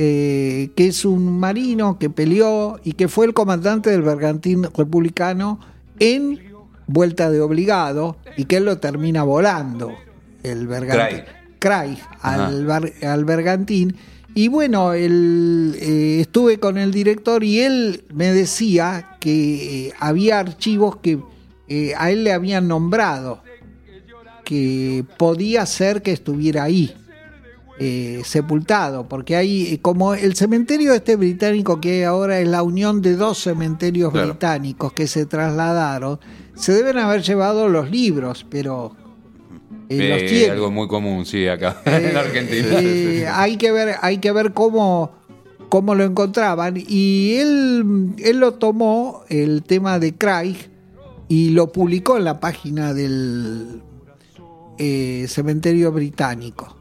eh, 0.00 0.70
que 0.76 0.86
es 0.86 1.04
un 1.04 1.38
marino 1.38 1.98
que 1.98 2.08
peleó 2.08 2.78
y 2.84 2.92
que 2.92 3.08
fue 3.08 3.26
el 3.26 3.34
comandante 3.34 3.90
del 3.90 4.02
bergantín 4.02 4.62
republicano 4.74 5.58
en 5.98 6.40
Vuelta 6.86 7.30
de 7.30 7.40
Obligado 7.40 8.16
y 8.36 8.44
que 8.44 8.56
él 8.58 8.64
lo 8.64 8.78
termina 8.78 9.24
volando 9.24 9.92
el 10.44 10.66
bergantín. 10.68 11.24
Craig. 11.58 11.98
Al, 12.22 12.64
bar- 12.64 12.92
al 13.02 13.24
bergantín. 13.24 13.96
Y 14.34 14.46
bueno, 14.46 14.92
el, 14.92 15.74
eh, 15.80 16.18
estuve 16.20 16.60
con 16.60 16.78
el 16.78 16.92
director 16.92 17.42
y 17.42 17.58
él 17.60 18.04
me 18.14 18.32
decía 18.32 19.16
que 19.18 19.88
eh, 19.88 19.92
había 19.98 20.38
archivos 20.38 20.96
que 20.98 21.18
eh, 21.66 21.92
a 21.98 22.12
él 22.12 22.22
le 22.22 22.32
habían 22.32 22.68
nombrado, 22.68 23.42
que 24.44 25.04
podía 25.18 25.66
ser 25.66 26.02
que 26.02 26.12
estuviera 26.12 26.62
ahí, 26.62 26.94
eh, 27.80 28.22
sepultado, 28.24 29.08
porque 29.08 29.36
hay, 29.36 29.74
eh, 29.74 29.78
como 29.80 30.14
el 30.14 30.34
cementerio 30.34 30.92
este 30.94 31.14
británico 31.16 31.80
que 31.80 31.92
hay 31.98 32.02
ahora 32.02 32.40
es 32.40 32.48
la 32.48 32.62
unión 32.62 33.02
de 33.02 33.14
dos 33.16 33.38
cementerios 33.42 34.10
Claro. 34.12 34.28
británicos 34.28 34.92
que 34.92 35.06
se 35.06 35.26
trasladaron, 35.26 36.18
se 36.54 36.72
deben 36.72 36.98
haber 36.98 37.22
llevado 37.22 37.68
los 37.68 37.88
libros, 37.90 38.44
pero... 38.50 38.96
eh, 39.88 40.28
Eh, 40.46 40.50
algo 40.50 40.70
muy 40.72 40.88
común, 40.88 41.24
sí, 41.24 41.46
acá 41.46 41.80
Eh, 41.84 42.08
en 42.10 42.16
Argentina. 42.16 43.40
hay 43.40 43.56
que 43.56 43.70
ver, 43.70 43.94
hay 44.02 44.18
que 44.18 44.32
ver 44.32 44.52
cómo, 44.52 45.12
cómo 45.68 45.94
lo 45.94 46.02
encontraban. 46.04 46.74
Y 46.76 47.36
él, 47.36 48.14
él 48.18 48.38
lo 48.40 48.54
tomó, 48.54 49.22
el 49.28 49.62
tema 49.62 49.98
de 50.00 50.14
Craig, 50.14 50.56
y 51.28 51.50
lo 51.50 51.70
publicó 51.70 52.16
en 52.16 52.24
la 52.24 52.40
página 52.40 52.92
del 52.94 53.82
cementerio 55.28 55.92
británico. 55.92 56.77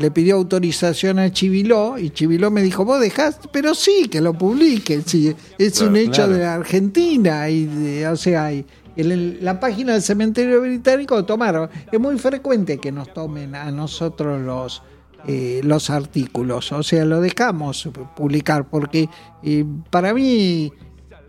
Le 0.00 0.10
pidió 0.10 0.36
autorización 0.36 1.18
a 1.20 1.30
Chiviló 1.32 1.98
y 1.98 2.10
Chiviló 2.10 2.50
me 2.50 2.62
dijo, 2.62 2.84
vos 2.84 3.00
dejás, 3.00 3.38
pero 3.52 3.74
sí, 3.74 4.08
que 4.10 4.20
lo 4.20 4.32
publiquen, 4.34 5.04
sí, 5.06 5.34
es 5.58 5.74
Claro, 5.74 5.90
un 5.90 5.96
hecho 5.96 6.12
claro. 6.24 6.32
de 6.32 6.44
Argentina, 6.46 7.48
y 7.48 7.66
de- 7.66 8.08
o 8.08 8.16
sea, 8.16 8.52
y 8.52 8.66
en 8.96 9.12
el- 9.12 9.38
la 9.44 9.60
página 9.60 9.92
del 9.92 10.02
cementerio 10.02 10.60
británico 10.60 11.14
lo 11.14 11.24
tomaron. 11.24 11.70
Es 11.92 12.00
muy 12.00 12.18
frecuente 12.18 12.78
que 12.78 12.90
nos 12.90 13.12
tomen 13.14 13.54
a 13.54 13.70
nosotros 13.70 14.40
los, 14.42 14.82
eh, 15.26 15.60
los 15.62 15.90
artículos, 15.90 16.72
o 16.72 16.82
sea, 16.82 17.04
lo 17.04 17.20
dejamos 17.20 17.88
publicar, 18.16 18.68
porque 18.68 19.08
eh, 19.44 19.64
para 19.90 20.12
mí 20.12 20.72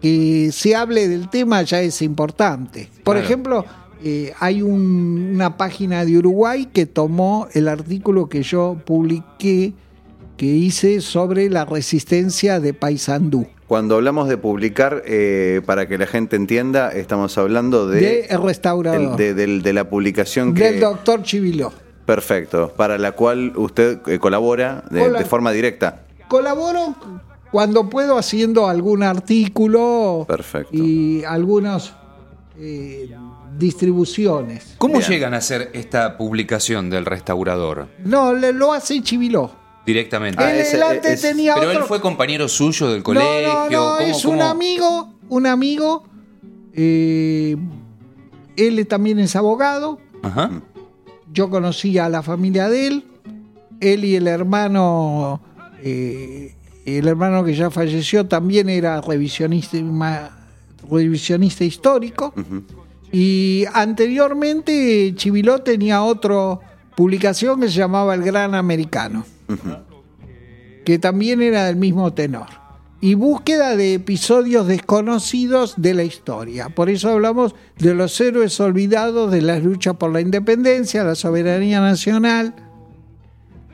que 0.02 0.50
se 0.52 0.76
hable 0.76 1.08
del 1.08 1.30
tema 1.30 1.62
ya 1.62 1.82
es 1.82 2.02
importante. 2.02 2.90
Por 3.04 3.16
Claro. 3.16 3.20
ejemplo, 3.28 3.66
eh, 4.04 4.34
hay 4.40 4.62
un- 4.62 5.32
una 5.36 5.58
página 5.58 6.06
de 6.06 6.18
Uruguay 6.18 6.68
que 6.72 6.86
tomó 6.86 7.48
el 7.54 7.68
artículo 7.68 8.30
que 8.30 8.42
yo 8.44 8.78
publiqué, 8.86 9.74
que 10.38 10.46
hice 10.46 11.02
sobre 11.02 11.50
la 11.50 11.66
resistencia 11.66 12.60
de 12.60 12.74
Paysandú, 12.74 13.46
Cuando 13.68 13.96
hablamos 13.96 14.28
de 14.28 14.38
publicar, 14.38 15.02
eh, 15.06 15.62
para 15.66 15.88
que 15.88 15.98
la 15.98 16.06
gente 16.08 16.36
entienda, 16.36 16.92
estamos 16.92 17.38
hablando 17.38 17.88
de, 17.88 18.02
de 18.02 18.20
El 18.26 18.42
Restaurador, 18.44 19.22
el- 19.22 19.62
de, 19.64 19.74
la 19.74 19.90
publicación 19.90 20.54
que... 20.54 20.64
del 20.72 20.80
doctor 20.82 21.24
Chiviló. 21.24 21.72
Perfecto, 22.06 22.74
para 22.76 22.98
la 22.98 23.14
cual 23.14 23.54
usted 23.56 24.00
eh, 24.08 24.20
colabora 24.20 24.84
de, 24.90 25.24
forma 25.24 25.52
directa. 25.52 26.02
Colaboro 26.28 26.96
cuando 27.52 27.90
puedo 27.90 28.18
haciendo 28.18 28.68
algún 28.68 29.04
artículo 29.04 30.26
Perfecto. 30.28 30.70
y 30.74 31.24
algunas 31.24 31.94
eh, 32.58 33.10
distribuciones. 33.58 34.76
¿Cómo 34.78 35.00
Bien. 35.00 35.10
llegan 35.10 35.34
a 35.34 35.38
hacer 35.38 35.70
esta 35.74 36.18
publicación 36.18 36.90
del 36.90 37.06
restaurador? 37.06 37.88
No, 38.04 38.34
le- 38.34 38.54
lo 38.54 38.74
hace 38.74 39.02
Chiviló. 39.02 39.52
Directamente. 39.86 40.44
Ah, 40.44 40.52
él, 40.54 40.60
ese- 40.60 40.78
él 40.78 40.84
antes 40.84 41.12
es- 41.14 41.22
tenía 41.22 41.56
Pero 41.56 41.72
él 41.72 41.80
fue 41.88 42.00
compañero 42.02 42.48
suyo 42.48 42.90
del 42.92 43.02
colegio. 43.04 43.30
no, 43.48 43.70
no, 43.70 43.96
¿Cómo- 43.98 44.00
es 44.00 44.26
un 44.26 44.42
amigo, 44.42 45.14
un 45.30 45.48
amigo. 45.48 46.04
eh, 46.74 47.58
él 48.56 48.88
también 48.88 49.20
es 49.20 49.36
abogado. 49.36 50.00
Ajá. 50.24 50.52
Yo 51.34 51.50
conocí 51.50 51.98
a 51.98 52.10
la 52.10 52.22
familia 52.22 52.70
de 52.70 52.88
él. 52.88 53.06
Él 53.80 54.06
y 54.06 54.16
el 54.16 54.28
hermano, 54.28 55.42
eh, 55.84 56.56
el 56.86 57.08
hermano 57.08 57.44
que 57.44 57.56
ya 57.56 57.72
falleció, 57.72 58.28
también 58.28 58.70
era 58.70 59.02
revisionista, 59.02 59.78
revisionista 60.90 61.64
histórico. 61.64 62.34
Y 63.12 63.66
anteriormente 63.74 65.14
Chiviló 65.16 65.60
tenía 65.60 66.04
otra 66.04 66.60
publicación 66.96 67.60
que 67.62 67.68
se 67.70 67.76
llamaba 67.78 68.16
El 68.16 68.24
Gran 68.24 68.56
Americano, 68.56 69.26
que 70.86 71.00
también 71.00 71.42
era 71.42 71.66
del 71.66 71.76
mismo 71.76 72.14
tenor. 72.14 72.48
Y 73.04 73.16
búsqueda 73.16 73.76
de 73.76 73.96
episodios 73.96 74.68
desconocidos 74.68 75.74
de 75.78 75.96
la 75.96 76.04
historia. 76.04 76.70
Por 76.70 76.90
eso 76.90 77.10
hablamos 77.10 77.56
de 77.80 77.96
los 77.96 78.20
héroes 78.22 78.60
olvidados 78.60 79.32
de 79.32 79.42
las 79.42 79.64
luchas 79.64 79.96
por 79.96 80.12
la 80.12 80.22
independencia, 80.22 81.04
la 81.04 81.16
soberanía 81.16 81.80
nacional 81.82 82.54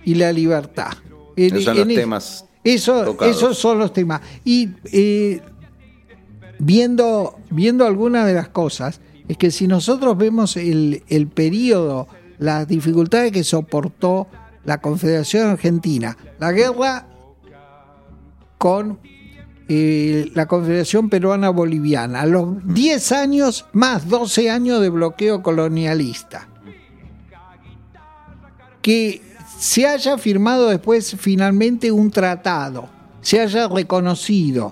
y 0.06 0.16
la 0.16 0.32
libertad. 0.32 0.94
Esos 1.36 1.64
son 1.66 1.76
los 1.78 1.88
temas 2.00 2.46
eso- 2.64 3.04
esos 3.30 3.58
son 3.58 3.80
los 3.80 3.94
temas. 3.94 4.22
Y 4.46 4.70
eh, 4.92 5.42
viendo, 6.60 7.38
viendo 7.50 7.86
algunas 7.86 8.26
de 8.28 8.34
las 8.34 8.50
cosas, 8.50 9.02
es 9.28 9.38
que 9.38 9.52
si 9.52 9.68
nosotros 9.68 10.18
vemos 10.18 10.58
el, 10.58 11.04
el 11.08 11.28
periodo, 11.28 12.08
las 12.40 12.68
dificultades 12.68 13.32
que 13.32 13.44
soportó 13.44 14.28
la 14.64 14.80
Confederación 14.80 15.50
Argentina, 15.50 16.18
la 16.40 16.52
guerra 16.52 17.08
con 18.58 19.00
eh, 19.70 20.32
la 20.34 20.46
Confederación 20.46 21.10
Peruana 21.10 21.50
Boliviana, 21.50 22.26
los 22.26 22.66
10 22.74 23.12
años 23.12 23.66
más 23.74 24.08
12 24.08 24.50
años 24.50 24.82
de 24.82 24.90
bloqueo 24.90 25.44
colonialista. 25.44 26.48
Que 28.82 29.22
se 29.60 29.86
haya 29.86 30.18
firmado 30.18 30.70
después 30.70 31.16
finalmente 31.20 31.92
un 31.92 32.12
tratado, 32.12 32.88
se 33.22 33.42
haya 33.42 33.68
reconocido, 33.68 34.72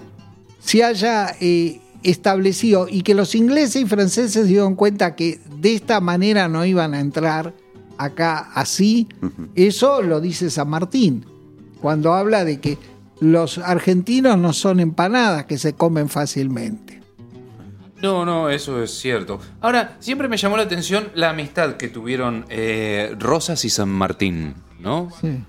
se 0.60 0.84
haya 0.84 1.36
eh, 1.41 1.82
establecido 2.10 2.88
y 2.90 3.02
que 3.02 3.14
los 3.15 3.36
ingleses 3.36 3.82
y 3.82 3.86
franceses 3.86 4.32
se 4.34 4.44
dieron 4.45 4.76
cuenta 4.76 5.15
que 5.15 5.40
de 5.60 5.76
esta 5.76 5.99
manera 5.99 6.48
no 6.48 6.64
iban 6.65 6.94
a 6.94 6.99
entrar 6.99 7.53
acá 7.98 8.49
así, 8.53 9.07
eso 9.56 10.02
lo 10.02 10.19
dice 10.22 10.49
San 10.49 10.69
Martín, 10.69 11.26
cuando 11.82 12.14
habla 12.14 12.44
de 12.45 12.60
que 12.60 12.77
los 13.19 13.57
argentinos 13.57 14.38
no 14.38 14.52
son 14.53 14.80
empanadas 14.80 15.45
que 15.45 15.57
se 15.57 15.73
comen 15.73 16.10
fácilmente. 16.10 17.02
No, 18.02 18.26
no, 18.26 18.49
eso 18.49 18.84
es 18.84 18.91
cierto. 18.91 19.40
Ahora, 19.61 19.95
siempre 19.99 20.27
me 20.27 20.36
llamó 20.38 20.57
la 20.57 20.64
atención 20.64 21.07
la 21.15 21.30
amistad 21.30 21.76
que 21.77 21.88
tuvieron 21.88 22.45
eh, 22.49 23.15
Rosas 23.18 23.64
y 23.65 23.69
San 23.69 23.90
Martín, 23.90 24.53
¿no? 24.80 25.10
Sí. 25.22 25.40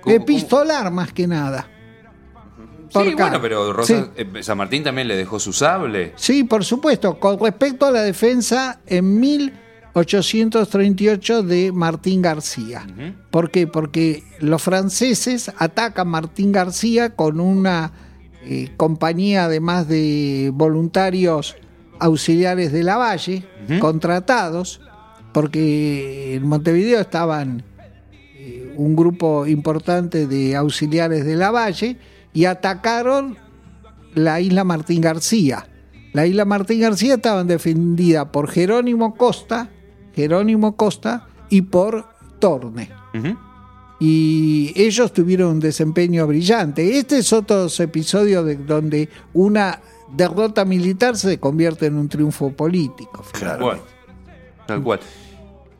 ¿Cómo- 0.00 0.16
Epistolar 0.16 0.90
más 0.90 1.12
que 1.12 1.26
nada. 1.26 1.68
Sí, 2.92 3.14
bueno, 3.14 3.40
pero 3.40 3.72
Rosas, 3.72 4.08
Sí. 4.16 4.24
eh, 4.34 4.42
San 4.42 4.58
Martín 4.58 4.82
también 4.84 5.08
le 5.08 5.16
dejó 5.16 5.38
su 5.40 5.52
sable. 5.52 6.12
Sí, 6.16 6.44
por 6.44 6.64
supuesto. 6.64 7.18
Con 7.18 7.38
respecto 7.38 7.86
a 7.86 7.90
la 7.90 8.02
defensa 8.02 8.80
en 8.86 9.18
1838 9.20 11.42
de 11.42 11.72
Martín 11.72 12.22
García. 12.22 12.86
¿Por 13.30 13.50
qué? 13.50 13.66
Porque 13.66 14.22
los 14.40 14.62
franceses 14.62 15.50
atacan 15.58 16.08
a 16.08 16.10
Martín 16.10 16.52
García 16.52 17.14
con 17.14 17.40
una 17.40 17.92
eh, 18.44 18.70
compañía 18.76 19.44
además 19.44 19.86
de 19.88 20.50
voluntarios 20.52 21.56
auxiliares 21.98 22.72
de 22.72 22.82
la 22.82 22.96
Valle, 22.96 23.44
contratados, 23.78 24.80
porque 25.32 26.34
en 26.34 26.48
Montevideo 26.48 27.00
estaban 27.00 27.62
eh, 28.34 28.72
un 28.76 28.96
grupo 28.96 29.46
importante 29.46 30.26
de 30.26 30.56
auxiliares 30.56 31.24
de 31.24 31.36
la 31.36 31.52
Valle 31.52 31.96
y 32.32 32.44
atacaron 32.46 33.36
la 34.14 34.40
isla 34.40 34.64
Martín 34.64 35.00
García. 35.00 35.68
La 36.12 36.26
isla 36.26 36.44
Martín 36.44 36.80
García 36.80 37.14
estaba 37.14 37.44
defendida 37.44 38.30
por 38.30 38.50
Jerónimo 38.50 39.14
Costa, 39.14 39.70
Jerónimo 40.14 40.76
Costa 40.76 41.28
y 41.48 41.62
por 41.62 42.06
Torne. 42.38 42.90
Y 43.98 44.72
ellos 44.74 45.12
tuvieron 45.12 45.52
un 45.52 45.60
desempeño 45.60 46.26
brillante. 46.26 46.98
Este 46.98 47.18
es 47.18 47.32
otro 47.32 47.68
episodio 47.78 48.42
de 48.42 48.56
donde 48.56 49.08
una 49.32 49.80
derrota 50.12 50.64
militar 50.64 51.16
se 51.16 51.38
convierte 51.38 51.86
en 51.86 51.96
un 51.96 52.08
triunfo 52.08 52.50
político. 52.50 53.24
Tal 53.38 53.58
cual. 53.58 53.80
Tal 54.66 54.82
cual. 54.82 55.00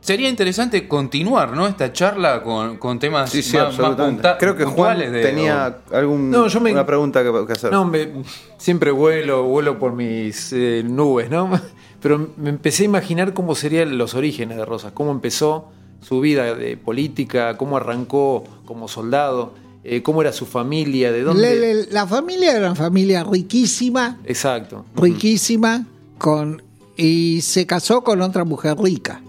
Sería 0.03 0.27
interesante 0.27 0.85
continuar, 0.85 1.55
¿no? 1.55 1.65
Esta 1.65 1.93
charla 1.93 2.43
con, 2.43 2.77
con 2.77 2.99
temas 2.99 3.29
Sí, 3.29 3.41
sí, 3.41 3.55
más, 3.55 3.67
más 3.67 3.73
absolutamente. 3.79 4.21
punta- 4.21 4.37
Creo 4.37 4.57
que 4.57 4.65
Juan 4.65 4.99
de- 4.99 5.21
tenía 5.21 5.77
algún, 5.93 6.29
No, 6.29 6.47
yo 6.47 6.59
me- 6.59 6.73
una 6.73 6.85
pregunta 6.85 7.23
que, 7.23 7.31
que 7.47 7.53
hacer. 7.53 7.71
No, 7.71 7.85
me- 7.85 8.09
siempre 8.57 8.91
vuelo, 8.91 9.43
vuelo 9.43 9.79
por 9.79 9.93
mis 9.93 10.51
eh, 10.51 10.83
nubes, 10.85 11.29
¿no? 11.29 11.49
Pero 12.01 12.31
me 12.35 12.49
empecé 12.49 12.83
a 12.83 12.85
imaginar 12.87 13.33
cómo 13.33 13.55
serían 13.55 13.97
los 13.97 14.13
orígenes 14.13 14.57
de 14.57 14.65
Rosas, 14.65 14.91
cómo 14.93 15.11
empezó 15.11 15.69
su 16.01 16.19
vida 16.19 16.53
de 16.53 16.75
política, 16.75 17.55
cómo 17.55 17.77
arrancó 17.77 18.43
como 18.65 18.89
soldado, 18.89 19.53
eh, 19.85 20.03
cómo 20.03 20.21
era 20.21 20.33
su 20.33 20.45
familia, 20.45 21.13
de 21.13 21.21
dónde. 21.23 21.55
La, 21.55 21.73
la- 21.75 21.85
la 22.01 22.07
familia 22.07 22.51
era 22.57 22.67
una 22.67 22.75
familia 22.75 23.23
riquísima, 23.23 24.17
Exacto. 24.25 24.83
riquísima, 24.97 25.85
con, 26.17 26.61
y 26.97 27.39
se 27.41 27.65
casó 27.65 28.03
con 28.03 28.19
otra 28.21 28.43
mujer 28.43 28.77
rica. 28.77 29.21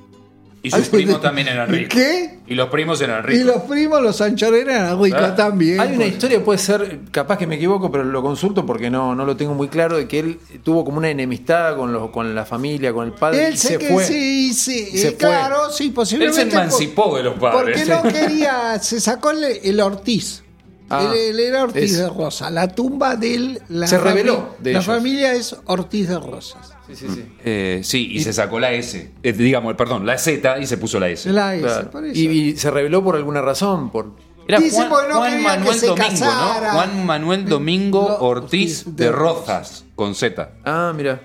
Y 0.65 0.71
sus 0.71 0.89
primos 0.89 1.21
también 1.21 1.47
eran 1.47 1.69
ricos. 1.69 1.95
¿Qué? 1.95 2.39
Y 2.47 2.55
los 2.55 2.69
primos 2.71 3.01
eran 3.01 3.23
Y 3.25 3.27
ricos. 3.27 3.47
los 3.47 3.63
primos, 3.65 4.03
los 4.03 4.21
anchoreros, 4.21 4.73
eran 4.75 5.01
ricos 5.03 5.37
también. 5.37 5.79
Hay 5.79 5.95
una 5.95 6.07
historia, 6.07 6.43
puede 6.43 6.59
ser, 6.59 7.01
capaz 7.11 7.37
que 7.39 7.47
me 7.47 7.57
equivoco, 7.57 7.93
pero 7.93 8.03
lo 8.03 8.23
consulto 8.23 8.65
porque 8.67 8.89
no, 8.91 9.15
no 9.15 9.25
lo 9.27 9.37
tengo 9.37 9.55
muy 9.55 9.69
claro, 9.69 9.97
de 9.99 10.09
que 10.09 10.19
él 10.21 10.41
tuvo 10.63 10.85
como 10.85 10.99
una 10.99 11.11
enemistad 11.11 11.77
con, 11.77 11.93
los, 11.93 12.11
con 12.11 12.35
la 12.35 12.45
familia, 12.47 12.93
con 12.93 13.07
el 13.07 13.13
padre, 13.13 13.47
Él 13.49 13.55
y 13.55 13.57
se, 13.59 13.79
que 13.79 13.89
fue. 13.89 14.05
sí, 14.05 14.53
sí, 14.55 14.89
Y 14.93 14.99
se 14.99 15.09
eh, 15.09 15.15
claro, 15.17 15.71
sí, 15.71 15.85
Él 15.89 15.93
posiblemente. 15.93 16.51
se 16.51 16.57
emancipó 16.57 17.17
de 17.17 17.23
los 17.25 17.35
padres. 17.39 17.83
Porque 17.83 17.85
no 17.85 18.03
quería, 18.11 18.79
se 18.81 19.01
sacó 19.01 19.31
el, 19.33 19.45
el 19.45 19.81
Ortiz. 19.81 20.43
Ah, 20.91 21.11
él, 21.15 21.19
él 21.31 21.41
era 21.41 21.65
Ortiz 21.65 21.93
es- 21.93 21.99
de 21.99 22.09
Rosa. 22.09 22.51
La 22.51 22.69
tumba 22.69 23.17
de 23.17 23.35
él. 23.35 23.63
La 23.69 23.87
Se 23.87 23.97
reveló 23.99 24.55
de 24.59 24.73
La 24.73 24.79
ellos. 24.81 24.85
familia 24.87 25.33
es 25.33 25.57
Ortiz 25.65 26.09
de 26.09 26.19
Rosas. 26.19 26.74
Sí, 26.87 26.95
sí, 26.97 27.07
sí. 27.09 27.25
Eh, 27.45 27.81
sí, 27.83 28.09
y, 28.13 28.21
se 28.21 28.33
sacó 28.33 28.61
la 28.61 28.73
S. 28.73 29.11
Eh, 29.23 29.33
digamos, 29.33 29.75
perdón, 29.75 30.05
la 30.05 30.19
Z 30.19 30.59
y 30.59 30.67
se 30.67 30.77
puso 30.77 31.01
la 31.01 31.09
S. 31.09 31.31
La 31.31 31.55
S, 31.55 31.63
Claro. 31.65 31.91
por 31.91 32.05
eso. 32.05 32.19
Y, 32.21 32.27
y 32.27 32.57
se 32.57 32.71
reveló 32.71 33.03
por 33.03 33.17
alguna 33.17 33.41
razón, 33.41 33.91
por 33.91 34.13
Era 34.47 34.59
Dice, 34.59 34.77
Juan, 34.77 34.89
porque 34.91 35.09
no 35.09 35.15
Juan 35.17 35.31
quería 35.33 35.47
que 35.53 35.59
Manuel 35.59 35.81
Domingo, 35.81 35.95
casara. 35.97 36.61
¿no? 36.67 36.73
Juan 36.75 37.07
Manuel 37.07 37.45
Domingo 37.47 38.19
Ortiz 38.21 38.85
de 38.87 39.05
de 39.07 39.13
Rozas, 39.13 39.85
con 39.97 40.15
Z. 40.15 40.51
Ah, 40.65 40.93
mira. 40.95 41.23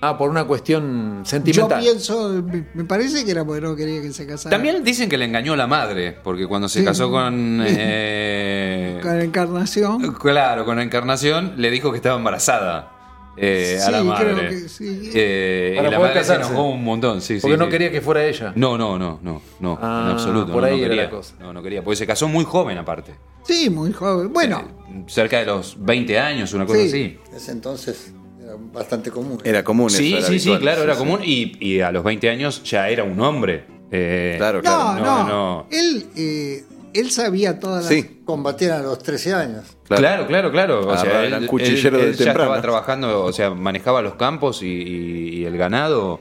Ah, 0.00 0.18
por 0.18 0.28
una 0.28 0.44
cuestión 0.44 1.20
Yo 1.24 1.30
sentimental. 1.30 1.80
pienso, 1.80 2.28
me, 2.44 2.66
me 2.74 2.84
parece 2.84 3.24
que 3.24 3.30
era 3.30 3.42
porque 3.44 3.62
no 3.62 3.74
quería 3.74 4.02
que 4.02 4.12
se 4.12 4.26
casara. 4.26 4.50
También 4.54 4.84
dicen 4.84 5.08
que 5.08 5.16
le 5.16 5.24
engañó 5.24 5.56
la 5.56 5.66
madre, 5.66 6.18
porque 6.22 6.46
cuando 6.46 6.68
se 6.68 6.80
Sí. 6.80 6.84
casó 6.84 7.10
con... 7.10 7.62
eh, 7.66 8.98
Con 9.02 9.16
la 9.16 9.24
encarnación. 9.24 10.12
claro, 10.14 10.66
con 10.66 10.76
la 10.76 10.82
encarnación, 10.82 11.54
le 11.56 11.70
dijo 11.70 11.90
que 11.90 11.96
estaba 11.96 12.18
embarazada 12.18 12.90
eh, 13.36 13.78
a 13.80 13.86
Sí, 13.86 13.92
la 13.92 14.02
madre. 14.04 14.34
creo 14.34 14.48
que 14.50 14.68
sí. 14.68 15.10
Eh, 15.14 15.72
Para 15.76 15.88
y 15.88 15.90
la 15.90 15.96
poder 15.98 16.12
madre 16.14 16.24
se 16.24 16.30
casarse. 16.32 16.50
enojó 16.52 16.68
un 16.68 16.84
montón, 16.84 17.20
sí, 17.20 17.38
porque 17.40 17.54
sí, 17.54 17.58
no 17.58 17.64
sí. 17.66 17.70
quería 17.70 17.90
que 17.90 18.00
fuera 18.00 18.24
ella. 18.24 18.52
No, 18.56 18.78
no, 18.78 18.98
no, 18.98 19.18
no, 19.22 19.42
no, 19.60 19.78
Ah, 19.82 20.04
en 20.06 20.12
absoluto. 20.12 20.52
por 20.52 20.62
no, 20.62 20.68
ahí 20.68 20.72
no 20.72 20.78
era 20.78 20.88
quería. 20.88 21.02
la 21.04 21.10
cosa. 21.10 21.34
No, 21.40 21.52
no 21.52 21.62
quería, 21.62 21.82
porque 21.82 21.96
se 21.96 22.06
casó 22.06 22.28
muy 22.28 22.44
joven 22.44 22.78
aparte. 22.78 23.14
Sí, 23.44 23.68
muy 23.70 23.92
joven. 23.92 24.32
Bueno, 24.32 24.62
Eh, 24.88 25.04
cerca 25.06 25.38
de 25.38 25.46
los 25.46 25.76
20 25.78 26.18
años, 26.18 26.52
una 26.54 26.64
cosa 26.66 26.78
Sí. 26.80 26.86
así. 26.88 27.18
Ese 27.36 27.52
entonces 27.52 28.12
era 28.42 28.54
bastante 28.72 29.10
común. 29.10 29.38
Era 29.44 29.62
común 29.64 29.88
eso, 29.88 29.98
Sí, 29.98 30.12
era 30.14 30.22
sí, 30.22 30.38
sí, 30.38 30.48
habitual. 30.50 30.60
claro, 30.60 30.82
era 30.84 30.94
Sí, 30.94 30.98
común. 30.98 31.20
Y, 31.24 31.56
y 31.66 31.80
a 31.80 31.90
los 31.92 32.04
20 32.04 32.30
años 32.30 32.62
ya 32.64 32.88
era 32.88 33.04
un 33.04 33.20
hombre. 33.20 33.66
Eh, 33.90 34.34
Claro, 34.38 34.58
no, 34.58 34.62
claro. 34.62 34.94
no, 35.00 35.04
no, 35.04 35.28
no. 35.28 35.66
Él, 35.70 36.06
eh, 36.16 36.64
él 36.94 37.10
sabía 37.10 37.58
todas 37.60 37.84
las. 37.84 37.92
Sí, 37.92 38.20
Combatían 38.24 38.72
a 38.80 38.82
los 38.82 38.98
13 39.00 39.34
años. 39.34 39.64
Claro, 39.88 40.26
claro, 40.26 40.50
claro. 40.50 40.80
O 40.80 40.92
sea, 40.92 41.00
Agarraba 41.02 41.24
él, 41.26 41.32
el 41.34 41.46
cuchillero 41.46 41.96
él- 41.98 42.02
de 42.04 42.10
él 42.10 42.16
ya 42.16 42.24
temprano. 42.26 42.50
estaba 42.50 42.62
trabajando, 42.62 43.24
o 43.24 43.32
sea, 43.32 43.50
manejaba 43.50 44.00
los 44.02 44.14
campos 44.14 44.62
y, 44.62 44.66
y- 44.66 45.28
y 45.40 45.44
el 45.44 45.56
ganado 45.58 46.20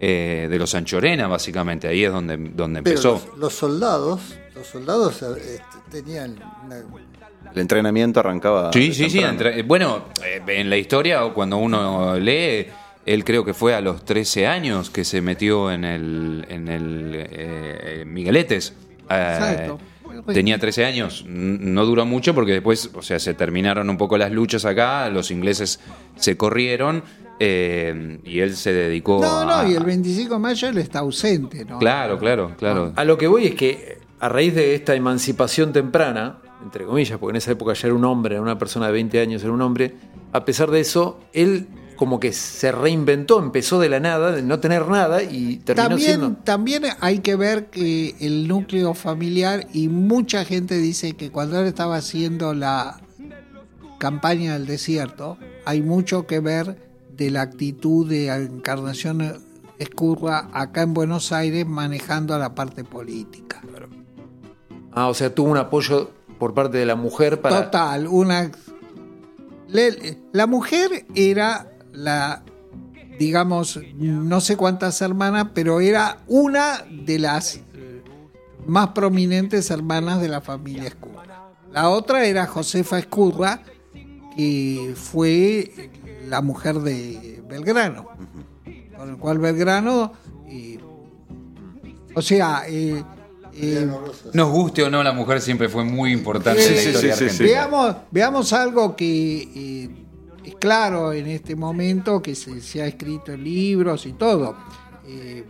eh, 0.00 0.48
de 0.50 0.58
los 0.58 0.74
Anchorena, 0.74 1.28
básicamente. 1.28 1.86
Ahí 1.88 2.04
es 2.04 2.12
donde, 2.12 2.36
donde 2.36 2.82
Pero 2.82 2.96
empezó. 2.96 3.12
los, 3.30 3.38
los 3.38 3.54
soldados, 3.54 4.20
los 4.54 4.66
soldados 4.66 5.22
eh, 5.22 5.26
este, 5.54 6.02
tenían 6.02 6.34
una- 6.64 6.82
El 7.52 7.58
entrenamiento 7.60 8.20
arrancaba. 8.20 8.72
Sí, 8.72 8.92
sí, 8.92 9.08
sí. 9.08 9.20
temprano. 9.20 9.48
entre- 9.48 9.62
bueno, 9.62 10.04
eh, 10.24 10.42
en 10.48 10.68
la 10.68 10.76
historia, 10.76 11.20
cuando 11.32 11.56
uno 11.58 12.18
lee, 12.18 12.66
él 13.06 13.22
creo 13.24 13.44
que 13.44 13.54
fue 13.54 13.74
a 13.74 13.80
los 13.80 14.04
13 14.04 14.46
años 14.48 14.90
que 14.90 15.04
se 15.04 15.20
metió 15.20 15.70
en 15.70 15.84
el, 15.84 16.44
en 16.48 16.68
el 16.68 17.12
eh, 17.30 18.04
Migueletes. 18.06 18.72
Eh, 19.08 19.36
Exacto. 19.38 19.78
Tenía 20.22 20.58
13 20.58 20.84
años, 20.84 21.24
N- 21.26 21.58
no 21.60 21.84
duró 21.84 22.04
mucho 22.06 22.34
porque 22.34 22.52
después, 22.52 22.90
o 22.94 23.02
sea, 23.02 23.18
se 23.18 23.34
terminaron 23.34 23.88
un 23.90 23.96
poco 23.96 24.16
las 24.18 24.30
luchas 24.32 24.64
acá, 24.64 25.08
los 25.10 25.30
ingleses 25.30 25.80
se 26.16 26.36
corrieron 26.36 27.02
eh, 27.40 28.18
y 28.24 28.38
él 28.40 28.56
se 28.56 28.72
dedicó 28.72 29.20
No, 29.20 29.40
a... 29.40 29.62
no, 29.64 29.70
y 29.70 29.74
el 29.74 29.84
25 29.84 30.34
de 30.34 30.40
mayo 30.40 30.68
él 30.68 30.78
está 30.78 31.00
ausente, 31.00 31.64
¿no? 31.64 31.78
Claro, 31.78 32.18
claro, 32.18 32.52
claro. 32.56 32.92
A 32.96 33.04
lo 33.04 33.18
que 33.18 33.26
voy 33.26 33.46
es 33.46 33.54
que 33.54 33.98
a 34.20 34.28
raíz 34.28 34.54
de 34.54 34.74
esta 34.74 34.94
emancipación 34.94 35.72
temprana, 35.72 36.38
entre 36.62 36.84
comillas, 36.84 37.18
porque 37.18 37.32
en 37.32 37.36
esa 37.36 37.50
época 37.52 37.74
ya 37.74 37.88
era 37.88 37.94
un 37.96 38.04
hombre, 38.04 38.38
una 38.40 38.56
persona 38.58 38.86
de 38.86 38.92
20 38.92 39.20
años 39.20 39.42
era 39.42 39.52
un 39.52 39.60
hombre, 39.62 39.94
a 40.32 40.44
pesar 40.44 40.70
de 40.70 40.80
eso, 40.80 41.20
él 41.32 41.66
como 41.96 42.20
que 42.20 42.32
se 42.32 42.72
reinventó, 42.72 43.38
empezó 43.38 43.78
de 43.78 43.88
la 43.88 44.00
nada, 44.00 44.32
de 44.32 44.42
no 44.42 44.60
tener 44.60 44.86
nada 44.88 45.22
y 45.22 45.58
terminó 45.58 45.88
También, 45.88 46.08
siendo. 46.08 46.36
también 46.44 46.82
hay 47.00 47.20
que 47.20 47.36
ver 47.36 47.66
que 47.66 48.16
el 48.20 48.48
núcleo 48.48 48.94
familiar 48.94 49.66
y 49.72 49.88
mucha 49.88 50.44
gente 50.44 50.76
dice 50.78 51.14
que 51.14 51.30
cuando 51.30 51.60
él 51.60 51.66
estaba 51.66 51.96
haciendo 51.96 52.54
la 52.54 53.00
campaña 53.98 54.54
del 54.54 54.66
desierto, 54.66 55.38
hay 55.64 55.82
mucho 55.82 56.26
que 56.26 56.40
ver 56.40 56.78
de 57.16 57.30
la 57.30 57.42
actitud 57.42 58.08
de 58.08 58.28
Encarnación 58.28 59.40
Escurra 59.78 60.48
acá 60.52 60.82
en 60.82 60.94
Buenos 60.94 61.32
Aires 61.32 61.66
manejando 61.66 62.38
la 62.38 62.54
parte 62.54 62.84
política. 62.84 63.60
Ah, 64.92 65.08
o 65.08 65.14
sea, 65.14 65.34
tuvo 65.34 65.50
un 65.50 65.56
apoyo 65.56 66.10
por 66.38 66.54
parte 66.54 66.78
de 66.78 66.86
la 66.86 66.94
mujer 66.94 67.40
para. 67.40 67.64
Total, 67.64 68.06
una... 68.06 68.50
la 70.32 70.46
mujer 70.46 71.06
era 71.14 71.73
la, 71.94 72.42
digamos, 73.18 73.80
no 73.96 74.40
sé 74.40 74.56
cuántas 74.56 75.00
hermanas, 75.00 75.48
pero 75.54 75.80
era 75.80 76.18
una 76.26 76.84
de 76.90 77.18
las 77.18 77.56
eh, 77.56 78.02
más 78.66 78.88
prominentes 78.88 79.70
hermanas 79.70 80.20
de 80.20 80.28
la 80.28 80.40
familia 80.40 80.88
Escurra. 80.88 81.50
La 81.72 81.88
otra 81.88 82.24
era 82.26 82.46
Josefa 82.46 82.98
Escurra, 82.98 83.62
que 84.36 84.94
fue 84.96 85.90
la 86.28 86.40
mujer 86.40 86.80
de 86.80 87.42
Belgrano, 87.48 88.08
con 88.96 89.10
el 89.10 89.16
cual 89.16 89.38
Belgrano, 89.38 90.12
eh, 90.48 90.78
o 92.14 92.22
sea, 92.22 92.62
eh, 92.68 93.02
eh, 93.56 93.88
Nos 94.32 94.50
guste 94.50 94.82
o 94.82 94.90
no, 94.90 95.02
la 95.02 95.12
mujer 95.12 95.40
siempre 95.40 95.68
fue 95.68 95.84
muy 95.84 96.12
importante 96.12 96.66
en 96.66 96.74
la 96.74 96.80
sí, 96.80 96.88
historia 96.88 97.14
sí, 97.14 97.18
sí, 97.18 97.24
argentina. 97.24 97.48
Veamos, 97.50 97.96
veamos 98.10 98.52
algo 98.52 98.96
que 98.96 99.42
eh, 99.54 99.90
es 100.44 100.54
claro 100.56 101.12
en 101.12 101.26
este 101.26 101.56
momento, 101.56 102.22
que 102.22 102.34
se, 102.34 102.82
ha 102.82 102.86
escrito 102.86 103.32
en 103.32 103.44
libros 103.44 104.06
y 104.06 104.12
todo. 104.12 104.56
Eh, 105.06 105.44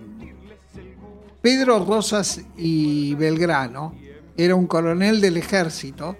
Pedro 1.40 1.84
Rosas 1.84 2.40
y 2.56 3.14
Belgrano 3.14 3.94
era 4.36 4.54
un 4.54 4.66
coronel 4.66 5.20
del 5.20 5.36
ejército, 5.36 6.16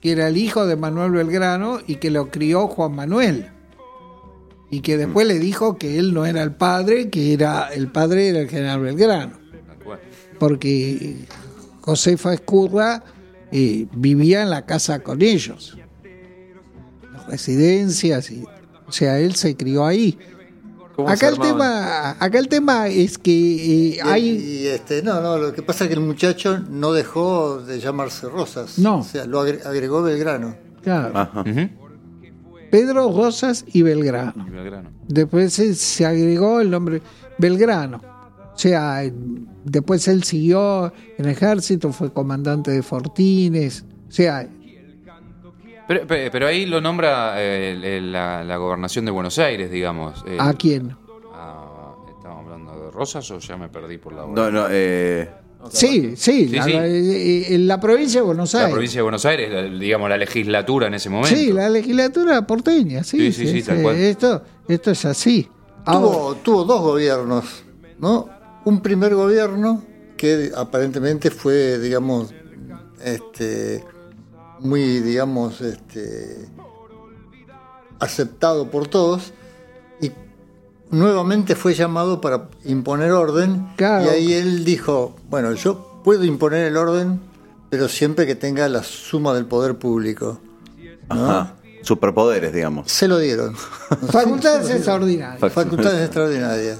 que 0.00 0.12
era 0.12 0.28
el 0.28 0.36
hijo 0.36 0.66
de 0.66 0.76
Manuel 0.76 1.12
Belgrano 1.12 1.78
y 1.86 1.96
que 1.96 2.10
lo 2.10 2.30
crió 2.30 2.66
Juan 2.66 2.94
Manuel. 2.94 3.50
Y 4.70 4.80
que 4.80 4.96
después 4.96 5.26
le 5.26 5.38
dijo 5.38 5.78
que 5.78 5.98
él 5.98 6.14
no 6.14 6.26
era 6.26 6.42
el 6.42 6.52
padre, 6.52 7.10
que 7.10 7.32
era 7.32 7.68
el 7.68 7.90
padre 7.90 8.28
era 8.28 8.40
el 8.40 8.48
general 8.48 8.80
Belgrano 8.80 9.40
porque 10.40 11.26
Josefa 11.82 12.32
Escurra 12.32 13.04
eh, 13.52 13.86
vivía 13.92 14.42
en 14.42 14.50
la 14.50 14.64
casa 14.64 15.00
con 15.00 15.22
ellos, 15.22 15.76
residencias, 17.28 18.30
y, 18.30 18.44
o 18.86 18.92
sea, 18.92 19.18
él 19.18 19.34
se 19.34 19.56
crió 19.56 19.84
ahí. 19.86 20.18
¿Cómo 20.96 21.08
Acá 21.08 21.28
el, 21.28 21.38
tema, 21.38 22.10
acá 22.18 22.38
el 22.38 22.48
tema 22.48 22.88
es 22.88 23.16
que 23.16 23.30
eh, 23.32 23.96
Y, 23.96 23.98
hay... 24.02 24.28
y, 24.28 24.66
este, 24.66 25.02
no, 25.02 25.20
no, 25.22 25.38
lo 25.38 25.54
que 25.54 25.62
pasa 25.62 25.84
es 25.84 25.88
que 25.88 25.94
el 25.94 26.00
muchacho 26.00 26.58
no 26.68 26.92
dejó 26.92 27.60
de 27.62 27.80
llamarse 27.80 28.28
Rosas. 28.28 28.78
No. 28.78 28.98
O 28.98 29.04
sea, 29.04 29.24
lo 29.24 29.40
agre- 29.42 29.64
agregó 29.64 30.02
Belgrano. 30.02 30.56
claro, 30.82 31.16
Ajá. 31.16 31.44
Pedro 32.70 33.10
Rosas 33.12 33.64
y 33.72 33.82
Belgrano. 33.82 34.46
Y 34.46 34.50
Belgrano. 34.50 34.90
Después 35.08 35.52
se, 35.54 36.06
agregó 36.06 36.60
el 36.60 36.70
nombre 36.70 37.02
Belgrano. 37.38 38.00
O 38.54 38.58
sea, 38.58 39.02
después 39.64 40.06
él 40.08 40.22
siguió 40.22 40.92
en 41.18 41.24
el 41.24 41.30
ejército, 41.32 41.92
fue 41.92 42.12
comandante 42.12 42.70
de 42.70 42.82
Fortines. 42.82 43.84
O 44.08 44.12
sea, 44.12 44.46
Pero, 45.90 46.06
pe- 46.06 46.30
pero 46.30 46.46
ahí 46.46 46.66
lo 46.66 46.80
nombra 46.80 47.34
eh, 47.38 48.00
la, 48.00 48.44
la 48.44 48.56
gobernación 48.58 49.04
de 49.06 49.10
Buenos 49.10 49.40
Aires, 49.40 49.72
digamos. 49.72 50.22
Eh, 50.24 50.36
¿a 50.38 50.52
quién? 50.52 50.96
ah, 51.34 51.96
¿Estamos 52.16 52.44
hablando 52.44 52.84
de 52.84 52.90
Rosas 52.92 53.28
o 53.32 53.40
ya 53.40 53.56
me 53.56 53.68
perdí 53.68 53.98
por 53.98 54.12
la 54.12 54.22
hora? 54.24 54.32
No, 54.32 54.50
no, 54.52 54.66
eh, 54.70 55.28
Sí, 55.68 56.14
sí, 56.14 56.46
Sí, 56.46 56.48
la, 56.56 56.62
sí. 56.62 56.72
eh, 56.74 57.54
en 57.56 57.66
la 57.66 57.80
provincia 57.80 58.20
de 58.20 58.24
Buenos 58.26 58.54
La 58.54 58.60
Aires. 58.60 58.72
provincia 58.72 58.98
de 58.98 59.02
Buenos 59.02 59.26
Aires, 59.26 59.50
la- 59.50 59.62
digamos, 59.64 60.08
la 60.08 60.16
legislatura 60.16 60.86
en 60.86 60.94
ese 60.94 61.10
momento. 61.10 61.36
Sí, 61.36 61.52
la 61.52 61.68
legislatura 61.68 62.46
porteña, 62.46 63.02
sí. 63.02 63.32
Sí, 63.32 63.46
sí, 63.46 63.52
sí, 63.60 63.62
tal 63.64 63.82
cual. 63.82 63.96
Esto, 63.96 64.42
esto 64.68 64.92
es 64.92 65.04
así. 65.04 65.48
Ahora, 65.86 66.06
Tuvo, 66.16 66.34
tuvo 66.36 66.64
dos 66.66 66.80
gobiernos, 66.82 67.64
¿no? 67.98 68.28
Un 68.64 68.80
primer 68.80 69.12
gobierno 69.16 69.82
que 70.16 70.52
aparentemente 70.56 71.32
fue, 71.32 71.80
digamos, 71.80 72.32
este, 73.04 73.82
muy, 74.60 75.00
digamos, 75.00 75.60
este, 75.60 76.48
aceptado 77.98 78.70
por 78.70 78.88
todos 78.88 79.32
y 80.00 80.12
nuevamente 80.90 81.54
fue 81.54 81.74
llamado 81.74 82.20
para 82.20 82.48
imponer 82.64 83.12
orden 83.12 83.68
Claro. 83.76 84.04
y 84.04 84.08
ahí 84.08 84.32
él 84.32 84.64
dijo, 84.64 85.16
bueno, 85.28 85.52
yo 85.52 86.00
puedo 86.04 86.24
imponer 86.24 86.66
el 86.66 86.76
orden, 86.76 87.20
pero 87.68 87.88
siempre 87.88 88.26
que 88.26 88.34
tenga 88.34 88.68
la 88.68 88.82
suma 88.82 89.34
del 89.34 89.46
poder 89.46 89.78
público. 89.78 90.40
¿no? 91.08 91.14
ajá. 91.30 91.54
Superpoderes, 91.82 92.52
digamos. 92.52 92.92
Se 92.92 93.08
lo 93.08 93.16
dieron. 93.18 93.56
facultades 94.10 94.68
extraordinarias. 94.68 95.52
Facultades 95.52 96.02
extraordinarias. 96.04 96.78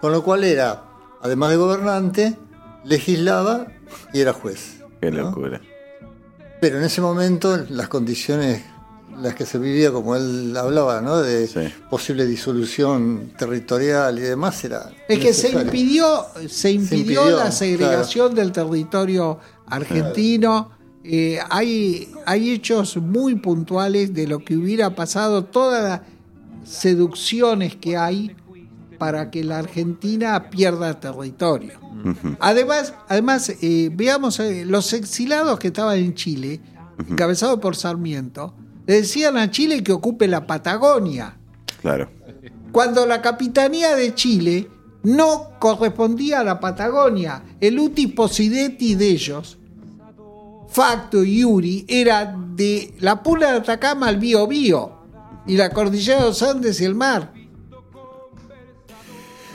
Con 0.00 0.10
lo 0.10 0.24
cual 0.24 0.42
era, 0.42 0.82
además 1.22 1.50
de 1.50 1.56
gobernante, 1.56 2.36
legislaba 2.84 3.68
y 4.12 4.20
era 4.20 4.32
juez. 4.32 4.80
Qué 5.00 5.12
¿no? 5.12 5.22
locura. 5.22 5.60
Pero 6.64 6.78
en 6.78 6.84
ese 6.84 7.02
momento 7.02 7.58
las 7.68 7.88
condiciones 7.88 8.62
las 9.20 9.34
que 9.34 9.44
se 9.44 9.58
vivía, 9.58 9.92
como 9.92 10.16
él 10.16 10.56
hablaba, 10.56 11.02
¿no? 11.02 11.18
de 11.20 11.46
Sí. 11.46 11.60
posible 11.90 12.24
disolución 12.24 13.32
territorial 13.38 14.18
y 14.18 14.22
demás, 14.22 14.64
era... 14.64 14.90
Es 15.06 15.18
que 15.18 15.34
se 15.34 15.50
impidió, 15.50 16.24
se 16.48 16.70
impidió, 16.70 17.20
impidió, 17.20 17.36
la 17.36 17.52
segregación 17.52 18.34
del 18.34 18.50
territorio 18.50 19.40
argentino. 19.66 20.70
Eh, 21.04 21.38
hay, 21.50 22.10
hay 22.24 22.52
hechos 22.52 22.96
muy 22.96 23.34
puntuales 23.34 24.14
de 24.14 24.26
lo 24.26 24.38
que 24.38 24.56
hubiera 24.56 24.94
pasado, 24.94 25.44
todas 25.44 25.84
las 25.84 26.00
seducciones 26.64 27.76
que 27.76 27.98
hay 27.98 28.34
para 29.04 29.30
que 29.30 29.44
la 29.44 29.58
Argentina 29.58 30.48
pierda 30.48 30.98
territorio. 30.98 31.78
Además, 32.40 32.94
además 33.06 33.52
eh, 33.60 33.90
veamos, 33.92 34.40
eh, 34.40 34.64
los 34.64 34.94
exilados 34.94 35.58
que 35.58 35.66
estaban 35.66 35.98
en 35.98 36.14
Chile, 36.14 36.58
encabezados 37.10 37.60
por 37.60 37.76
Sarmiento, 37.76 38.54
le 38.86 38.94
decían 39.02 39.36
a 39.36 39.50
Chile 39.50 39.82
que 39.84 39.92
ocupe 39.92 40.26
la 40.26 40.46
Patagonia 40.46 41.36
Claro. 41.82 42.08
cuando 42.72 43.04
la 43.04 43.20
capitanía 43.20 43.94
de 43.94 44.14
Chile 44.14 44.70
no 45.02 45.50
correspondía 45.58 46.40
a 46.40 46.44
la 46.44 46.58
Patagonia. 46.58 47.42
El 47.60 47.78
utis 47.78 48.10
possidetis 48.14 48.96
de 48.96 49.08
ellos, 49.10 49.58
Facto 50.70 51.22
y 51.22 51.44
Uri, 51.44 51.84
era 51.86 52.34
de 52.56 52.94
la 53.00 53.22
Puna 53.22 53.52
de 53.52 53.58
Atacama 53.58 54.08
al 54.08 54.16
Bío 54.16 54.46
Bío 54.46 54.92
y 55.46 55.58
la 55.58 55.68
cordillera 55.68 56.20
de 56.20 56.24
los 56.28 56.42
Andes 56.42 56.80
y 56.80 56.86
el 56.86 56.94
mar. 56.94 57.33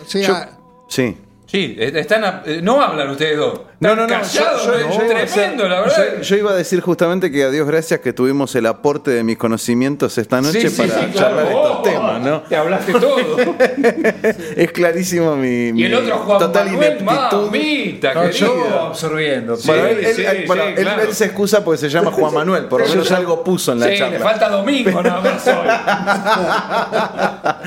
O 0.09 0.23
sea, 0.23 0.49
Yo- 0.49 0.57
sí. 0.87 1.17
Sí, 1.45 1.75
están 1.79 2.23
a- 2.23 2.43
eh, 2.45 2.59
no 2.61 2.81
hablan 2.81 3.09
ustedes 3.09 3.37
dos. 3.37 3.61
No, 3.81 3.95
no, 3.95 4.05
no. 4.07 4.21
yo- 4.23 5.07
tremendo, 5.07 5.67
la 5.69 5.79
verdad. 5.81 6.15
Yo, 6.17 6.21
yo 6.21 6.35
iba 6.35 6.51
a 6.51 6.55
decir 6.55 6.81
justamente 6.81 7.31
que 7.31 7.43
a 7.45 7.49
Dios 7.49 7.65
gracias 7.65 8.01
que 8.01 8.11
tuvimos 8.11 8.53
el 8.55 8.65
aporte 8.65 9.11
de 9.11 9.23
mis 9.23 9.37
conocimientos 9.37 10.17
esta 10.17 10.41
noche 10.41 10.69
Sí, 10.69 10.75
para 10.81 10.89
sí, 10.89 11.13
charlar 11.13 11.45
claro. 11.45 11.59
estos 11.61 11.77
Oh, 11.79 11.81
temas, 11.81 12.21
¿no? 12.21 12.41
Te 12.41 12.55
hablaste 12.57 12.91
todo. 12.91 13.37
Es 14.57 14.71
clarísimo 14.73 15.35
mi, 15.37 15.69
y 15.69 15.83
el 15.85 15.93
otro 15.93 16.17
Juan 16.17 16.39
total 16.39 16.65
Manuel, 16.71 16.97
ineptitud. 17.01 17.45
mamita, 17.45 18.13
No, 18.13 18.29
yo 18.29 18.79
absorbiendo. 18.87 19.55
Sí, 19.55 19.67
Bueno, 19.67 19.85
él, 19.87 20.05
él- 20.05 20.43
bueno, 20.45 20.63
sí, 20.63 20.69
él- 20.75 20.83
claro. 20.83 21.01
él 21.03 21.13
se 21.13 21.25
excusa 21.25 21.63
porque 21.63 21.77
se 21.79 21.89
llama 21.89 22.11
Juan 22.11 22.33
Manuel, 22.33 22.65
por 22.65 22.81
lo 22.81 22.87
menos 22.87 23.09
algo 23.13 23.43
puso 23.43 23.71
en 23.71 23.79
la 23.79 23.87
Sí, 23.87 23.97
charla. 23.97 24.17
le 24.17 24.23
falta 24.23 24.49
domingo 24.49 25.01
nada 25.01 25.21
más 25.21 25.47
hoy. 25.47 25.67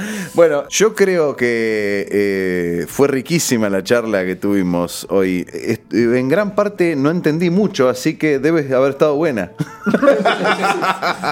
Bueno, 0.34 0.64
yo 0.68 0.94
creo 0.94 1.36
que 1.36 2.06
eh, 2.10 2.86
fue 2.89 3.09
riquísima 3.09 3.68
la 3.68 3.82
charla 3.82 4.24
que 4.24 4.36
tuvimos 4.36 5.06
hoy. 5.10 5.47
Est- 5.52 5.93
En 6.03 6.29
gran 6.29 6.55
parte 6.55 6.97
no 6.97 7.11
entendí 7.11 7.51
mucho, 7.51 7.89
así 7.89 8.16
que 8.16 8.39
debe 8.39 8.74
haber 8.74 8.91
estado 8.93 9.15
buena. 9.16 9.53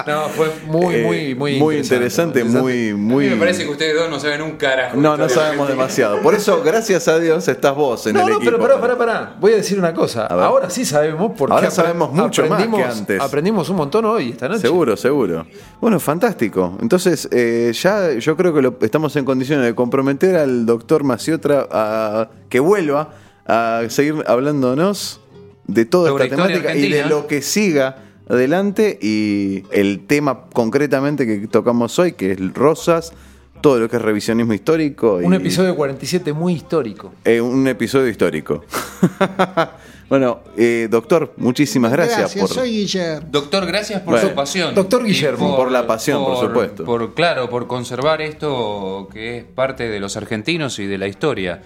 No, 0.07 0.29
fue 0.29 0.51
muy, 0.67 0.95
Eh, 0.95 1.03
muy, 1.05 1.35
muy, 1.35 1.59
muy 1.59 1.77
interesante, 1.77 2.43
muy, 2.43 2.89
A 2.89 2.95
muy. 2.95 3.25
mí 3.25 3.29
me 3.31 3.37
parece 3.37 3.63
que 3.63 3.69
ustedes 3.69 3.95
dos 3.95 4.09
no 4.09 4.19
saben 4.19 4.41
un 4.41 4.51
carajo. 4.57 4.97
No, 4.97 5.17
no 5.17 5.29
sabemos 5.29 5.67
demasiado. 5.67 6.19
Por 6.21 6.33
eso, 6.35 6.61
gracias 6.63 7.07
a 7.07 7.19
Dios, 7.19 7.47
estás 7.47 7.75
vos 7.75 8.05
en 8.07 8.13
No, 8.13 8.21
el 8.21 8.25
no, 8.27 8.35
equipo. 8.37 8.51
pero 8.51 8.59
pará, 8.61 8.79
pará, 8.81 8.97
pará. 8.97 9.35
Voy 9.39 9.53
a 9.53 9.55
decir 9.57 9.77
una 9.79 9.93
cosa. 9.93 10.25
A. 10.27 10.45
Ahora 10.45 10.69
sí 10.69 10.85
sabemos 10.85 11.31
porque 11.37 11.53
Ahora 11.53 11.71
sabemos 11.71 12.11
mucho 12.13 12.45
más 12.47 12.65
que 12.67 12.83
antes. 12.83 13.21
Aprendimos 13.21 13.69
un 13.69 13.77
montón 13.77 14.05
hoy, 14.05 14.31
esta 14.31 14.47
noche. 14.47 14.61
Seguro, 14.61 14.97
seguro. 14.97 15.45
Bueno, 15.79 15.99
fantástico. 15.99 16.77
Entonces, 16.81 17.27
eh, 17.31 17.71
ya 17.73 18.13
yo 18.13 18.35
creo 18.35 18.53
que 18.53 18.61
lo- 18.61 18.77
estamos 18.81 19.15
en 19.15 19.25
condiciones 19.25 19.65
de 19.65 19.75
comprometer 19.75 20.35
al 20.35 20.65
doctor 20.65 21.03
Maciotra 21.03 21.67
a 21.71 22.29
que 22.49 22.59
vuelva 22.59 23.09
a 23.51 23.89
seguir 23.89 24.15
hablándonos 24.27 25.19
de 25.67 25.85
toda 25.85 26.09
Sobre 26.09 26.25
esta 26.25 26.35
temática 26.37 26.73
y 26.75 26.89
de 26.89 27.05
lo 27.05 27.27
que 27.27 27.41
siga 27.41 27.97
adelante 28.29 28.97
y 29.01 29.63
el 29.71 30.05
tema 30.07 30.45
concretamente 30.53 31.25
que 31.25 31.47
tocamos 31.47 31.99
hoy, 31.99 32.13
que 32.13 32.31
es 32.31 32.53
Rosas, 32.53 33.11
todo 33.59 33.77
lo 33.79 33.89
que 33.89 33.97
es 33.97 34.01
revisionismo 34.01 34.53
histórico. 34.53 35.15
Un 35.21 35.33
y- 35.33 35.37
episodio 35.37 35.75
47 35.75 36.31
muy 36.33 36.53
histórico. 36.53 37.13
eh, 37.25 37.41
un 37.41 37.67
episodio 37.67 38.07
histórico. 38.07 38.63
bueno, 40.09 40.39
eh, 40.57 40.87
doctor, 40.89 41.33
muchísimas 41.37 41.91
gracias, 41.91 42.33
por... 42.35 42.47
soy 42.47 42.71
Guillermo. 42.71 43.27
Doctor, 43.31 43.65
gracias 43.65 44.01
por 44.01 44.13
Bueno, 44.15 44.29
su 44.29 44.35
pasión. 44.35 44.73
doctor 44.75 45.03
Guillermo. 45.03 45.55
Por 45.57 45.71
la 45.71 45.85
pasión, 45.85 46.23
por 46.23 46.37
supuesto. 46.39 46.85
Por, 46.85 47.13
claro, 47.13 47.49
por 47.49 47.67
conservar 47.67 48.21
esto 48.21 49.09
que 49.11 49.37
es 49.39 49.43
parte 49.43 49.89
de 49.89 49.99
los 49.99 50.15
argentinos 50.17 50.79
y 50.79 50.85
de 50.87 50.97
la 50.97 51.07
historia. 51.07 51.61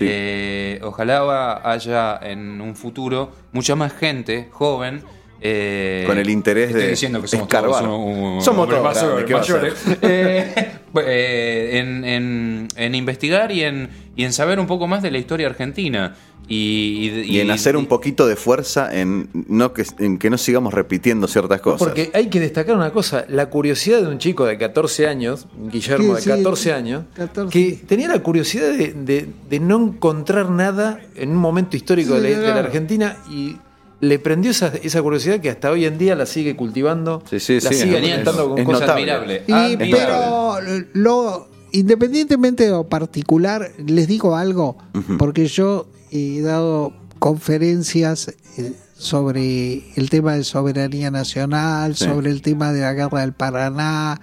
Eh, 0.00 0.80
ojalá 0.82 1.60
haya 1.64 2.18
en 2.22 2.60
un 2.60 2.74
futuro 2.76 3.32
mucha 3.52 3.76
más 3.76 3.92
gente 3.92 4.48
joven. 4.50 5.02
Eh, 5.40 6.04
Con 6.06 6.18
el 6.18 6.28
interés 6.30 6.68
estoy 6.68 6.82
de 6.82 6.88
diciendo 6.90 7.20
que 7.22 7.28
somos 7.28 7.46
escarbar. 7.46 7.82
todos 7.84 7.98
un- 7.98 8.42
Somos 8.42 8.64
hombres 8.68 8.80
todos 8.82 8.94
mayores, 8.94 9.08
grandes, 9.08 9.24
¿qué 9.26 9.34
va 9.34 9.38
a 9.38 9.42
mayores. 9.42 9.74
Eh, 10.02 10.70
eh, 11.06 11.70
en, 11.78 12.04
en- 12.04 12.68
en 12.76 12.94
investigar 12.94 13.52
y 13.52 13.62
en, 13.62 13.88
y 14.16 14.24
en 14.24 14.32
saber 14.32 14.58
un 14.58 14.66
poco 14.66 14.86
más 14.86 15.02
de 15.02 15.10
la 15.10 15.18
historia 15.18 15.46
argentina. 15.46 16.16
Y, 16.50 17.10
y- 17.26 17.36
Y 17.36 17.40
en 17.40 17.50
hacer 17.50 17.76
un 17.76 17.84
poquito 17.86 18.26
de 18.26 18.34
fuerza 18.34 18.88
en, 18.98 19.28
no 19.48 19.74
que, 19.74 19.84
en 19.98 20.16
que 20.16 20.30
no 20.30 20.38
sigamos 20.38 20.72
repitiendo 20.72 21.28
ciertas 21.28 21.60
cosas. 21.60 21.78
Porque 21.86 22.10
hay 22.14 22.28
que 22.28 22.40
destacar 22.40 22.74
una 22.74 22.90
cosa, 22.90 23.26
la 23.28 23.50
curiosidad 23.50 24.00
de 24.00 24.08
un 24.08 24.16
chico 24.18 24.46
de 24.46 24.56
14 24.56 25.06
años, 25.06 25.46
Guillermo 25.70 26.16
Sí, 26.16 26.30
de 26.30 26.36
sí, 26.36 26.42
14 26.42 26.72
años, 26.72 27.04
14. 27.14 27.52
que 27.52 27.76
tenía 27.86 28.08
la 28.08 28.20
curiosidad 28.20 28.72
de, 28.72 28.94
de- 28.94 29.28
de 29.50 29.60
no 29.60 29.76
encontrar 29.76 30.48
nada 30.50 31.00
en 31.16 31.30
un 31.32 31.36
momento 31.36 31.76
histórico 31.76 32.18
de, 32.18 32.30
la, 32.34 32.54
de. 32.54 32.60
Argentina 32.60 33.18
y 33.30 33.56
le 34.00 34.18
prendió 34.18 34.50
esa, 34.52 34.68
esa 34.82 35.02
curiosidad 35.02 35.40
que 35.40 35.50
hasta 35.50 35.70
hoy 35.70 35.84
en 35.84 35.98
día 35.98 36.14
la 36.14 36.24
sigue 36.26 36.54
cultivando, 36.56 37.22
Sí, 37.28 37.40
sí, 37.40 37.60
la 37.60 37.70
sí, 37.70 37.74
sigue 37.74 37.96
alimentando 37.98 38.48
con 38.50 38.58
es 38.58 38.64
cosas 38.64 38.80
notable. 38.82 39.12
admirable. 39.12 39.76
Pero 39.90 40.58
lo 40.94 41.48
independientemente 41.72 42.64
de 42.64 42.70
lo 42.70 42.88
particular, 42.88 43.72
les 43.84 44.06
digo 44.08 44.36
algo, 44.36 44.78
porque 45.18 45.46
yo 45.46 45.86
he 46.10 46.40
dado 46.40 46.92
conferencias 47.18 48.34
eh, 48.56 48.72
sobre 48.96 49.82
el 49.96 50.08
tema 50.10 50.34
de 50.34 50.44
soberanía 50.44 51.10
nacional, 51.10 51.94
Sí. 51.96 52.04
sobre 52.06 52.30
el 52.30 52.40
tema 52.42 52.72
de 52.72 52.80
la 52.80 52.92
guerra 52.94 53.20
del 53.20 53.32
Paraná, 53.32 54.20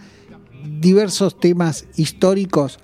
diversos 0.80 1.40
temas 1.40 1.86
históricos 1.98 2.80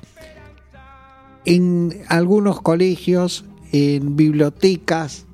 en 1.46 2.04
algunos 2.08 2.62
colegios, 2.62 3.46
en 3.72 4.16
bibliotecas, 4.16 5.26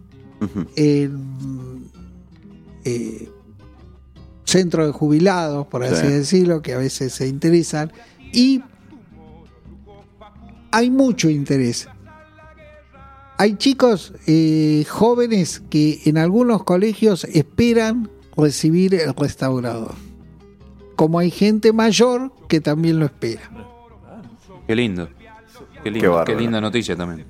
en 0.76 1.90
eh, 2.86 3.30
centros 4.46 4.88
de 4.88 4.92
jubilados, 4.94 5.68
por 5.68 5.84
así 5.84 6.08
Sí. 6.08 6.14
decirlo, 6.14 6.62
que 6.62 6.74
a 6.74 6.78
veces 6.78 7.14
se 7.14 7.28
interesan, 7.28 7.92
y 8.32 8.62
hay 10.72 10.90
mucho 10.90 11.30
interés. 11.30 11.88
Hay 13.40 13.56
chicos 13.56 14.14
eh, 14.26 14.84
jóvenes 14.90 15.62
que 15.70 16.02
en 16.06 16.18
algunos 16.18 16.64
colegios 16.64 17.24
esperan 17.26 18.10
recibir 18.36 18.96
el 18.96 19.14
restaurador. 19.14 19.94
Como 20.96 21.20
hay 21.20 21.30
gente 21.30 21.72
mayor 21.74 22.32
que 22.48 22.62
también 22.62 23.00
lo 23.00 23.06
espera. 23.06 23.42
Qué 24.66 24.76
lindo. 24.76 25.10
Qué, 25.84 25.92
lindo, 25.92 26.24
qué 26.26 26.36
linda 26.36 26.60
noticia 26.60 26.96
también. 26.96 27.28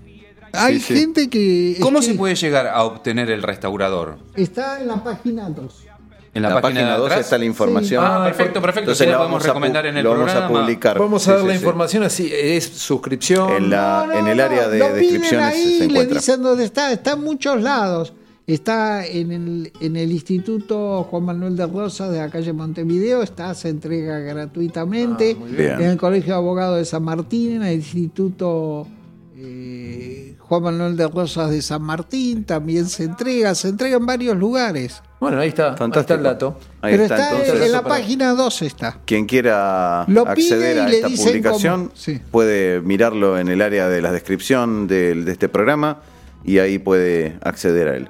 Hay 0.54 0.80
sí. 0.80 0.96
gente 0.96 1.30
que... 1.30 1.78
¿Cómo 1.82 2.02
se 2.02 2.12
que 2.12 2.18
puede 2.18 2.36
llegar 2.36 2.68
a 2.68 2.84
obtener 2.84 3.30
el 3.30 3.44
restaurador? 3.44 4.18
Está 4.36 4.80
en 4.82 4.88
la 4.88 5.04
página 5.04 5.50
2. 5.50 5.88
En 6.34 6.44
la, 6.44 6.62
página, 6.62 6.92
de 6.92 6.98
2 6.98 7.06
atrás? 7.08 7.22
está 7.22 7.38
la 7.38 7.46
información. 7.46 8.04
Ah, 8.06 8.24
perfecto, 8.24 8.62
perfecto. 8.62 8.92
Entonces 8.92 9.08
podemos 9.08 9.28
vamos 9.28 9.44
a 9.44 9.48
recomendar 9.48 9.86
en 9.88 9.98
el 9.98 10.04
lo 10.04 10.12
vamos 10.12 10.34
a 10.34 10.48
publicar. 10.48 11.00
Vamos 11.00 11.28
a 11.28 11.32
dar 11.32 11.42
sí, 11.42 11.48
la 11.48 11.54
sí. 11.54 11.58
información 11.60 12.04
así, 12.04 12.32
es 12.32 12.66
suscripción. 12.66 13.52
En, 13.54 13.70
la, 13.72 14.08
en 14.14 14.28
el 14.28 14.40
área 14.40 14.68
de 14.68 14.78
lo 14.78 14.94
descripciones 14.94 15.48
ahí, 15.48 15.64
se 15.64 15.80
le 15.80 15.86
encuentra. 15.86 16.18
dicen 16.18 16.44
dónde 16.44 16.66
está. 16.66 16.92
Está 16.92 17.14
en 17.14 17.24
muchos 17.24 17.60
lados. 17.62 18.14
Está 18.46 19.06
en 19.06 19.32
el, 19.32 19.74
en 19.82 19.96
el 19.98 20.12
Instituto 20.12 21.04
Juan 21.10 21.24
Manuel 21.24 21.58
de 21.58 21.66
Rosas 21.66 22.12
de 22.12 22.20
la 22.20 22.30
calle 22.30 22.54
Montevideo. 22.54 23.24
Está, 23.24 23.56
se 23.56 23.70
entrega 23.70 24.20
gratuitamente. 24.20 25.34
bien. 25.34 25.82
En 25.82 25.90
el 25.90 25.98
Colegio 25.98 26.34
de 26.34 26.38
Abogados 26.38 26.78
de 26.78 26.86
San 26.86 27.04
Martín, 27.04 27.54
en 27.54 27.64
el 27.64 27.74
Instituto 27.78 28.88
eh, 29.36 30.27
Juan 30.48 30.64
Manuel 30.64 30.96
de 30.96 31.08
Rosas 31.08 31.50
de 31.50 31.62
San 31.62 31.82
Martín 31.82 32.46
también 32.46 32.88
se 32.88 33.04
entrega. 33.04 33.54
Se 33.54 33.68
entrega 33.68 33.98
en 33.98 34.06
varios 34.06 34.38
lugares. 34.38 35.02
Bueno, 35.20 35.40
ahí 35.40 35.50
está, 35.50 35.76
ahí 35.78 35.90
está 35.94 36.14
el 36.14 36.24
dato. 36.24 36.58
Ahí 36.82 36.94
Pero 36.94 37.04
está, 37.04 37.16
está, 37.16 37.30
en- 37.32 37.42
entonces. 37.42 37.66
en 37.66 37.72
la 37.72 37.82
página 37.84 38.34
2 38.34 38.62
está. 38.62 38.98
Quien 39.06 39.26
quiera 39.26 40.06
Lo 40.08 40.28
acceder 40.28 40.80
a 40.80 40.90
esta 40.90 41.10
publicación. 41.10 41.92
Sí. 41.96 42.22
puede 42.32 42.80
mirarlo 42.82 43.38
en 43.38 43.50
el 43.50 43.62
área 43.62 43.90
de 43.90 44.02
la 44.02 44.12
descripción 44.12 44.88
de, 44.88 45.26
este 45.28 45.50
programa 45.50 46.00
y 46.46 46.60
ahí 46.60 46.80
puede 46.80 47.38
acceder 47.44 47.88
a 47.90 47.96
él. 47.98 48.10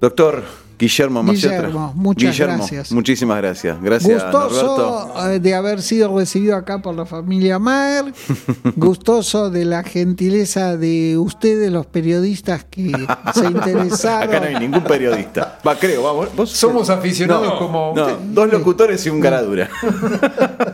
Doctor 0.00 0.44
Guillermo 0.82 1.22
Maciotra. 1.22 1.58
Guillermo, 1.58 1.92
muchas 1.94 2.32
Guillermo, 2.32 2.56
gracias. 2.56 2.90
Muchísimas 2.90 3.36
gracias. 3.38 3.80
Gracias, 3.80 4.20
Gustoso 4.20 5.06
Norberto. 5.06 5.30
eh, 5.30 5.38
de 5.38 5.54
haber 5.54 5.80
sido 5.80 6.18
recibido 6.18 6.56
acá 6.56 6.82
por 6.82 6.96
la 6.96 7.06
familia 7.06 7.60
Maer. 7.60 8.12
Gustoso 8.76 9.48
de 9.48 9.64
la 9.64 9.84
gentileza 9.84 10.76
de 10.76 11.16
ustedes, 11.18 11.70
los 11.70 11.86
periodistas 11.86 12.64
que 12.64 12.90
se 13.32 13.44
interesaron. 13.46 14.28
Acá 14.28 14.40
no 14.40 14.46
hay 14.46 14.56
ningún 14.58 14.82
periodista. 14.82 15.60
Va, 15.64 15.76
creo, 15.78 16.02
vamos. 16.02 16.34
vos- 16.34 16.50
Somos 16.50 16.90
aficionados 16.90 17.54
como... 17.60 17.92
No, 17.94 18.08
dos 18.32 18.50
locutores 18.50 19.06
y 19.06 19.10
un 19.10 19.20
caradura. 19.20 19.70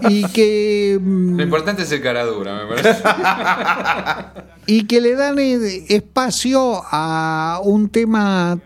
Y 0.09 0.24
que, 0.28 0.98
mm, 0.98 1.36
Lo 1.36 1.43
importante 1.43 1.82
es 1.82 1.93
el 1.93 2.01
cara 2.01 2.24
dura, 2.24 2.64
me 2.64 2.74
parece. 2.76 3.02
y 4.66 4.86
que 4.86 5.02
le 5.02 5.14
dan 5.16 5.39
eh, 5.39 5.85
espacio 5.90 6.82
a 6.90 7.60
un 7.62 7.90
tema 7.90 8.59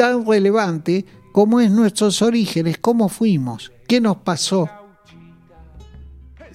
tan 0.00 0.26
relevante 0.26 1.04
como 1.30 1.60
es 1.60 1.70
nuestros 1.70 2.22
orígenes, 2.22 2.78
cómo 2.78 3.10
fuimos, 3.10 3.70
qué 3.86 4.00
nos 4.00 4.16
pasó. 4.16 4.66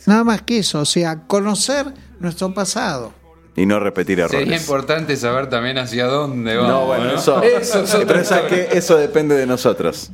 Nada 0.07 0.23
más 0.23 0.41
que 0.41 0.57
eso, 0.57 0.79
o 0.79 0.85
sea, 0.85 1.27
conocer 1.27 1.93
nuestro 2.19 2.51
pasado. 2.55 3.13
Y 3.55 3.67
no 3.67 3.79
repetir 3.79 4.17
Sería 4.27 4.39
errores. 4.39 4.61
importante 4.61 5.15
saber 5.15 5.47
también 5.47 5.77
hacia 5.77 6.07
dónde 6.07 6.57
vamos. 6.57 6.71
No, 6.71 6.85
bueno, 6.87 7.03
¿no? 7.05 7.13
eso, 7.13 7.43
Eso 7.43 7.83
es 7.83 7.93
otra 7.93 8.07
pero 8.07 8.23
¿sabes 8.23 8.45
historia. 8.45 8.69
qué? 8.71 8.77
eso 8.79 8.97
depende 8.97 9.35
de 9.35 9.45
nosotros. 9.45 10.09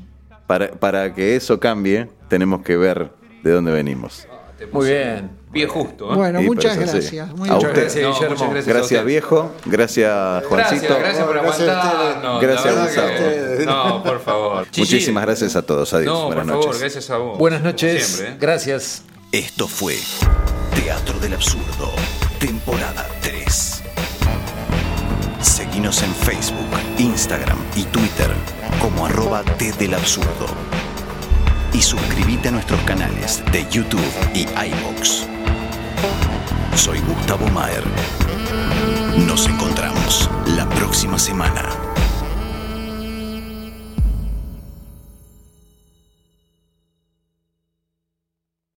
Para, 0.45 0.69
para 0.71 1.13
que 1.15 1.37
eso 1.37 1.57
cambie, 1.57 2.09
tenemos 2.27 2.63
que 2.63 2.75
ver 2.75 3.13
de 3.43 3.51
dónde 3.51 3.71
venimos. 3.71 4.27
Muy 4.73 4.87
bien. 4.89 5.40
Pie 5.51 5.67
justo, 5.67 6.13
¿eh? 6.13 6.15
Bueno, 6.15 6.39
Sí, 6.39 6.45
muchas 6.45 6.73
sí. 6.73 6.79
gracias. 6.79 7.13
A 7.29 7.33
bien. 7.33 7.59
gracias, 7.73 7.95
No, 8.03 8.13
Guillermo. 8.13 8.29
muchas 8.29 8.49
gracias. 8.51 8.67
Gracias 8.67 9.05
viejo, 9.05 9.51
gracias 9.65 10.45
Juancito. 10.45 10.81
Gracias, 10.87 10.99
gracias 10.99 11.25
por 11.25 11.37
aguantarnos. 11.37 12.41
Gracias, 12.41 12.89
que- 13.57 13.65
No, 13.65 14.03
por 14.03 14.21
favor. 14.21 14.65
Muchísimas 14.77 15.25
gracias 15.25 15.55
a 15.57 15.61
todos. 15.61 15.93
Adiós. 15.93 16.13
No, 16.13 16.25
Buenas 16.27 16.43
por 16.45 16.51
favor, 16.53 16.65
noches. 16.67 16.79
gracias 16.81 17.09
a 17.09 17.17
vos. 17.17 17.37
Buenas 17.37 17.61
noches. 17.63 18.05
siempre, 18.07 18.33
¿eh? 18.33 18.37
Gracias. 18.39 19.03
Esto 19.33 19.67
fue 19.67 19.97
Teatro 20.75 21.19
del 21.19 21.33
Absurdo, 21.33 21.91
temporada 22.39 23.05
3. 23.21 23.81
Seguinos 25.41 26.01
en 26.03 26.13
Facebook, 26.15 26.67
Instagram 26.97 27.57
y 27.75 27.83
Twitter 27.83 28.29
como 28.81 29.05
arroba 29.05 29.43
T 29.57 29.71
del 29.73 29.93
Absurdo. 29.95 30.47
Y 31.73 31.81
suscríbete 31.81 32.49
a 32.49 32.51
nuestros 32.51 32.79
canales 32.81 33.41
de 33.51 33.65
YouTube 33.69 34.01
y 34.33 34.41
iVoox. 34.41 35.25
Soy 36.75 36.99
Gustavo 37.01 37.47
Maer. 37.49 37.83
Nos 39.27 39.47
encontramos 39.47 40.29
la 40.55 40.67
próxima 40.69 41.19
semana. 41.19 41.69